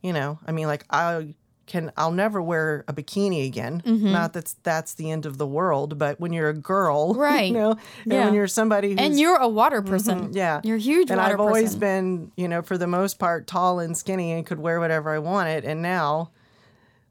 you 0.00 0.14
know, 0.14 0.38
I 0.46 0.50
mean, 0.50 0.66
like 0.66 0.86
I 0.88 1.34
can, 1.66 1.90
I'll 1.96 2.12
never 2.12 2.40
wear 2.40 2.84
a 2.86 2.92
bikini 2.92 3.46
again. 3.46 3.82
Mm-hmm. 3.84 4.12
Not 4.12 4.32
that's 4.32 4.52
that's 4.62 4.94
the 4.94 5.10
end 5.10 5.26
of 5.26 5.36
the 5.38 5.46
world, 5.46 5.98
but 5.98 6.20
when 6.20 6.32
you're 6.32 6.48
a 6.48 6.54
girl, 6.54 7.14
Right. 7.18 7.48
You 7.48 7.54
know, 7.54 7.70
and 8.04 8.12
Yeah. 8.12 8.24
when 8.26 8.34
you're 8.34 8.46
somebody 8.46 8.90
who's 8.90 9.00
and 9.00 9.18
you're 9.18 9.36
a 9.36 9.48
water 9.48 9.82
person. 9.82 10.30
yeah. 10.32 10.60
You're 10.64 10.76
huge 10.78 11.10
and 11.10 11.20
I've 11.20 11.40
always 11.40 11.74
been, 11.74 12.30
you 12.36 12.46
know, 12.48 12.62
for 12.62 12.78
the 12.78 12.86
most 12.86 13.18
part, 13.18 13.46
tall 13.46 13.80
and 13.80 13.96
skinny 13.96 14.32
and 14.32 14.46
could 14.46 14.60
wear 14.60 14.78
whatever 14.80 15.10
I 15.10 15.18
wanted. 15.18 15.64
And 15.64 15.82
now, 15.82 16.30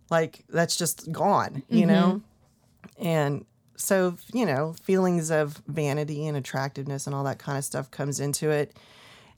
like, 0.10 0.44
that's 0.50 0.76
just 0.76 1.12
gone, 1.12 1.64
you 1.70 1.86
Mm-hmm. 1.86 1.88
know? 1.90 2.22
And 3.00 3.46
so, 3.76 4.16
you 4.34 4.46
know, 4.46 4.74
feelings 4.84 5.32
of 5.32 5.62
vanity 5.68 6.26
and 6.28 6.38
attractiveness 6.38 7.08
and 7.08 7.16
all 7.16 7.26
that 7.26 7.40
kind 7.40 7.58
of 7.58 7.66
stuff 7.66 7.92
comes 7.92 8.20
into 8.22 8.50
it. 8.52 8.72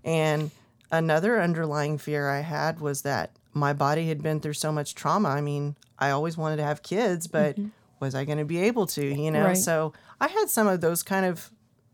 And 0.04 0.52
another 0.92 1.42
underlying 1.42 1.98
fear 1.98 2.30
I 2.30 2.42
had 2.42 2.80
was 2.80 3.02
that 3.02 3.32
my 3.58 3.74
body 3.74 4.08
had 4.08 4.22
been 4.22 4.40
through 4.40 4.54
so 4.54 4.72
much 4.72 4.96
trauma. 4.96 5.30
I 5.30 5.42
mean, 5.42 5.76
I 6.00 6.12
always 6.12 6.38
wanted 6.38 6.58
to 6.58 6.64
have 6.64 6.84
kids, 6.84 7.28
but 7.28 7.58
was 8.00 8.16
I 8.16 8.26
going 8.26 8.38
to 8.38 8.46
be 8.46 8.60
able 8.60 8.86
to, 8.88 9.04
you 9.06 9.32
know? 9.32 9.40
Mm-hmm. 9.40 9.48
Right. 9.48 9.58
So 9.58 9.94
I 10.22 10.28
had 10.28 10.50
some 10.50 10.68
of 10.68 10.82
those 10.82 11.04
kind 11.04 11.26
of 11.26 11.52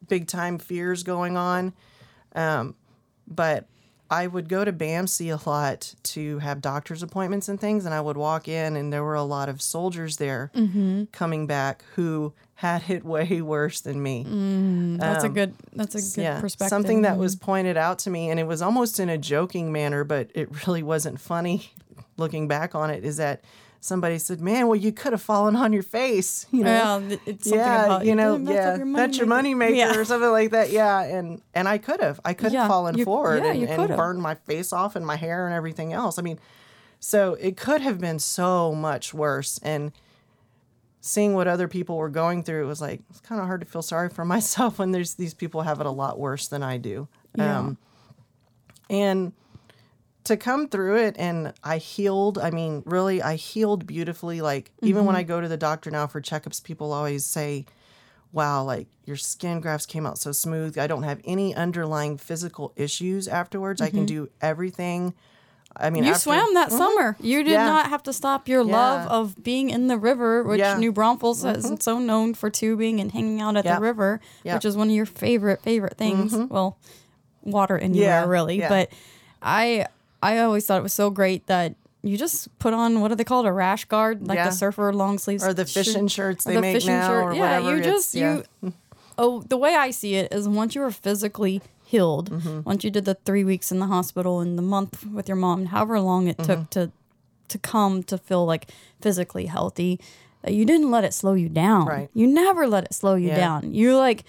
big 0.07 0.27
time 0.27 0.57
fears 0.57 1.03
going 1.03 1.37
on. 1.37 1.73
Um, 2.35 2.75
but 3.27 3.67
I 4.09 4.27
would 4.27 4.49
go 4.49 4.63
to 4.65 4.71
BAMC 4.73 5.31
a 5.33 5.49
lot 5.49 5.95
to 6.03 6.39
have 6.39 6.61
doctor's 6.61 7.01
appointments 7.01 7.47
and 7.49 7.59
things, 7.59 7.85
and 7.85 7.93
I 7.95 8.01
would 8.01 8.17
walk 8.17 8.47
in, 8.47 8.75
and 8.75 8.91
there 8.91 9.03
were 9.03 9.15
a 9.15 9.23
lot 9.23 9.49
of 9.49 9.61
soldiers 9.61 10.17
there 10.17 10.51
Mm-hmm. 10.53 11.05
coming 11.11 11.47
back 11.47 11.83
who 11.95 12.33
had 12.63 12.89
it 12.89 13.03
way 13.03 13.41
worse 13.41 13.81
than 13.81 14.01
me. 14.01 14.23
Mm, 14.23 14.97
that's 14.97 15.25
a 15.25 15.27
um, 15.27 15.33
good. 15.33 15.53
That's 15.73 15.95
a 15.95 15.99
good 15.99 16.23
yeah, 16.23 16.39
perspective. 16.39 16.69
something 16.69 17.01
that 17.01 17.17
was 17.17 17.35
mm. 17.35 17.41
pointed 17.41 17.75
out 17.75 17.99
to 17.99 18.09
me, 18.09 18.29
and 18.29 18.39
it 18.39 18.47
was 18.47 18.61
almost 18.61 19.01
in 19.01 19.09
a 19.09 19.17
joking 19.17 19.73
manner, 19.73 20.05
but 20.05 20.29
it 20.33 20.65
really 20.65 20.81
wasn't 20.81 21.19
funny. 21.19 21.69
Looking 22.17 22.47
back 22.47 22.73
on 22.73 22.89
it, 22.89 23.03
is 23.03 23.17
that 23.17 23.43
somebody 23.81 24.17
said, 24.17 24.39
"Man, 24.39 24.67
well, 24.67 24.77
you 24.77 24.93
could 24.93 25.11
have 25.11 25.21
fallen 25.21 25.57
on 25.57 25.73
your 25.73 25.83
face," 25.83 26.45
you 26.51 26.63
know 26.63 26.99
Yeah, 27.09 27.17
it's 27.25 27.43
something 27.49 27.59
yeah, 27.59 27.85
about 27.85 28.05
you 28.05 28.15
know, 28.15 28.37
yeah, 28.37 28.77
your 28.77 28.93
that's 28.93 29.17
your 29.17 29.25
moneymaker. 29.25 29.29
money 29.29 29.53
maker 29.55 29.75
Yeah. 29.75 29.97
or 29.97 30.05
something 30.05 30.29
like 30.31 30.51
that. 30.51 30.69
Yeah, 30.71 31.01
and 31.01 31.41
and 31.53 31.67
I 31.67 31.79
could 31.79 31.99
have, 32.01 32.21
I 32.23 32.33
could 32.33 32.45
have 32.45 32.53
Yeah, 32.53 32.67
fallen 32.69 32.97
you- 32.97 33.03
forward 33.03 33.43
yeah, 33.43 33.51
and, 33.51 33.67
and 33.69 33.97
burned 33.97 34.21
my 34.21 34.35
face 34.35 34.71
off 34.71 34.95
and 34.95 35.05
my 35.05 35.17
hair 35.17 35.45
and 35.47 35.53
everything 35.53 35.91
else. 35.91 36.17
I 36.17 36.21
mean, 36.21 36.39
so 37.01 37.33
it 37.41 37.57
could 37.57 37.81
have 37.81 37.99
been 37.99 38.19
so 38.19 38.73
much 38.73 39.13
worse. 39.13 39.59
And 39.63 39.91
seeing 41.05 41.33
what 41.33 41.49
other 41.49 41.67
people 41.67 41.97
were 41.97 42.07
going 42.09 42.43
through, 42.43 42.63
it 42.63 42.67
was 42.67 42.79
like 42.79 43.01
it's 43.09 43.19
kind 43.19 43.41
of 43.41 43.45
hard 43.47 43.59
to 43.59 43.67
feel 43.67 43.81
sorry 43.81 44.09
for 44.09 44.23
myself 44.35 44.79
when 44.79 44.91
there's 44.91 45.15
these 45.15 45.33
people 45.33 45.61
have 45.63 45.79
it 45.81 45.85
a 45.85 45.91
lot 45.91 46.17
worse 46.17 46.47
than 46.47 46.63
I 46.63 46.77
do. 46.77 47.07
Yeah. 47.35 47.59
Um, 47.59 47.77
and 48.89 49.33
to 50.23 50.37
come 50.37 50.69
through 50.69 50.97
it 50.97 51.15
and 51.19 51.53
I 51.63 51.77
healed. 51.77 52.37
I 52.37 52.49
mean, 52.51 52.83
really, 52.85 53.21
I 53.21 53.35
healed 53.35 53.85
beautifully. 53.85 54.39
Like, 54.41 54.71
even 54.81 54.99
Mm-hmm. 55.01 55.07
when 55.07 55.15
I 55.17 55.23
go 55.23 55.41
to 55.41 55.47
the 55.49 55.57
doctor 55.57 55.91
now 55.91 56.07
for 56.07 56.21
checkups, 56.21 56.63
people 56.63 56.93
always 56.93 57.25
say, 57.25 57.65
Wow, 58.31 58.63
like 58.63 58.87
your 59.05 59.17
skin 59.17 59.59
grafts 59.59 59.85
came 59.85 60.05
out 60.07 60.17
so 60.17 60.31
smooth. 60.31 60.77
I 60.79 60.87
don't 60.87 61.03
have 61.03 61.19
any 61.25 61.53
underlying 61.53 62.17
physical 62.17 62.71
issues 62.77 63.27
afterwards. 63.27 63.81
I 63.81 63.89
can 63.89 64.05
do 64.05 64.29
everything. 64.41 65.13
I 65.75 65.89
mean, 65.89 66.03
Mm-hmm. 66.03 66.07
You 66.07 66.11
after- 66.11 66.21
swam 66.23 66.53
that 66.53 66.71
summer. 66.71 67.15
You 67.19 67.43
did 67.43 67.51
Yeah. 67.53 67.65
not 67.65 67.89
have 67.89 68.03
to 68.03 68.13
stop 68.13 68.47
your 68.47 68.63
love 68.63 69.07
of 69.09 69.43
being 69.43 69.69
in 69.71 69.87
the 69.87 69.97
river, 69.97 70.43
which 70.43 70.59
Yeah. 70.59 70.71
Mm-hmm. 70.73 70.79
New 70.81 70.91
Braunfels 70.91 71.43
is 71.43 71.71
so 71.79 71.97
known 71.99 72.33
for 72.35 72.49
tubing 72.49 72.99
and 72.99 73.11
hanging 73.11 73.41
out 73.41 73.57
at 73.57 73.65
Yeah. 73.65 73.75
the 73.75 73.81
river, 73.81 74.21
Yeah. 74.43 74.53
which 74.55 74.65
is 74.65 74.77
one 74.77 74.89
of 74.89 74.93
your 74.93 75.05
favorite 75.07 75.61
favorite 75.61 75.97
things. 75.97 76.35
Well, 76.35 76.77
water 77.43 77.77
anywhere 77.77 78.07
Yeah. 78.07 78.25
really, 78.25 78.59
Yeah. 78.59 78.69
but 78.69 78.89
I 79.41 79.87
I 80.21 80.37
always 80.39 80.65
thought 80.65 80.79
it 80.79 80.83
was 80.83 80.93
so 80.93 81.09
great 81.09 81.47
that 81.47 81.75
you 82.01 82.17
just 82.17 82.47
put 82.59 82.73
on 82.73 83.01
what 83.01 83.11
are 83.11 83.15
they 83.15 83.23
called 83.25 83.45
a 83.45 83.51
rash 83.51 83.85
guard 83.85 84.27
like 84.27 84.37
Yeah. 84.37 84.45
the 84.45 84.51
surfer 84.55 84.93
long 84.93 85.17
sleeves 85.17 85.43
Or 85.43 85.53
the 85.53 85.65
fishing 85.65 86.07
shirts 86.07 86.45
they 86.45 86.53
the 86.55 86.61
make 86.61 86.85
now 86.85 87.07
shirt. 87.07 87.23
or 87.23 87.33
yeah, 87.33 87.59
whatever. 87.59 87.77
you 87.77 87.83
just 87.83 88.13
yeah. 88.15 88.41
you 88.61 88.73
oh 89.17 89.41
the 89.49 89.57
way 89.57 89.75
I 89.75 89.91
see 89.91 90.15
it 90.15 90.31
is 90.33 90.47
once 90.47 90.75
you 90.75 90.83
are 90.83 90.91
physically 90.91 91.61
healed, 91.93 92.29
Mm-hmm. 92.31 92.61
once 92.69 92.83
you 92.83 92.91
did 92.91 93.05
the 93.05 93.15
three 93.27 93.43
weeks 93.43 93.71
in 93.71 93.79
the 93.79 93.87
hospital 93.87 94.39
and 94.43 94.57
the 94.57 94.61
month 94.75 95.05
with 95.17 95.27
your 95.29 95.37
mom, 95.37 95.67
however 95.67 95.99
long 95.99 96.27
it 96.27 96.37
Mm-hmm. 96.37 96.51
took 96.51 96.69
to 96.71 96.91
to 97.49 97.57
come 97.59 98.01
to 98.11 98.17
feel 98.17 98.45
like 98.53 98.63
physically 99.01 99.45
healthy, 99.45 99.99
you 100.47 100.65
didn't 100.65 100.89
let 100.89 101.03
it 101.03 101.13
slow 101.13 101.33
you 101.43 101.49
down. 101.49 101.85
Right. 101.87 102.09
You 102.13 102.25
never 102.27 102.65
let 102.67 102.83
it 102.85 102.93
slow 102.93 103.15
you 103.15 103.27
Yeah. 103.29 103.35
down. 103.45 103.73
You 103.73 103.95
like 104.07 104.23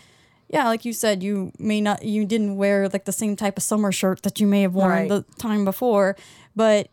yeah, 0.49 0.67
like 0.69 0.85
you 0.85 0.93
said, 0.93 1.23
you 1.23 1.51
may 1.59 1.81
not 1.81 2.05
you 2.05 2.27
didn't 2.27 2.57
wear 2.57 2.89
like 2.95 3.07
the 3.07 3.13
same 3.23 3.35
type 3.35 3.57
of 3.57 3.63
summer 3.63 3.91
shirt 3.93 4.23
that 4.25 4.41
you 4.41 4.47
may 4.47 4.63
have 4.63 4.75
worn 4.75 4.91
Right. 4.91 5.09
the 5.09 5.25
time 5.39 5.65
before, 5.65 6.17
but 6.55 6.89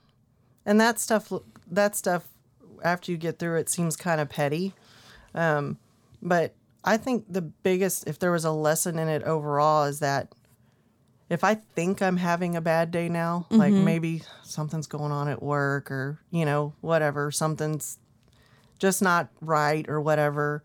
and 0.66 0.80
that 0.80 1.00
stuff 1.00 1.32
that 1.80 1.96
stuff 1.96 2.24
after 2.84 3.12
you 3.12 3.18
get 3.18 3.38
through 3.40 3.58
it 3.60 3.70
seems 3.70 3.96
kind 3.96 4.20
of 4.22 4.28
petty 4.30 4.74
um, 5.36 5.78
but 6.22 6.54
i 6.84 6.98
think 6.98 7.26
the 7.30 7.42
biggest 7.42 8.08
if 8.08 8.18
there 8.18 8.32
was 8.32 8.44
a 8.46 8.52
lesson 8.52 8.98
in 8.98 9.08
it 9.08 9.22
overall 9.24 9.84
is 9.86 10.00
that 10.00 10.34
if 11.32 11.44
i 11.44 11.56
think 11.56 12.02
i'm 12.02 12.18
having 12.18 12.56
a 12.56 12.62
bad 12.62 12.92
day 12.92 13.10
now 13.10 13.48
like 13.50 13.74
mm-hmm. 13.74 13.86
maybe 13.86 14.22
something's 14.44 14.88
going 14.88 15.12
on 15.12 15.28
at 15.28 15.42
work 15.42 15.90
or 15.90 16.20
you 16.30 16.46
know 16.46 16.74
whatever 16.82 17.32
something's 17.32 17.98
just 18.78 19.02
not 19.02 19.30
right 19.40 19.88
or 19.90 20.02
whatever 20.02 20.62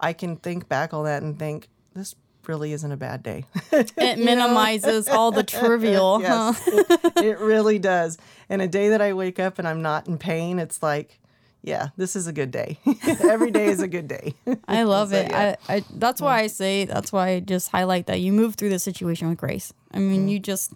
i 0.00 0.12
can 0.12 0.36
think 0.36 0.68
back 0.68 0.94
on 0.94 1.04
that 1.04 1.22
and 1.22 1.38
think 1.38 1.68
this 1.94 2.14
really 2.46 2.72
isn't 2.72 2.90
a 2.90 2.96
bad 2.96 3.22
day 3.22 3.44
it 3.72 4.18
minimizes 4.18 5.08
all 5.08 5.30
the 5.30 5.44
trivial. 5.44 6.20
huh? 6.26 6.52
Yes, 6.54 6.68
it, 7.16 7.24
it 7.24 7.38
really 7.38 7.78
does. 7.78 8.18
And 8.48 8.62
a 8.62 8.68
day 8.68 8.88
that 8.88 9.00
I 9.00 9.12
wake 9.12 9.38
up 9.38 9.58
and 9.58 9.68
I'm 9.68 9.82
not 9.82 10.08
in 10.08 10.18
pain, 10.18 10.58
it's 10.58 10.82
like, 10.82 11.20
yeah, 11.62 11.88
this 11.96 12.16
is 12.16 12.26
a 12.26 12.32
good 12.32 12.50
day. 12.50 12.78
Every 13.20 13.50
day 13.50 13.66
is 13.66 13.80
a 13.80 13.88
good 13.88 14.08
day. 14.08 14.34
I 14.68 14.82
love 14.84 15.10
So, 15.10 15.16
it. 15.16 15.30
yeah. 15.30 15.56
I, 15.68 15.74
I 15.76 15.84
that's 15.94 16.20
why 16.20 16.40
I 16.40 16.46
say 16.46 16.84
that's 16.86 17.12
why 17.12 17.28
I 17.30 17.40
just 17.40 17.70
highlight 17.70 18.06
that 18.06 18.20
you 18.20 18.32
moved 18.32 18.58
through 18.58 18.70
the 18.70 18.78
situation 18.78 19.28
with 19.28 19.38
grace. 19.38 19.72
I 19.92 19.98
mean, 19.98 20.26
Mm. 20.26 20.30
you 20.32 20.38
just 20.38 20.72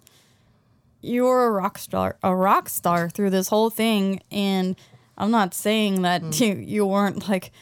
you're 1.00 1.46
a 1.46 1.50
rock 1.50 1.78
star, 1.78 2.16
a 2.22 2.34
rock 2.34 2.68
star 2.68 3.10
through 3.10 3.30
this 3.30 3.48
whole 3.48 3.70
thing, 3.70 4.20
and 4.30 4.74
I'm 5.18 5.30
not 5.30 5.54
saying 5.54 6.02
that 6.02 6.22
Mm. 6.22 6.40
you 6.40 6.54
you 6.56 6.86
weren't 6.86 7.28
like, 7.28 7.52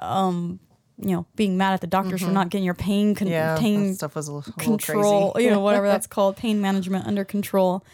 um, 0.00 0.60
you 1.00 1.10
know, 1.14 1.26
being 1.36 1.56
mad 1.56 1.74
at 1.74 1.80
the 1.80 1.86
doctors 1.86 2.22
for 2.22 2.30
not 2.30 2.48
getting 2.50 2.64
your 2.64 2.74
pain 2.74 3.14
con- 3.14 3.26
Mm-hmm. 3.28 3.32
yeah, 3.32 3.56
pain 3.58 3.94
stuff 3.94 4.14
was 4.16 4.28
a, 4.28 4.32
little- 4.32 4.52
control, 4.54 5.02
little 5.02 5.30
crazy. 5.32 5.44
you 5.46 5.50
know, 5.52 5.60
whatever 5.60 5.86
that's 5.92 6.06
called, 6.06 6.36
pain 6.36 6.60
management 6.60 7.06
under 7.06 7.24
control. 7.24 7.84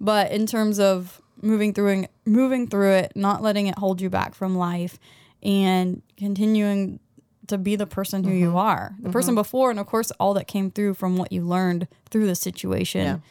But 0.00 0.32
in 0.32 0.46
terms 0.46 0.78
of 0.80 1.21
moving 1.42 1.74
through 1.74 1.88
and 1.88 2.08
moving 2.24 2.68
through 2.68 2.92
it, 2.92 3.12
not 3.14 3.42
letting 3.42 3.66
it 3.66 3.76
hold 3.78 4.00
you 4.00 4.08
back 4.08 4.34
from 4.34 4.56
life, 4.56 4.98
and 5.42 6.00
continuing 6.16 7.00
to 7.48 7.58
be 7.58 7.74
the 7.76 7.86
person 7.86 8.22
who 8.24 8.30
Mm-hmm. 8.30 8.38
you 8.38 8.56
are, 8.56 8.94
the 9.00 9.10
person 9.10 9.34
before, 9.34 9.70
and 9.70 9.78
of 9.80 9.86
course, 9.86 10.10
all 10.12 10.32
that 10.34 10.46
came 10.46 10.70
through 10.70 10.94
from 10.94 11.16
what 11.16 11.32
you 11.32 11.42
learned 11.42 11.88
through 12.10 12.26
the 12.26 12.36
situation. 12.36 13.22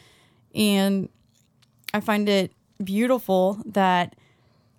And 0.54 1.08
I 1.94 2.00
find 2.00 2.28
it 2.28 2.52
beautiful 2.84 3.62
that 3.64 4.14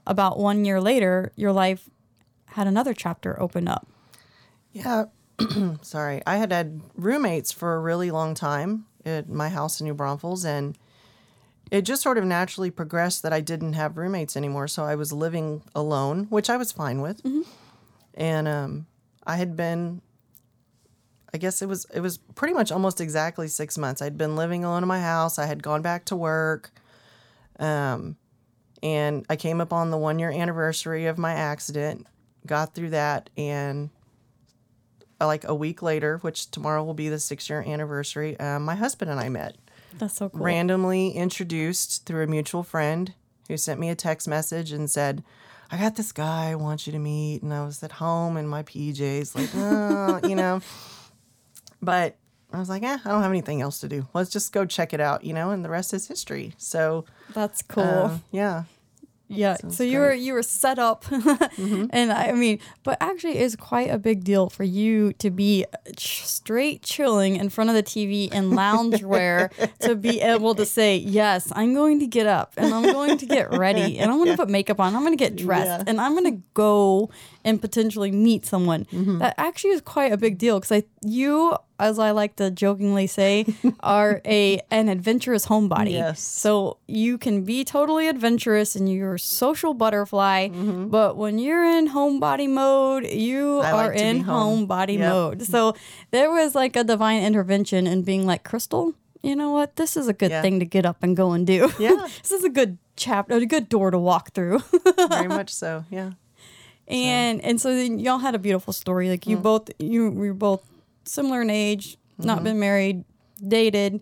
about 0.05 0.37
one 0.37 0.65
year 0.65 0.79
later, 0.79 1.31
your 1.35 1.51
life 1.51 1.89
had 2.47 2.67
another 2.67 2.93
chapter 2.93 3.41
open 3.41 3.67
up. 3.67 3.87
Yeah. 4.71 5.05
Sorry. 5.81 6.21
I 6.27 6.37
had 6.37 6.51
had 6.51 6.81
roommates 6.95 7.51
for 7.51 7.73
a 7.75 7.79
really 7.79 8.11
long 8.11 8.35
time 8.35 8.85
at 9.05 9.27
my 9.29 9.49
house 9.49 9.81
in 9.81 9.85
New 9.87 9.93
Braunfels, 9.95 10.45
and 10.45 10.77
it 11.73 11.85
just 11.85 12.03
sort 12.03 12.19
of 12.19 12.23
naturally 12.23 12.69
progressed 12.69 13.23
that 13.23 13.33
I 13.33 13.41
didn't 13.41 13.73
have 13.73 13.97
roommates 13.97 14.37
anymore. 14.37 14.67
So 14.67 14.83
I 14.83 14.93
was 14.93 15.11
living 15.11 15.63
alone, 15.73 16.27
which 16.29 16.47
I 16.47 16.55
was 16.55 16.71
fine 16.71 17.01
with. 17.01 17.19
And 18.13 18.47
um, 18.47 18.85
I 19.25 19.37
had 19.37 19.55
been, 19.55 20.03
I 21.33 21.39
guess 21.39 21.63
it 21.63 21.65
was 21.65 21.87
it 21.91 22.01
was 22.01 22.19
pretty 22.19 22.53
much 22.53 22.71
almost 22.71 23.01
exactly 23.01 23.47
six 23.47 23.75
months. 23.75 24.03
I'd 24.03 24.19
been 24.19 24.35
living 24.35 24.63
alone 24.63 24.83
in 24.83 24.87
my 24.87 25.01
house. 25.01 25.39
I 25.39 25.47
had 25.47 25.63
gone 25.63 25.81
back 25.81 26.05
to 26.05 26.15
work. 26.15 26.71
Um, 27.57 28.17
and 28.83 29.25
I 29.27 29.35
came 29.35 29.59
up 29.59 29.73
on 29.73 29.89
the 29.89 29.97
one 29.97 30.19
year 30.19 30.29
anniversary 30.29 31.07
of 31.07 31.17
my 31.17 31.33
accident, 31.33 32.05
got 32.45 32.75
through 32.75 32.91
that, 32.91 33.31
and 33.35 33.89
like 35.19 35.43
a 35.45 35.55
week 35.55 35.81
later, 35.81 36.19
which 36.19 36.51
tomorrow 36.51 36.83
will 36.83 36.93
be 36.93 37.09
the 37.09 37.19
six 37.19 37.49
year 37.49 37.63
anniversary, 37.65 38.39
um, 38.39 38.63
my 38.63 38.75
husband 38.75 39.09
and 39.09 39.19
I 39.19 39.29
met. 39.29 39.57
That's 39.97 40.15
so 40.15 40.29
cool. 40.29 40.41
Randomly 40.41 41.11
introduced 41.11 42.05
through 42.05 42.23
a 42.23 42.27
mutual 42.27 42.63
friend 42.63 43.13
who 43.47 43.57
sent 43.57 43.79
me 43.79 43.89
a 43.89 43.95
text 43.95 44.27
message 44.27 44.71
and 44.71 44.89
said, 44.89 45.23
I 45.71 45.77
got 45.77 45.95
this 45.95 46.11
guy 46.11 46.51
I 46.51 46.55
want 46.55 46.85
you 46.85 46.93
to 46.93 46.99
meet. 46.99 47.41
And 47.41 47.53
I 47.53 47.65
was 47.65 47.81
at 47.83 47.93
home 47.93 48.37
in 48.37 48.47
my 48.47 48.63
PJs, 48.63 49.35
like, 49.35 49.49
oh, 49.55 50.27
you 50.27 50.35
know. 50.35 50.61
But 51.81 52.17
I 52.51 52.59
was 52.59 52.69
like, 52.69 52.83
eh, 52.83 52.97
I 53.03 53.09
don't 53.09 53.21
have 53.21 53.31
anything 53.31 53.61
else 53.61 53.79
to 53.79 53.87
do. 53.87 54.07
Let's 54.13 54.29
just 54.29 54.53
go 54.53 54.65
check 54.65 54.93
it 54.93 55.01
out, 55.01 55.23
you 55.23 55.33
know, 55.33 55.49
and 55.49 55.65
the 55.65 55.69
rest 55.69 55.93
is 55.93 56.07
history. 56.07 56.53
So, 56.57 57.05
That's 57.33 57.61
cool. 57.63 57.83
uh, 57.83 58.17
yeah. 58.31 58.63
Yeah, 59.29 59.55
Sounds 59.55 59.77
so 59.77 59.83
you 59.83 59.99
were 59.99 60.13
you 60.13 60.33
were 60.33 60.43
set 60.43 60.77
up, 60.77 61.05
mm-hmm. 61.05 61.85
and 61.91 62.11
I 62.11 62.33
mean, 62.33 62.59
but 62.83 62.97
actually, 63.01 63.37
it's 63.39 63.55
quite 63.55 63.89
a 63.89 63.97
big 63.97 64.23
deal 64.23 64.49
for 64.49 64.63
you 64.63 65.13
to 65.13 65.31
be 65.31 65.65
ch- 65.95 66.25
straight 66.25 66.83
chilling 66.83 67.37
in 67.37 67.49
front 67.49 67.69
of 67.69 67.75
the 67.75 67.81
TV 67.83 68.31
in 68.31 68.51
loungewear 68.51 69.49
to 69.79 69.95
be 69.95 70.21
able 70.21 70.55
to 70.55 70.65
say, 70.65 70.97
"Yes, 70.97 71.51
I'm 71.55 71.73
going 71.73 71.99
to 72.01 72.07
get 72.07 72.27
up 72.27 72.53
and 72.57 72.73
I'm 72.73 72.83
going 72.83 73.17
to 73.17 73.25
get 73.25 73.51
ready 73.57 73.97
and 73.97 74.11
I'm 74.11 74.17
going 74.17 74.29
to 74.35 74.37
put 74.37 74.49
makeup 74.49 74.79
on. 74.79 74.95
I'm 74.95 75.01
going 75.01 75.17
to 75.17 75.23
get 75.23 75.35
dressed 75.35 75.65
Yeah. 75.65 75.83
and 75.87 75.99
I'm 76.01 76.11
going 76.11 76.35
to 76.35 76.43
go 76.53 77.09
and 77.43 77.59
potentially 77.61 78.11
meet 78.11 78.45
someone." 78.45 78.85
Mm-hmm. 78.85 79.19
That 79.19 79.35
actually 79.37 79.71
is 79.71 79.81
quite 79.81 80.11
a 80.11 80.17
big 80.17 80.37
deal 80.37 80.59
because 80.59 80.71
I 80.71 80.83
you, 81.01 81.55
as 81.79 81.97
I 81.99 82.11
like 82.11 82.35
to 82.37 82.51
jokingly 82.51 83.07
say, 83.07 83.45
are 83.81 84.21
a 84.25 84.61
an 84.71 84.89
adventurous 84.89 85.47
homebody. 85.47 85.91
Yes. 85.93 86.21
So 86.21 86.77
you 86.87 87.17
can 87.17 87.43
be 87.43 87.63
totally 87.63 88.07
adventurous 88.07 88.75
and 88.75 88.91
you're 88.91 89.15
a 89.15 89.19
social 89.19 89.73
butterfly, 89.73 90.49
but 90.49 91.17
when 91.17 91.39
you're 91.39 91.65
in 91.65 91.89
homebody 91.89 92.49
mode, 92.49 93.05
you 93.07 93.59
I 93.59 93.71
are 93.71 93.87
like 93.89 93.99
in 93.99 94.21
home. 94.21 94.67
homebody 94.67 94.97
Yep. 94.97 95.09
mode. 95.11 95.41
So 95.43 95.75
there 96.11 96.29
was 96.31 96.55
like 96.55 96.75
a 96.75 96.83
divine 96.83 97.23
intervention 97.23 97.87
in 97.87 98.03
being 98.03 98.25
like, 98.25 98.43
Crystal, 98.43 98.93
you 99.21 99.35
know 99.35 99.51
what? 99.51 99.75
This 99.77 99.95
is 99.97 100.07
a 100.07 100.13
good 100.13 100.31
Yeah. 100.31 100.41
thing 100.41 100.59
to 100.59 100.65
get 100.65 100.85
up 100.85 100.97
and 101.01 101.15
go 101.17 101.31
and 101.31 101.45
do. 101.47 101.71
Yeah. 101.79 101.95
this 102.21 102.31
is 102.31 102.43
a 102.43 102.49
good 102.49 102.77
chapter, 102.95 103.35
a 103.35 103.45
good 103.45 103.67
door 103.69 103.89
to 103.91 103.97
walk 103.97 104.33
through. 104.33 104.59
Very 105.09 105.27
much 105.27 105.49
so. 105.53 105.85
Yeah. 105.89 106.11
and 106.87 107.41
and 107.41 107.59
so 107.61 107.73
then 107.73 107.97
y'all 107.99 108.19
had 108.19 108.35
a 108.35 108.39
beautiful 108.39 108.73
story. 108.73 109.09
Like 109.09 109.21
Mm. 109.21 109.29
you 109.31 109.37
both 109.37 109.69
you 109.79 110.09
we 110.11 110.27
were 110.27 110.33
both 110.33 110.61
similar 111.03 111.41
in 111.41 111.49
age, 111.49 111.97
Mm-hmm. 112.13 112.27
not 112.27 112.43
been 112.43 112.59
married, 112.59 113.05
dated, 113.45 113.99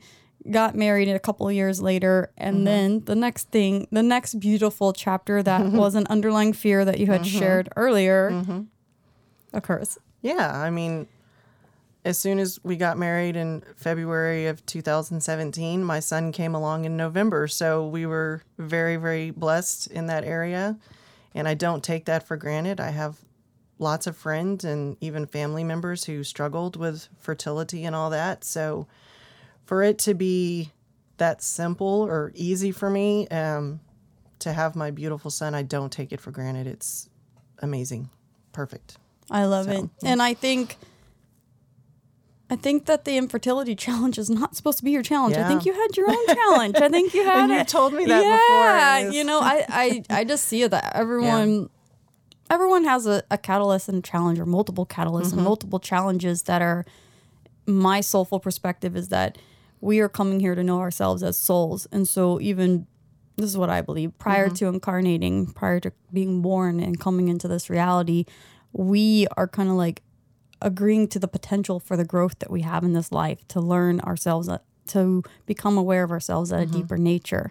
got 0.52 0.76
married 0.76 1.08
a 1.08 1.18
couple 1.20 1.48
of 1.48 1.54
years 1.54 1.82
later, 1.82 2.30
and 2.38 2.58
Mm-hmm. 2.58 2.66
then 2.66 3.00
the 3.06 3.16
next 3.16 3.50
thing, 3.52 3.88
the 3.92 4.04
next 4.04 4.36
beautiful 4.40 4.92
chapter 4.92 5.42
that 5.42 5.66
was 5.72 5.96
an 5.96 6.06
underlying 6.10 6.52
fear 6.52 6.84
that 6.84 7.00
you 7.00 7.08
had 7.08 7.22
Mm-hmm. 7.22 7.40
shared 7.40 7.70
earlier 7.78 8.66
occurs. 9.54 9.98
Yeah, 10.22 10.52
I 10.60 10.70
mean, 10.70 11.08
as 12.04 12.18
soon 12.18 12.40
as 12.40 12.60
we 12.64 12.76
got 12.76 12.98
married 12.98 13.36
in 13.36 13.64
February 13.78 14.48
of 14.48 14.66
2017, 14.66 15.84
my 15.84 16.00
son 16.00 16.32
came 16.32 16.54
along 16.56 16.86
in 16.86 16.98
November. 16.98 17.48
So 17.48 17.88
we 17.88 18.06
were 18.06 18.44
very, 18.58 18.96
very 18.98 19.32
blessed 19.32 19.88
in 19.88 20.08
that 20.08 20.24
area. 20.24 20.78
And 21.34 21.48
I 21.48 21.54
don't 21.54 21.84
take 21.84 22.06
that 22.06 22.28
for 22.28 22.38
granted. 22.38 22.80
I 22.80 22.90
have 22.90 23.20
lots 23.82 24.06
of 24.08 24.16
friends 24.16 24.64
and 24.64 24.96
even 25.02 25.26
family 25.26 25.64
members 25.64 26.06
who 26.06 26.24
struggled 26.24 26.76
with 26.78 27.10
fertility 27.20 27.84
and 27.84 27.96
all 27.96 28.12
that. 28.12 28.44
So 28.44 28.88
for 29.66 29.82
it 29.82 29.98
to 30.00 30.14
be 30.14 30.72
that 31.18 31.42
simple 31.42 32.04
or 32.04 32.32
easy 32.36 32.72
for 32.72 32.90
me 32.90 33.28
um, 33.30 33.80
to 34.40 34.54
have 34.54 34.76
my 34.76 34.92
beautiful 34.92 35.32
son, 35.32 35.56
I 35.56 35.64
don't 35.64 35.92
take 35.92 36.12
it 36.14 36.22
for 36.22 36.30
granted. 36.32 36.68
It's 36.68 37.10
amazing. 37.60 38.10
Perfect. 38.54 38.98
I 39.32 39.46
love 39.46 39.68
it. 39.68 39.84
And 40.04 40.22
I 40.22 40.36
think 40.36 40.78
I 42.52 42.58
think 42.58 42.86
that 42.86 43.06
the 43.06 43.18
infertility 43.18 43.76
challenge 43.88 44.18
is 44.20 44.30
not 44.30 44.56
supposed 44.56 44.78
to 44.80 44.84
be 44.84 44.92
your 44.92 45.04
challenge. 45.04 45.38
I 45.38 45.48
think 45.48 45.66
you 45.66 45.74
had 45.74 45.96
your 45.98 46.10
own 46.10 46.26
challenge. 46.28 46.76
I 46.76 46.90
think 46.90 47.14
you 47.14 47.24
had 47.26 47.44
And 47.44 47.52
you 47.52 47.58
it. 47.60 47.68
told 47.68 47.94
me 47.94 48.06
that 48.06 48.20
before, 48.20 49.08
yeah, 49.08 49.10
you 49.10 49.24
know, 49.24 49.40
I, 49.40 49.66
I 49.70 50.04
I 50.20 50.24
just 50.24 50.46
see 50.46 50.62
it 50.64 50.72
that 50.72 50.92
everyone 50.96 51.70
everyone 52.52 52.84
has 52.84 53.08
a, 53.08 53.24
a 53.32 53.38
catalyst 53.38 53.90
and 53.90 53.98
a 54.00 54.02
challenge 54.02 54.38
or 54.40 54.46
multiple 54.46 54.86
catalysts 54.86 55.28
Mm-hmm. 55.28 55.38
and 55.40 55.44
multiple 55.46 55.80
challenges 55.80 56.44
that 56.44 56.62
are 56.62 56.86
my 57.66 58.02
soulful 58.02 58.40
perspective 58.40 58.96
is 58.96 59.08
that 59.08 59.38
we 59.80 60.00
are 60.00 60.10
coming 60.10 60.40
here 60.40 60.54
to 60.56 60.64
know 60.64 60.80
ourselves 60.80 61.24
as 61.24 61.38
souls. 61.38 61.88
And 61.92 62.08
so 62.08 62.40
even 62.42 62.86
this 63.38 63.50
is 63.50 63.58
what 63.58 63.70
I 63.70 63.82
believe, 63.82 64.16
prior 64.20 64.48
Mm-hmm. 64.48 64.56
to 64.56 64.68
incarnating, 64.68 65.48
prior 65.54 65.80
to 65.80 65.92
being 66.14 66.42
born 66.42 66.80
and 66.80 67.00
coming 67.00 67.30
into 67.30 67.48
this 67.48 67.70
reality, 67.70 68.26
we 68.74 69.28
are 69.38 69.48
kind 69.48 69.70
of 69.70 69.76
like 69.76 70.04
agreeing 70.62 71.08
to 71.08 71.20
the 71.20 71.28
potential 71.28 71.80
for 71.80 71.96
the 71.98 72.06
growth 72.06 72.38
that 72.40 72.52
we 72.52 72.62
have 72.62 72.84
in 72.84 72.94
this 72.94 73.12
life 73.12 73.48
to 73.48 73.60
learn 73.60 74.00
ourselves 74.02 74.48
uh, 74.50 74.60
to 74.88 75.24
become 75.46 75.78
aware 75.78 76.04
of 76.04 76.12
ourselves 76.12 76.52
at 76.52 76.60
a 76.62 76.66
deeper 76.66 76.98
nature 76.98 77.50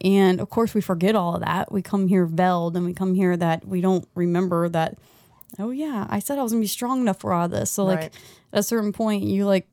and 0.00 0.40
of 0.40 0.50
course 0.50 0.74
we 0.74 0.80
forget 0.80 1.14
all 1.14 1.34
of 1.34 1.40
that. 1.42 1.72
We 1.72 1.82
come 1.82 2.08
here 2.08 2.26
veiled 2.26 2.76
and 2.76 2.84
we 2.84 2.94
come 2.94 3.14
here 3.14 3.36
that 3.36 3.66
we 3.66 3.80
don't 3.80 4.08
remember 4.14 4.68
that 4.68 4.98
oh 5.58 5.70
yeah 5.70 6.06
i 6.10 6.18
said 6.18 6.38
i 6.38 6.42
was 6.42 6.52
gonna 6.52 6.60
be 6.60 6.66
strong 6.66 7.00
enough 7.00 7.20
for 7.20 7.32
all 7.32 7.48
this. 7.48 7.70
So 7.70 7.84
like 7.84 7.98
Right. 7.98 8.14
at 8.52 8.58
a 8.60 8.62
certain 8.62 8.92
point 8.92 9.22
you 9.24 9.46
like 9.46 9.66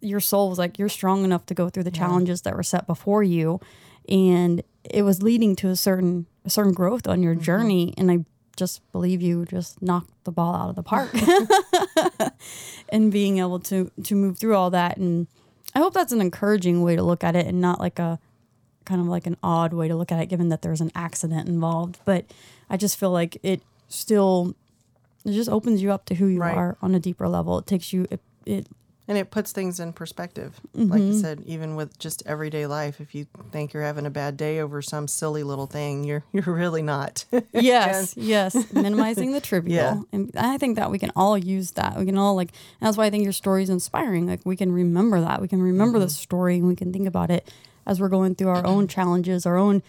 your 0.00 0.20
soul 0.20 0.50
was 0.50 0.58
like 0.58 0.78
you're 0.78 0.88
strong 0.88 1.24
enough 1.24 1.46
to 1.46 1.54
go 1.54 1.68
through 1.70 1.84
the 1.84 1.90
challenges 1.90 2.42
that 2.42 2.54
were 2.54 2.62
set 2.62 2.86
before 2.86 3.22
you. 3.22 3.60
And 4.08 4.62
it 4.84 5.02
was 5.02 5.22
leading 5.22 5.56
to 5.56 5.68
a 5.68 5.76
certain 5.76 6.26
a 6.44 6.50
certain 6.50 6.72
growth 6.72 7.06
on 7.06 7.22
your 7.22 7.34
mm-hmm. 7.34 7.42
journey. 7.42 7.94
And 7.96 8.10
i 8.10 8.24
just 8.56 8.82
believe 8.92 9.22
you 9.22 9.46
just 9.46 9.80
knocked 9.80 10.12
the 10.24 10.32
ball 10.32 10.54
out 10.54 10.68
of 10.68 10.76
the 10.76 10.82
park. 10.82 11.10
And 12.90 13.12
being 13.12 13.38
able 13.38 13.60
to 13.60 13.90
to 14.02 14.14
move 14.14 14.38
through 14.38 14.56
all 14.56 14.70
that. 14.70 14.96
And 14.96 15.28
i 15.74 15.78
hope 15.78 15.94
that's 15.94 16.12
an 16.12 16.20
encouraging 16.20 16.82
way 16.82 16.96
to 16.96 17.02
look 17.02 17.22
at 17.22 17.36
it 17.36 17.46
and 17.46 17.60
not 17.60 17.80
like 17.80 17.98
a 17.98 18.18
kind 18.90 19.00
of 19.00 19.06
like 19.06 19.28
an 19.28 19.36
odd 19.40 19.72
way 19.72 19.86
to 19.86 19.94
look 19.94 20.10
at 20.10 20.20
it 20.20 20.26
given 20.26 20.48
that 20.48 20.62
there's 20.62 20.80
an 20.80 20.90
accident 20.96 21.48
involved. 21.48 22.00
But 22.04 22.24
i 22.68 22.76
just 22.76 22.98
feel 22.98 23.12
like 23.12 23.38
it 23.42 23.62
still 23.88 24.56
it 25.24 25.32
just 25.32 25.48
opens 25.48 25.80
you 25.80 25.92
up 25.92 26.06
to 26.06 26.14
who 26.16 26.26
you 26.26 26.40
Right. 26.40 26.56
are 26.56 26.76
on 26.82 26.94
a 26.94 26.98
deeper 26.98 27.28
level. 27.28 27.58
It 27.58 27.66
takes 27.66 27.92
you 27.92 28.06
it, 28.10 28.20
it 28.46 28.66
And 29.06 29.16
it 29.16 29.30
puts 29.30 29.52
things 29.52 29.78
in 29.78 29.92
perspective. 29.92 30.60
Like 30.74 31.00
you 31.00 31.10
mm-hmm. 31.10 31.20
said, 31.20 31.42
even 31.46 31.76
with 31.76 31.98
just 31.98 32.22
everyday 32.26 32.66
life, 32.66 33.00
if 33.00 33.14
you 33.14 33.26
think 33.52 33.72
you're 33.72 33.82
having 33.82 34.06
a 34.06 34.10
bad 34.10 34.36
day 34.36 34.60
over 34.60 34.82
some 34.82 35.06
silly 35.06 35.42
little 35.44 35.66
thing, 35.66 36.02
you're 36.02 36.24
you're 36.32 36.52
really 36.52 36.82
not. 36.82 37.24
yes 37.52 38.16
yes. 38.16 38.72
Minimizing 38.72 39.30
the 39.30 39.40
trivial. 39.40 39.76
Yeah. 39.76 40.00
and 40.12 40.32
i 40.36 40.58
think 40.58 40.74
that 40.76 40.90
we 40.90 40.98
can 40.98 41.12
all 41.14 41.38
use 41.38 41.70
that. 41.72 41.96
We 41.96 42.06
can 42.06 42.18
all 42.18 42.34
like 42.34 42.50
that's 42.80 42.96
why 42.96 43.06
i 43.06 43.10
think 43.10 43.22
your 43.22 43.32
story 43.44 43.62
is 43.62 43.70
inspiring. 43.70 44.26
Like 44.26 44.40
we 44.44 44.56
can 44.56 44.72
remember 44.72 45.20
that. 45.20 45.40
We 45.40 45.46
can 45.46 45.62
remember 45.62 46.00
the 46.00 46.06
mm-hmm. 46.06 46.26
story 46.26 46.56
and 46.56 46.66
we 46.66 46.74
can 46.74 46.92
think 46.92 47.06
about 47.06 47.30
it 47.30 47.48
as 47.86 48.00
we're 48.00 48.08
going 48.08 48.34
through 48.34 48.48
our 48.48 48.66
own 48.66 48.84
mm-hmm. 48.84 48.94
challenges 48.94 49.46
our 49.46 49.56
own 49.56 49.82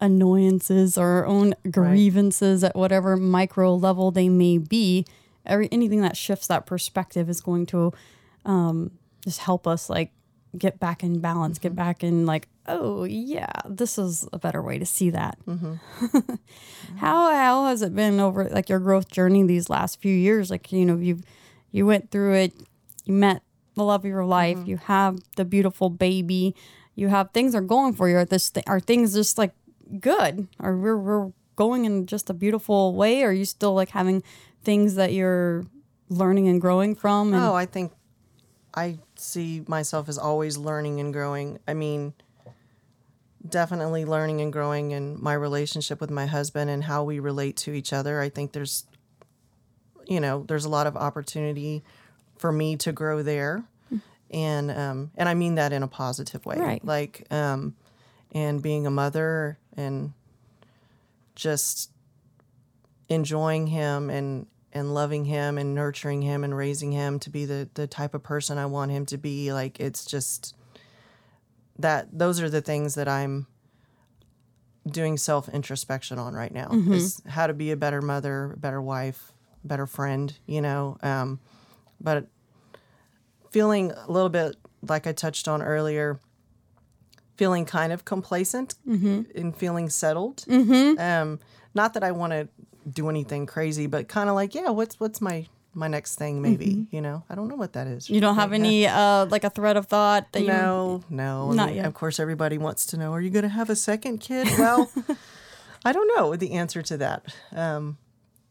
annoyances 0.00 0.96
or 0.96 1.06
our 1.06 1.26
own 1.26 1.54
grievances 1.70 2.62
at 2.62 2.76
whatever 2.76 3.16
micro 3.16 3.74
level 3.74 4.10
they 4.10 4.28
may 4.28 4.58
be 4.58 5.04
every 5.44 5.68
anything 5.72 6.02
that 6.02 6.16
shifts 6.16 6.46
that 6.46 6.66
perspective 6.66 7.28
is 7.28 7.40
going 7.40 7.66
to 7.66 7.92
um, 8.44 8.90
just 9.24 9.40
help 9.40 9.66
us 9.66 9.90
like 9.90 10.12
get 10.56 10.78
back 10.78 11.02
in 11.02 11.20
balance 11.20 11.58
get 11.58 11.70
mm-hmm. 11.70 11.76
back 11.76 12.04
in 12.04 12.26
like 12.26 12.48
oh 12.68 13.04
yeah 13.04 13.50
this 13.68 13.98
is 13.98 14.28
a 14.32 14.38
better 14.38 14.62
way 14.62 14.78
to 14.78 14.86
see 14.86 15.10
that. 15.10 15.38
Mm-hmm. 15.46 16.34
How 16.98 17.32
how 17.32 17.66
has 17.66 17.82
it 17.82 17.94
been 17.94 18.20
over 18.20 18.44
like 18.44 18.68
your 18.68 18.78
growth 18.78 19.10
journey 19.10 19.42
these 19.42 19.68
last 19.68 20.00
few 20.00 20.14
years? 20.14 20.50
Like 20.50 20.70
you 20.72 20.84
know 20.84 20.96
you 20.96 21.20
you 21.70 21.86
went 21.86 22.10
through 22.10 22.34
it, 22.34 22.52
you 23.04 23.14
met 23.14 23.42
the 23.74 23.84
love 23.84 24.04
of 24.04 24.10
your 24.10 24.24
life, 24.24 24.58
you 24.66 24.78
have 24.78 25.18
the 25.36 25.44
beautiful 25.44 25.90
baby, 25.90 26.54
you 26.98 27.06
have 27.06 27.30
things 27.30 27.54
are 27.54 27.60
going 27.60 27.92
for 27.92 28.08
you. 28.08 28.16
Are 28.16 28.24
this 28.24 28.50
are 28.66 28.80
things 28.80 29.14
just 29.14 29.38
like 29.38 29.52
good? 30.00 30.48
Are 30.58 30.76
we're 30.76 30.98
we're 30.98 31.32
going 31.54 31.84
in 31.84 32.06
just 32.06 32.28
a 32.28 32.34
beautiful 32.34 32.92
way? 32.96 33.22
Are 33.22 33.32
you 33.32 33.44
still 33.44 33.72
like 33.72 33.90
having 33.90 34.24
things 34.64 34.96
that 34.96 35.12
you're 35.12 35.64
learning 36.08 36.48
and 36.48 36.60
growing 36.60 36.96
from? 36.96 37.34
And 37.34 37.42
oh, 37.42 37.54
I 37.54 37.66
think 37.66 37.92
I 38.74 38.98
see 39.14 39.62
myself 39.68 40.08
as 40.08 40.18
always 40.18 40.56
learning 40.56 40.98
and 40.98 41.12
growing. 41.12 41.60
I 41.68 41.74
mean, 41.74 42.14
definitely 43.48 44.04
learning 44.04 44.40
and 44.40 44.52
growing 44.52 44.90
in 44.90 45.22
my 45.22 45.34
relationship 45.34 46.00
with 46.00 46.10
my 46.10 46.26
husband 46.26 46.68
and 46.68 46.82
how 46.82 47.04
we 47.04 47.20
relate 47.20 47.56
to 47.58 47.72
each 47.74 47.92
other. 47.92 48.20
I 48.20 48.28
think 48.28 48.50
there's 48.50 48.86
you 50.08 50.18
know, 50.18 50.42
there's 50.48 50.64
a 50.64 50.68
lot 50.68 50.88
of 50.88 50.96
opportunity 50.96 51.84
for 52.38 52.50
me 52.50 52.76
to 52.78 52.90
grow 52.90 53.22
there. 53.22 53.62
And 54.30 54.70
um 54.70 55.10
and 55.16 55.28
I 55.28 55.34
mean 55.34 55.56
that 55.56 55.72
in 55.72 55.82
a 55.82 55.88
positive 55.88 56.44
way. 56.46 56.56
Right. 56.56 56.84
Like 56.84 57.26
um 57.30 57.74
and 58.32 58.62
being 58.62 58.86
a 58.86 58.90
mother 58.90 59.58
and 59.76 60.12
just 61.34 61.90
enjoying 63.08 63.68
him 63.68 64.10
and 64.10 64.46
and 64.72 64.92
loving 64.92 65.24
him 65.24 65.56
and 65.56 65.74
nurturing 65.74 66.22
him 66.22 66.44
and 66.44 66.56
raising 66.56 66.92
him 66.92 67.18
to 67.20 67.30
be 67.30 67.44
the 67.44 67.68
the 67.74 67.86
type 67.86 68.14
of 68.14 68.22
person 68.22 68.58
I 68.58 68.66
want 68.66 68.90
him 68.90 69.06
to 69.06 69.16
be 69.18 69.52
like 69.52 69.80
it's 69.80 70.04
just 70.04 70.54
that 71.78 72.08
those 72.12 72.40
are 72.40 72.50
the 72.50 72.60
things 72.60 72.96
that 72.96 73.08
I'm 73.08 73.46
doing 74.86 75.16
self 75.16 75.48
introspection 75.48 76.18
on 76.18 76.34
right 76.34 76.52
now 76.52 76.70
is 76.72 77.22
how 77.26 77.46
to 77.46 77.54
be 77.54 77.70
a 77.70 77.76
better 77.76 78.02
mother, 78.02 78.52
a 78.54 78.56
better 78.56 78.80
wife, 78.80 79.32
better 79.64 79.86
friend, 79.86 80.36
you 80.46 80.60
know. 80.60 80.98
Um, 81.02 81.40
but 82.00 82.26
feeling 83.50 83.92
a 83.92 84.10
little 84.10 84.28
bit 84.28 84.56
like 84.86 85.06
I 85.06 85.12
touched 85.12 85.48
on 85.48 85.62
earlier, 85.62 86.20
feeling 87.36 87.64
kind 87.64 87.92
of 87.92 88.04
complacent 88.04 88.74
and 88.86 89.56
feeling 89.56 89.88
settled. 89.90 90.44
Um, 90.48 91.38
not 91.74 91.94
that 91.94 92.02
I 92.04 92.12
want 92.12 92.32
to 92.32 92.48
do 92.90 93.08
anything 93.08 93.46
crazy, 93.46 93.86
but 93.86 94.08
kind 94.08 94.28
of 94.28 94.34
like, 94.34 94.54
yeah, 94.54 94.70
what's 94.70 94.98
what's 94.98 95.20
my 95.20 95.46
my 95.74 95.86
next 95.88 96.16
thing? 96.16 96.40
Maybe 96.42 96.86
you 96.90 97.00
know, 97.00 97.22
I 97.28 97.34
don't 97.34 97.48
know 97.48 97.56
what 97.56 97.74
that 97.74 97.86
is. 97.86 98.08
you 98.10 98.20
don't 98.20 98.34
have 98.36 98.50
now. 98.50 98.56
any 98.56 98.86
uh 98.86 99.26
like 99.26 99.44
a 99.44 99.50
thread 99.50 99.76
of 99.76 99.86
thought 99.86 100.32
that 100.32 100.40
you 100.40 100.48
No, 100.48 101.02
no. 101.10 101.50
I 101.52 101.54
Not 101.54 101.66
mean, 101.68 101.76
yet. 101.76 101.86
Of 101.86 101.94
course, 101.94 102.18
everybody 102.18 102.58
wants 102.58 102.86
to 102.86 102.96
know: 102.96 103.12
Are 103.12 103.20
you 103.20 103.30
going 103.30 103.42
to 103.44 103.48
have 103.50 103.70
a 103.70 103.76
second 103.76 104.18
kid? 104.18 104.48
Well, 104.58 104.90
I 105.84 105.92
don't 105.92 106.10
know 106.16 106.34
the 106.36 106.52
answer 106.52 106.82
to 106.82 106.96
that. 106.98 107.26
Um, 107.54 107.98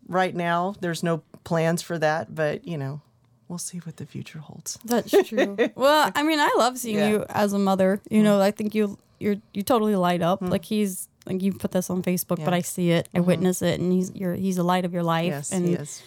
right 0.07 0.33
now, 0.35 0.75
there's 0.79 1.03
no 1.03 1.23
plans 1.43 1.81
for 1.81 1.97
that, 1.99 2.33
but 2.33 2.65
you 2.67 2.77
know, 2.77 3.01
we'll 3.47 3.57
see 3.57 3.79
what 3.79 3.97
the 3.97 4.05
future 4.05 4.39
holds. 4.39 4.77
That's 4.85 5.11
true. 5.27 5.57
well, 5.75 6.11
I 6.15 6.23
mean, 6.23 6.39
I 6.39 6.53
love 6.57 6.77
seeing 6.77 6.97
Yeah. 6.97 7.09
you 7.09 7.25
as 7.29 7.53
a 7.53 7.59
mother. 7.59 8.01
You 8.09 8.23
know, 8.23 8.35
mm-hmm. 8.35 8.43
I 8.43 8.51
think 8.51 8.75
you 8.75 8.97
you're 9.19 9.37
you 9.53 9.63
totally 9.63 9.95
light 9.95 10.21
up. 10.21 10.39
Mm-hmm. 10.39 10.51
Like 10.51 10.65
he's 10.65 11.07
like 11.25 11.41
you 11.41 11.53
put 11.53 11.71
this 11.71 11.89
on 11.89 12.03
Facebook, 12.03 12.43
but 12.43 12.53
I 12.53 12.61
see 12.61 12.91
it, 12.91 13.09
I 13.13 13.19
mm-hmm. 13.19 13.27
witness 13.27 13.61
it, 13.61 13.79
and 13.79 13.91
he's 13.91 14.11
you're 14.13 14.35
he's 14.35 14.55
the 14.57 14.63
light 14.63 14.85
of 14.85 14.93
your 14.93 15.03
life. 15.03 15.27
Yes, 15.31 15.51
and 15.51 15.67
he 15.67 15.73
is. 15.73 16.03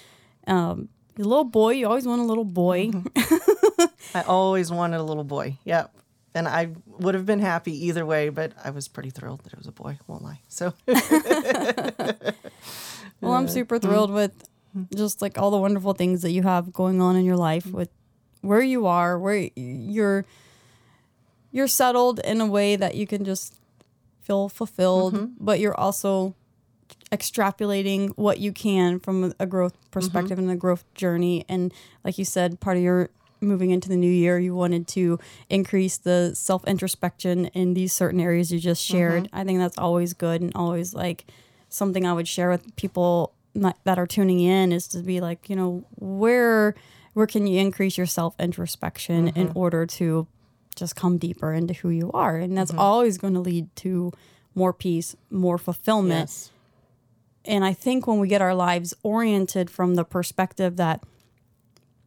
um, 0.46 0.88
a 1.18 1.22
little 1.22 1.44
boy. 1.44 1.72
You 1.72 1.86
always 1.86 2.06
want 2.06 2.20
a 2.20 2.24
little 2.24 2.44
boy. 2.44 2.90
I 4.14 4.22
always 4.26 4.70
wanted 4.70 4.98
a 4.98 5.02
little 5.02 5.24
boy. 5.24 5.58
Yep. 5.64 5.94
And 6.32 6.46
I 6.46 6.70
would 6.86 7.16
have 7.16 7.26
been 7.26 7.40
happy 7.40 7.86
either 7.86 8.06
way, 8.06 8.28
but 8.28 8.52
I 8.62 8.70
was 8.70 8.86
pretty 8.86 9.10
thrilled 9.10 9.42
that 9.42 9.52
it 9.52 9.58
was 9.58 9.66
a 9.66 9.72
boy. 9.72 9.98
Won't 10.06 10.22
lie. 10.22 10.40
So 10.46 10.72
Well, 13.20 13.32
I'm 13.34 13.48
super 13.48 13.78
thrilled 13.78 14.10
with 14.12 14.48
just 14.94 15.20
like 15.22 15.38
all 15.38 15.50
the 15.50 15.58
wonderful 15.58 15.92
things 15.94 16.22
that 16.22 16.30
you 16.30 16.42
have 16.42 16.72
going 16.72 17.00
on 17.00 17.16
in 17.16 17.24
your 17.24 17.36
life 17.36 17.64
mm. 17.64 17.72
with 17.72 17.90
where 18.40 18.62
you 18.62 18.86
are, 18.86 19.18
where 19.18 19.48
you're 19.56 20.24
you're 21.52 21.68
settled 21.68 22.20
in 22.20 22.40
a 22.40 22.46
way 22.46 22.76
that 22.76 22.94
you 22.94 23.06
can 23.06 23.24
just 23.24 23.54
feel 24.22 24.48
fulfilled, 24.48 25.14
mm-hmm. 25.14 25.32
but 25.40 25.58
you're 25.58 25.78
also 25.78 26.34
extrapolating 27.10 28.10
what 28.10 28.38
you 28.38 28.52
can 28.52 29.00
from 29.00 29.34
a 29.40 29.46
growth 29.46 29.74
mm-hmm. 29.74 29.90
perspective 29.90 30.38
and 30.38 30.50
a 30.50 30.56
growth 30.56 30.84
journey. 30.94 31.44
And 31.48 31.72
like 32.04 32.18
you 32.18 32.24
said 32.24 32.60
part 32.60 32.76
of 32.76 32.82
your 32.82 33.10
moving 33.42 33.70
into 33.70 33.88
the 33.88 33.96
new 33.96 34.10
year 34.10 34.38
you 34.38 34.54
wanted 34.54 34.86
to 34.86 35.18
increase 35.48 35.96
the 35.96 36.32
self 36.34 36.62
introspection 36.66 37.46
in 37.46 37.74
these 37.74 37.92
certain 37.92 38.20
areas 38.20 38.52
you 38.52 38.60
just 38.60 38.84
shared. 38.84 39.24
Mm-hmm. 39.24 39.36
I 39.36 39.44
think 39.44 39.58
that's 39.58 39.78
always 39.78 40.14
good 40.14 40.40
and 40.40 40.52
always 40.54 40.94
like 40.94 41.24
something 41.70 42.04
i 42.04 42.12
would 42.12 42.28
share 42.28 42.50
with 42.50 42.74
people 42.76 43.32
not- 43.54 43.78
that 43.84 43.98
are 43.98 44.06
tuning 44.06 44.40
in 44.40 44.72
is 44.72 44.86
to 44.88 44.98
be 44.98 45.20
like 45.20 45.48
you 45.48 45.56
know 45.56 45.84
where 45.96 46.74
where 47.12 47.26
can 47.26 47.46
you 47.46 47.58
increase 47.60 47.96
your 47.98 48.06
self 48.06 48.38
introspection 48.38 49.28
in 49.28 49.48
mm-hmm. 49.48 49.58
order 49.58 49.84
to 49.84 50.26
just 50.76 50.96
come 50.96 51.18
deeper 51.18 51.52
into 51.52 51.74
who 51.74 51.90
you 51.90 52.10
are? 52.12 52.36
And 52.36 52.56
that's 52.56 52.70
mm-hmm. 52.70 52.80
always 52.80 53.18
going 53.18 53.34
to 53.34 53.40
lead 53.40 53.74
to 53.76 54.12
more 54.54 54.72
peace 54.72 55.16
more 55.30 55.58
fulfillment. 55.58 56.30
Yes. 56.30 56.50
and 57.44 57.64
I 57.64 57.72
think 57.72 58.06
when 58.06 58.18
we 58.18 58.28
get 58.28 58.42
our 58.42 58.54
lives 58.54 58.94
oriented 59.02 59.70
from 59.70 59.94
the 59.94 60.04
perspective 60.04 60.76
that 60.76 61.02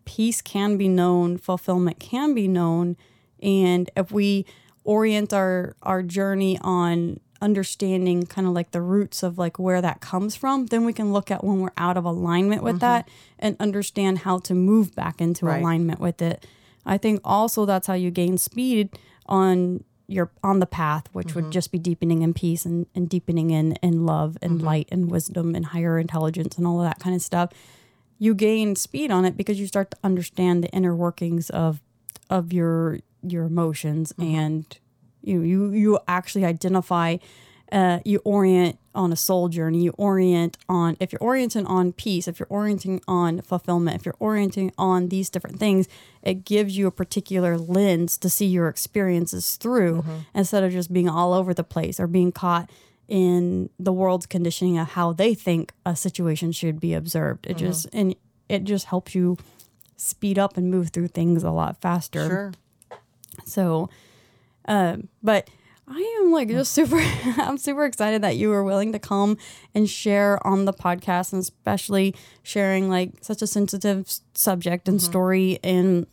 peace 0.06 0.41
can 0.41 0.78
be 0.78 0.88
known, 0.88 1.38
fulfillment 1.38 2.00
can 2.00 2.34
be 2.34 2.48
known, 2.48 2.98
and 3.41 3.89
if 3.96 4.12
we 4.12 4.46
orient 4.84 5.34
our 5.34 5.76
our 5.82 6.04
journey 6.04 6.58
on 6.62 7.20
understanding 7.44 8.26
kind 8.26 8.48
of 8.48 8.54
like 8.54 8.72
the 8.72 8.82
roots 8.82 9.22
of 9.22 9.38
like 9.38 9.60
where 9.60 9.82
that 9.82 10.00
comes 10.00 10.36
from, 10.36 10.68
then 10.68 10.86
we 10.86 10.94
can 10.94 11.12
look 11.12 11.30
at 11.30 11.44
when 11.44 11.60
we're 11.60 11.74
out 11.78 11.98
of 11.98 12.06
alignment 12.06 12.64
with 12.64 12.76
mm-hmm. 12.76 13.04
that 13.04 13.10
and 13.38 13.58
understand 13.60 14.20
how 14.20 14.39
to 14.39 14.54
move 14.54 14.96
back 14.96 15.22
into 15.22 15.46
Right. 15.46 15.60
alignment 15.60 16.00
with 16.00 16.22
it. 16.22 16.48
I 16.86 16.98
think 16.98 17.22
also 17.24 17.66
that's 17.66 17.88
how 17.88 17.94
you 17.94 18.12
gain 18.12 18.38
speed 18.38 18.98
on 19.26 19.84
your 20.08 20.32
on 20.44 20.60
the 20.60 20.66
path, 20.66 21.08
which 21.14 21.36
would 21.36 21.46
mm-hmm. 21.46 21.52
just 21.52 21.72
be 21.72 21.80
deepening 21.80 22.22
in 22.22 22.34
peace 22.34 22.66
and, 22.66 22.88
and 22.96 23.10
deepening 23.10 23.52
in 23.52 23.74
in 23.84 24.06
love 24.06 24.38
and 24.41 24.58
mm-hmm. 24.58 24.68
light 24.68 24.89
and 24.91 25.12
wisdom 25.12 25.56
and 25.56 25.68
higher 25.68 26.00
intelligence 26.00 26.58
and 26.58 26.66
all 26.66 26.82
of 26.82 26.88
that 26.88 27.00
kind 27.00 27.16
of 27.16 27.22
stuff. 27.22 27.52
You 28.20 28.34
gain 28.34 28.76
speed 28.76 29.12
on 29.12 29.26
it 29.26 29.36
because 29.36 29.60
you 29.60 29.68
start 29.68 29.91
to 29.91 29.98
understand 30.04 30.64
the 30.64 30.70
inner 30.70 30.96
workings 30.96 31.50
of 31.50 31.82
of 32.30 32.54
your 32.54 33.00
your 33.22 33.46
emotions 33.46 34.14
and 34.18 34.78
you 35.24 35.41
you 35.41 35.71
you 35.71 35.99
actually 36.07 36.45
identify 36.45 37.17
uh, 37.71 37.99
you 38.05 38.21
orient 38.24 38.78
on 38.93 39.11
a 39.11 39.15
soul 39.15 39.49
journey. 39.49 39.84
You 39.84 39.91
orient 39.97 40.57
on 40.69 40.95
if 40.99 41.11
you're 41.11 41.21
orienting 41.21 41.65
on 41.65 41.93
peace 41.93 42.28
if 42.28 42.39
you're 42.39 42.47
orienting 42.49 43.01
on 43.07 43.41
fulfillment 43.41 43.95
if 43.99 44.05
you're 44.05 44.15
orienting 44.19 44.71
on 44.78 45.09
these 45.09 45.30
different 45.30 45.59
things 45.59 45.88
it 46.21 46.45
gives 46.45 46.78
you 46.78 46.86
a 46.86 46.91
particular 46.91 47.57
lens 47.57 48.17
to 48.19 48.30
see 48.30 48.45
your 48.45 48.67
experiences 48.67 49.55
through 49.55 50.03
instead 50.36 50.63
of 50.63 50.71
just 50.71 50.93
being 50.93 51.09
all 51.09 51.34
over 51.34 51.53
the 51.53 51.63
place 51.63 51.99
or 51.99 52.05
being 52.05 52.32
caught 52.32 52.69
in 53.07 53.69
the 53.80 53.91
world's 53.91 54.26
conditioning 54.26 54.78
of 54.78 54.89
how 54.89 55.11
they 55.13 55.34
think 55.34 55.74
a 55.86 55.95
situation 55.95 56.51
should 56.51 56.80
be 56.80 56.93
observed. 56.93 57.45
It 57.45 57.57
just 57.57 57.88
and 57.93 58.15
it 58.49 58.63
just 58.63 58.86
helps 58.86 59.13
you 59.15 59.38
speed 59.97 60.39
up 60.39 60.57
and 60.57 60.69
move 60.69 60.89
through 60.89 61.09
things 61.09 61.43
a 61.43 61.51
lot 61.51 61.80
faster. 61.82 62.28
Sure. 62.28 62.99
so, 63.45 63.89
um, 64.66 65.09
but 65.22 65.49
I 65.88 66.22
am 66.22 66.32
like 66.32 66.47
just 66.49 66.72
mm. 66.72 66.88
super, 66.88 66.97
I'm 67.41 67.57
super 67.57 67.86
excited 67.86 68.22
that 68.22 68.38
you 68.38 68.49
were 68.49 68.64
willing 68.64 68.93
to 68.93 68.99
come 68.99 69.38
and 69.76 69.89
share 69.89 70.45
on 70.45 70.66
the 70.66 70.74
podcast 70.74 71.34
and 71.34 71.41
especially 71.41 72.16
sharing 72.41 72.89
like 72.89 73.11
such 73.22 73.41
a 73.41 73.47
sensitive 73.47 74.11
subject 74.34 74.88
and 74.88 74.99
mm-hmm. 74.99 75.11
story. 75.11 75.59
And 75.64 76.07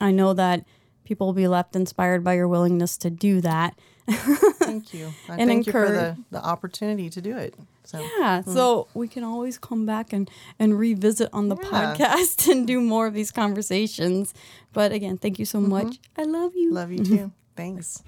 I 0.00 0.12
know 0.12 0.32
that 0.34 0.64
people 1.04 1.26
will 1.26 1.34
be 1.34 1.48
left 1.48 1.74
inspired 1.74 2.22
by 2.22 2.34
your 2.34 2.48
willingness 2.48 2.96
to 2.98 3.10
do 3.10 3.40
that. 3.40 3.78
Thank 4.08 4.94
you. 4.94 5.12
I 5.28 5.36
And 5.36 5.48
thank 5.48 5.66
you 5.66 5.72
for 5.72 5.84
encourage- 5.84 6.16
the, 6.30 6.38
the 6.38 6.44
opportunity 6.44 7.10
to 7.10 7.20
do 7.20 7.36
it. 7.36 7.54
So 7.84 8.00
Yeah. 8.18 8.42
Hmm. 8.42 8.52
So 8.52 8.88
we 8.94 9.06
can 9.06 9.22
always 9.24 9.58
come 9.58 9.86
back 9.86 10.12
and, 10.12 10.30
and 10.58 10.78
revisit 10.78 11.30
on 11.32 11.48
the 11.48 11.56
Yeah. 11.56 11.68
podcast 11.68 12.48
and 12.50 12.66
do 12.66 12.80
more 12.80 13.06
of 13.06 13.14
these 13.14 13.32
conversations. 13.32 14.34
But 14.72 14.92
again, 14.92 15.18
thank 15.18 15.38
you 15.38 15.44
so 15.44 15.58
mm-hmm. 15.58 15.70
much. 15.70 15.98
I 16.16 16.22
love 16.22 16.52
you. 16.54 16.72
love 16.72 16.92
you 16.92 17.04
too. 17.04 17.32
Thanks. 17.56 18.02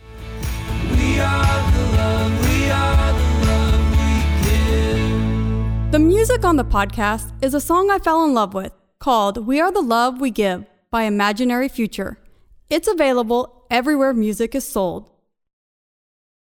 We 0.90 1.18
are 1.20 1.72
the 1.72 1.84
love, 1.96 2.32
we 2.48 2.70
are 2.70 3.12
the 3.12 3.46
love 3.46 3.90
we 3.92 4.12
give. 4.44 5.92
The 5.92 5.98
music 5.98 6.44
on 6.44 6.56
the 6.56 6.64
podcast 6.64 7.32
is 7.42 7.54
a 7.54 7.60
song 7.60 7.90
I 7.90 7.98
fell 7.98 8.24
in 8.24 8.34
love 8.34 8.52
with 8.52 8.72
called 8.98 9.46
We 9.46 9.58
Are 9.60 9.72
the 9.72 9.80
Love 9.80 10.20
We 10.20 10.30
Give 10.30 10.66
by 10.90 11.04
Imaginary 11.04 11.68
Future. 11.68 12.18
It's 12.68 12.88
available 12.88 13.64
everywhere 13.70 14.12
music 14.12 14.54
is 14.54 14.66
sold. 14.66 15.10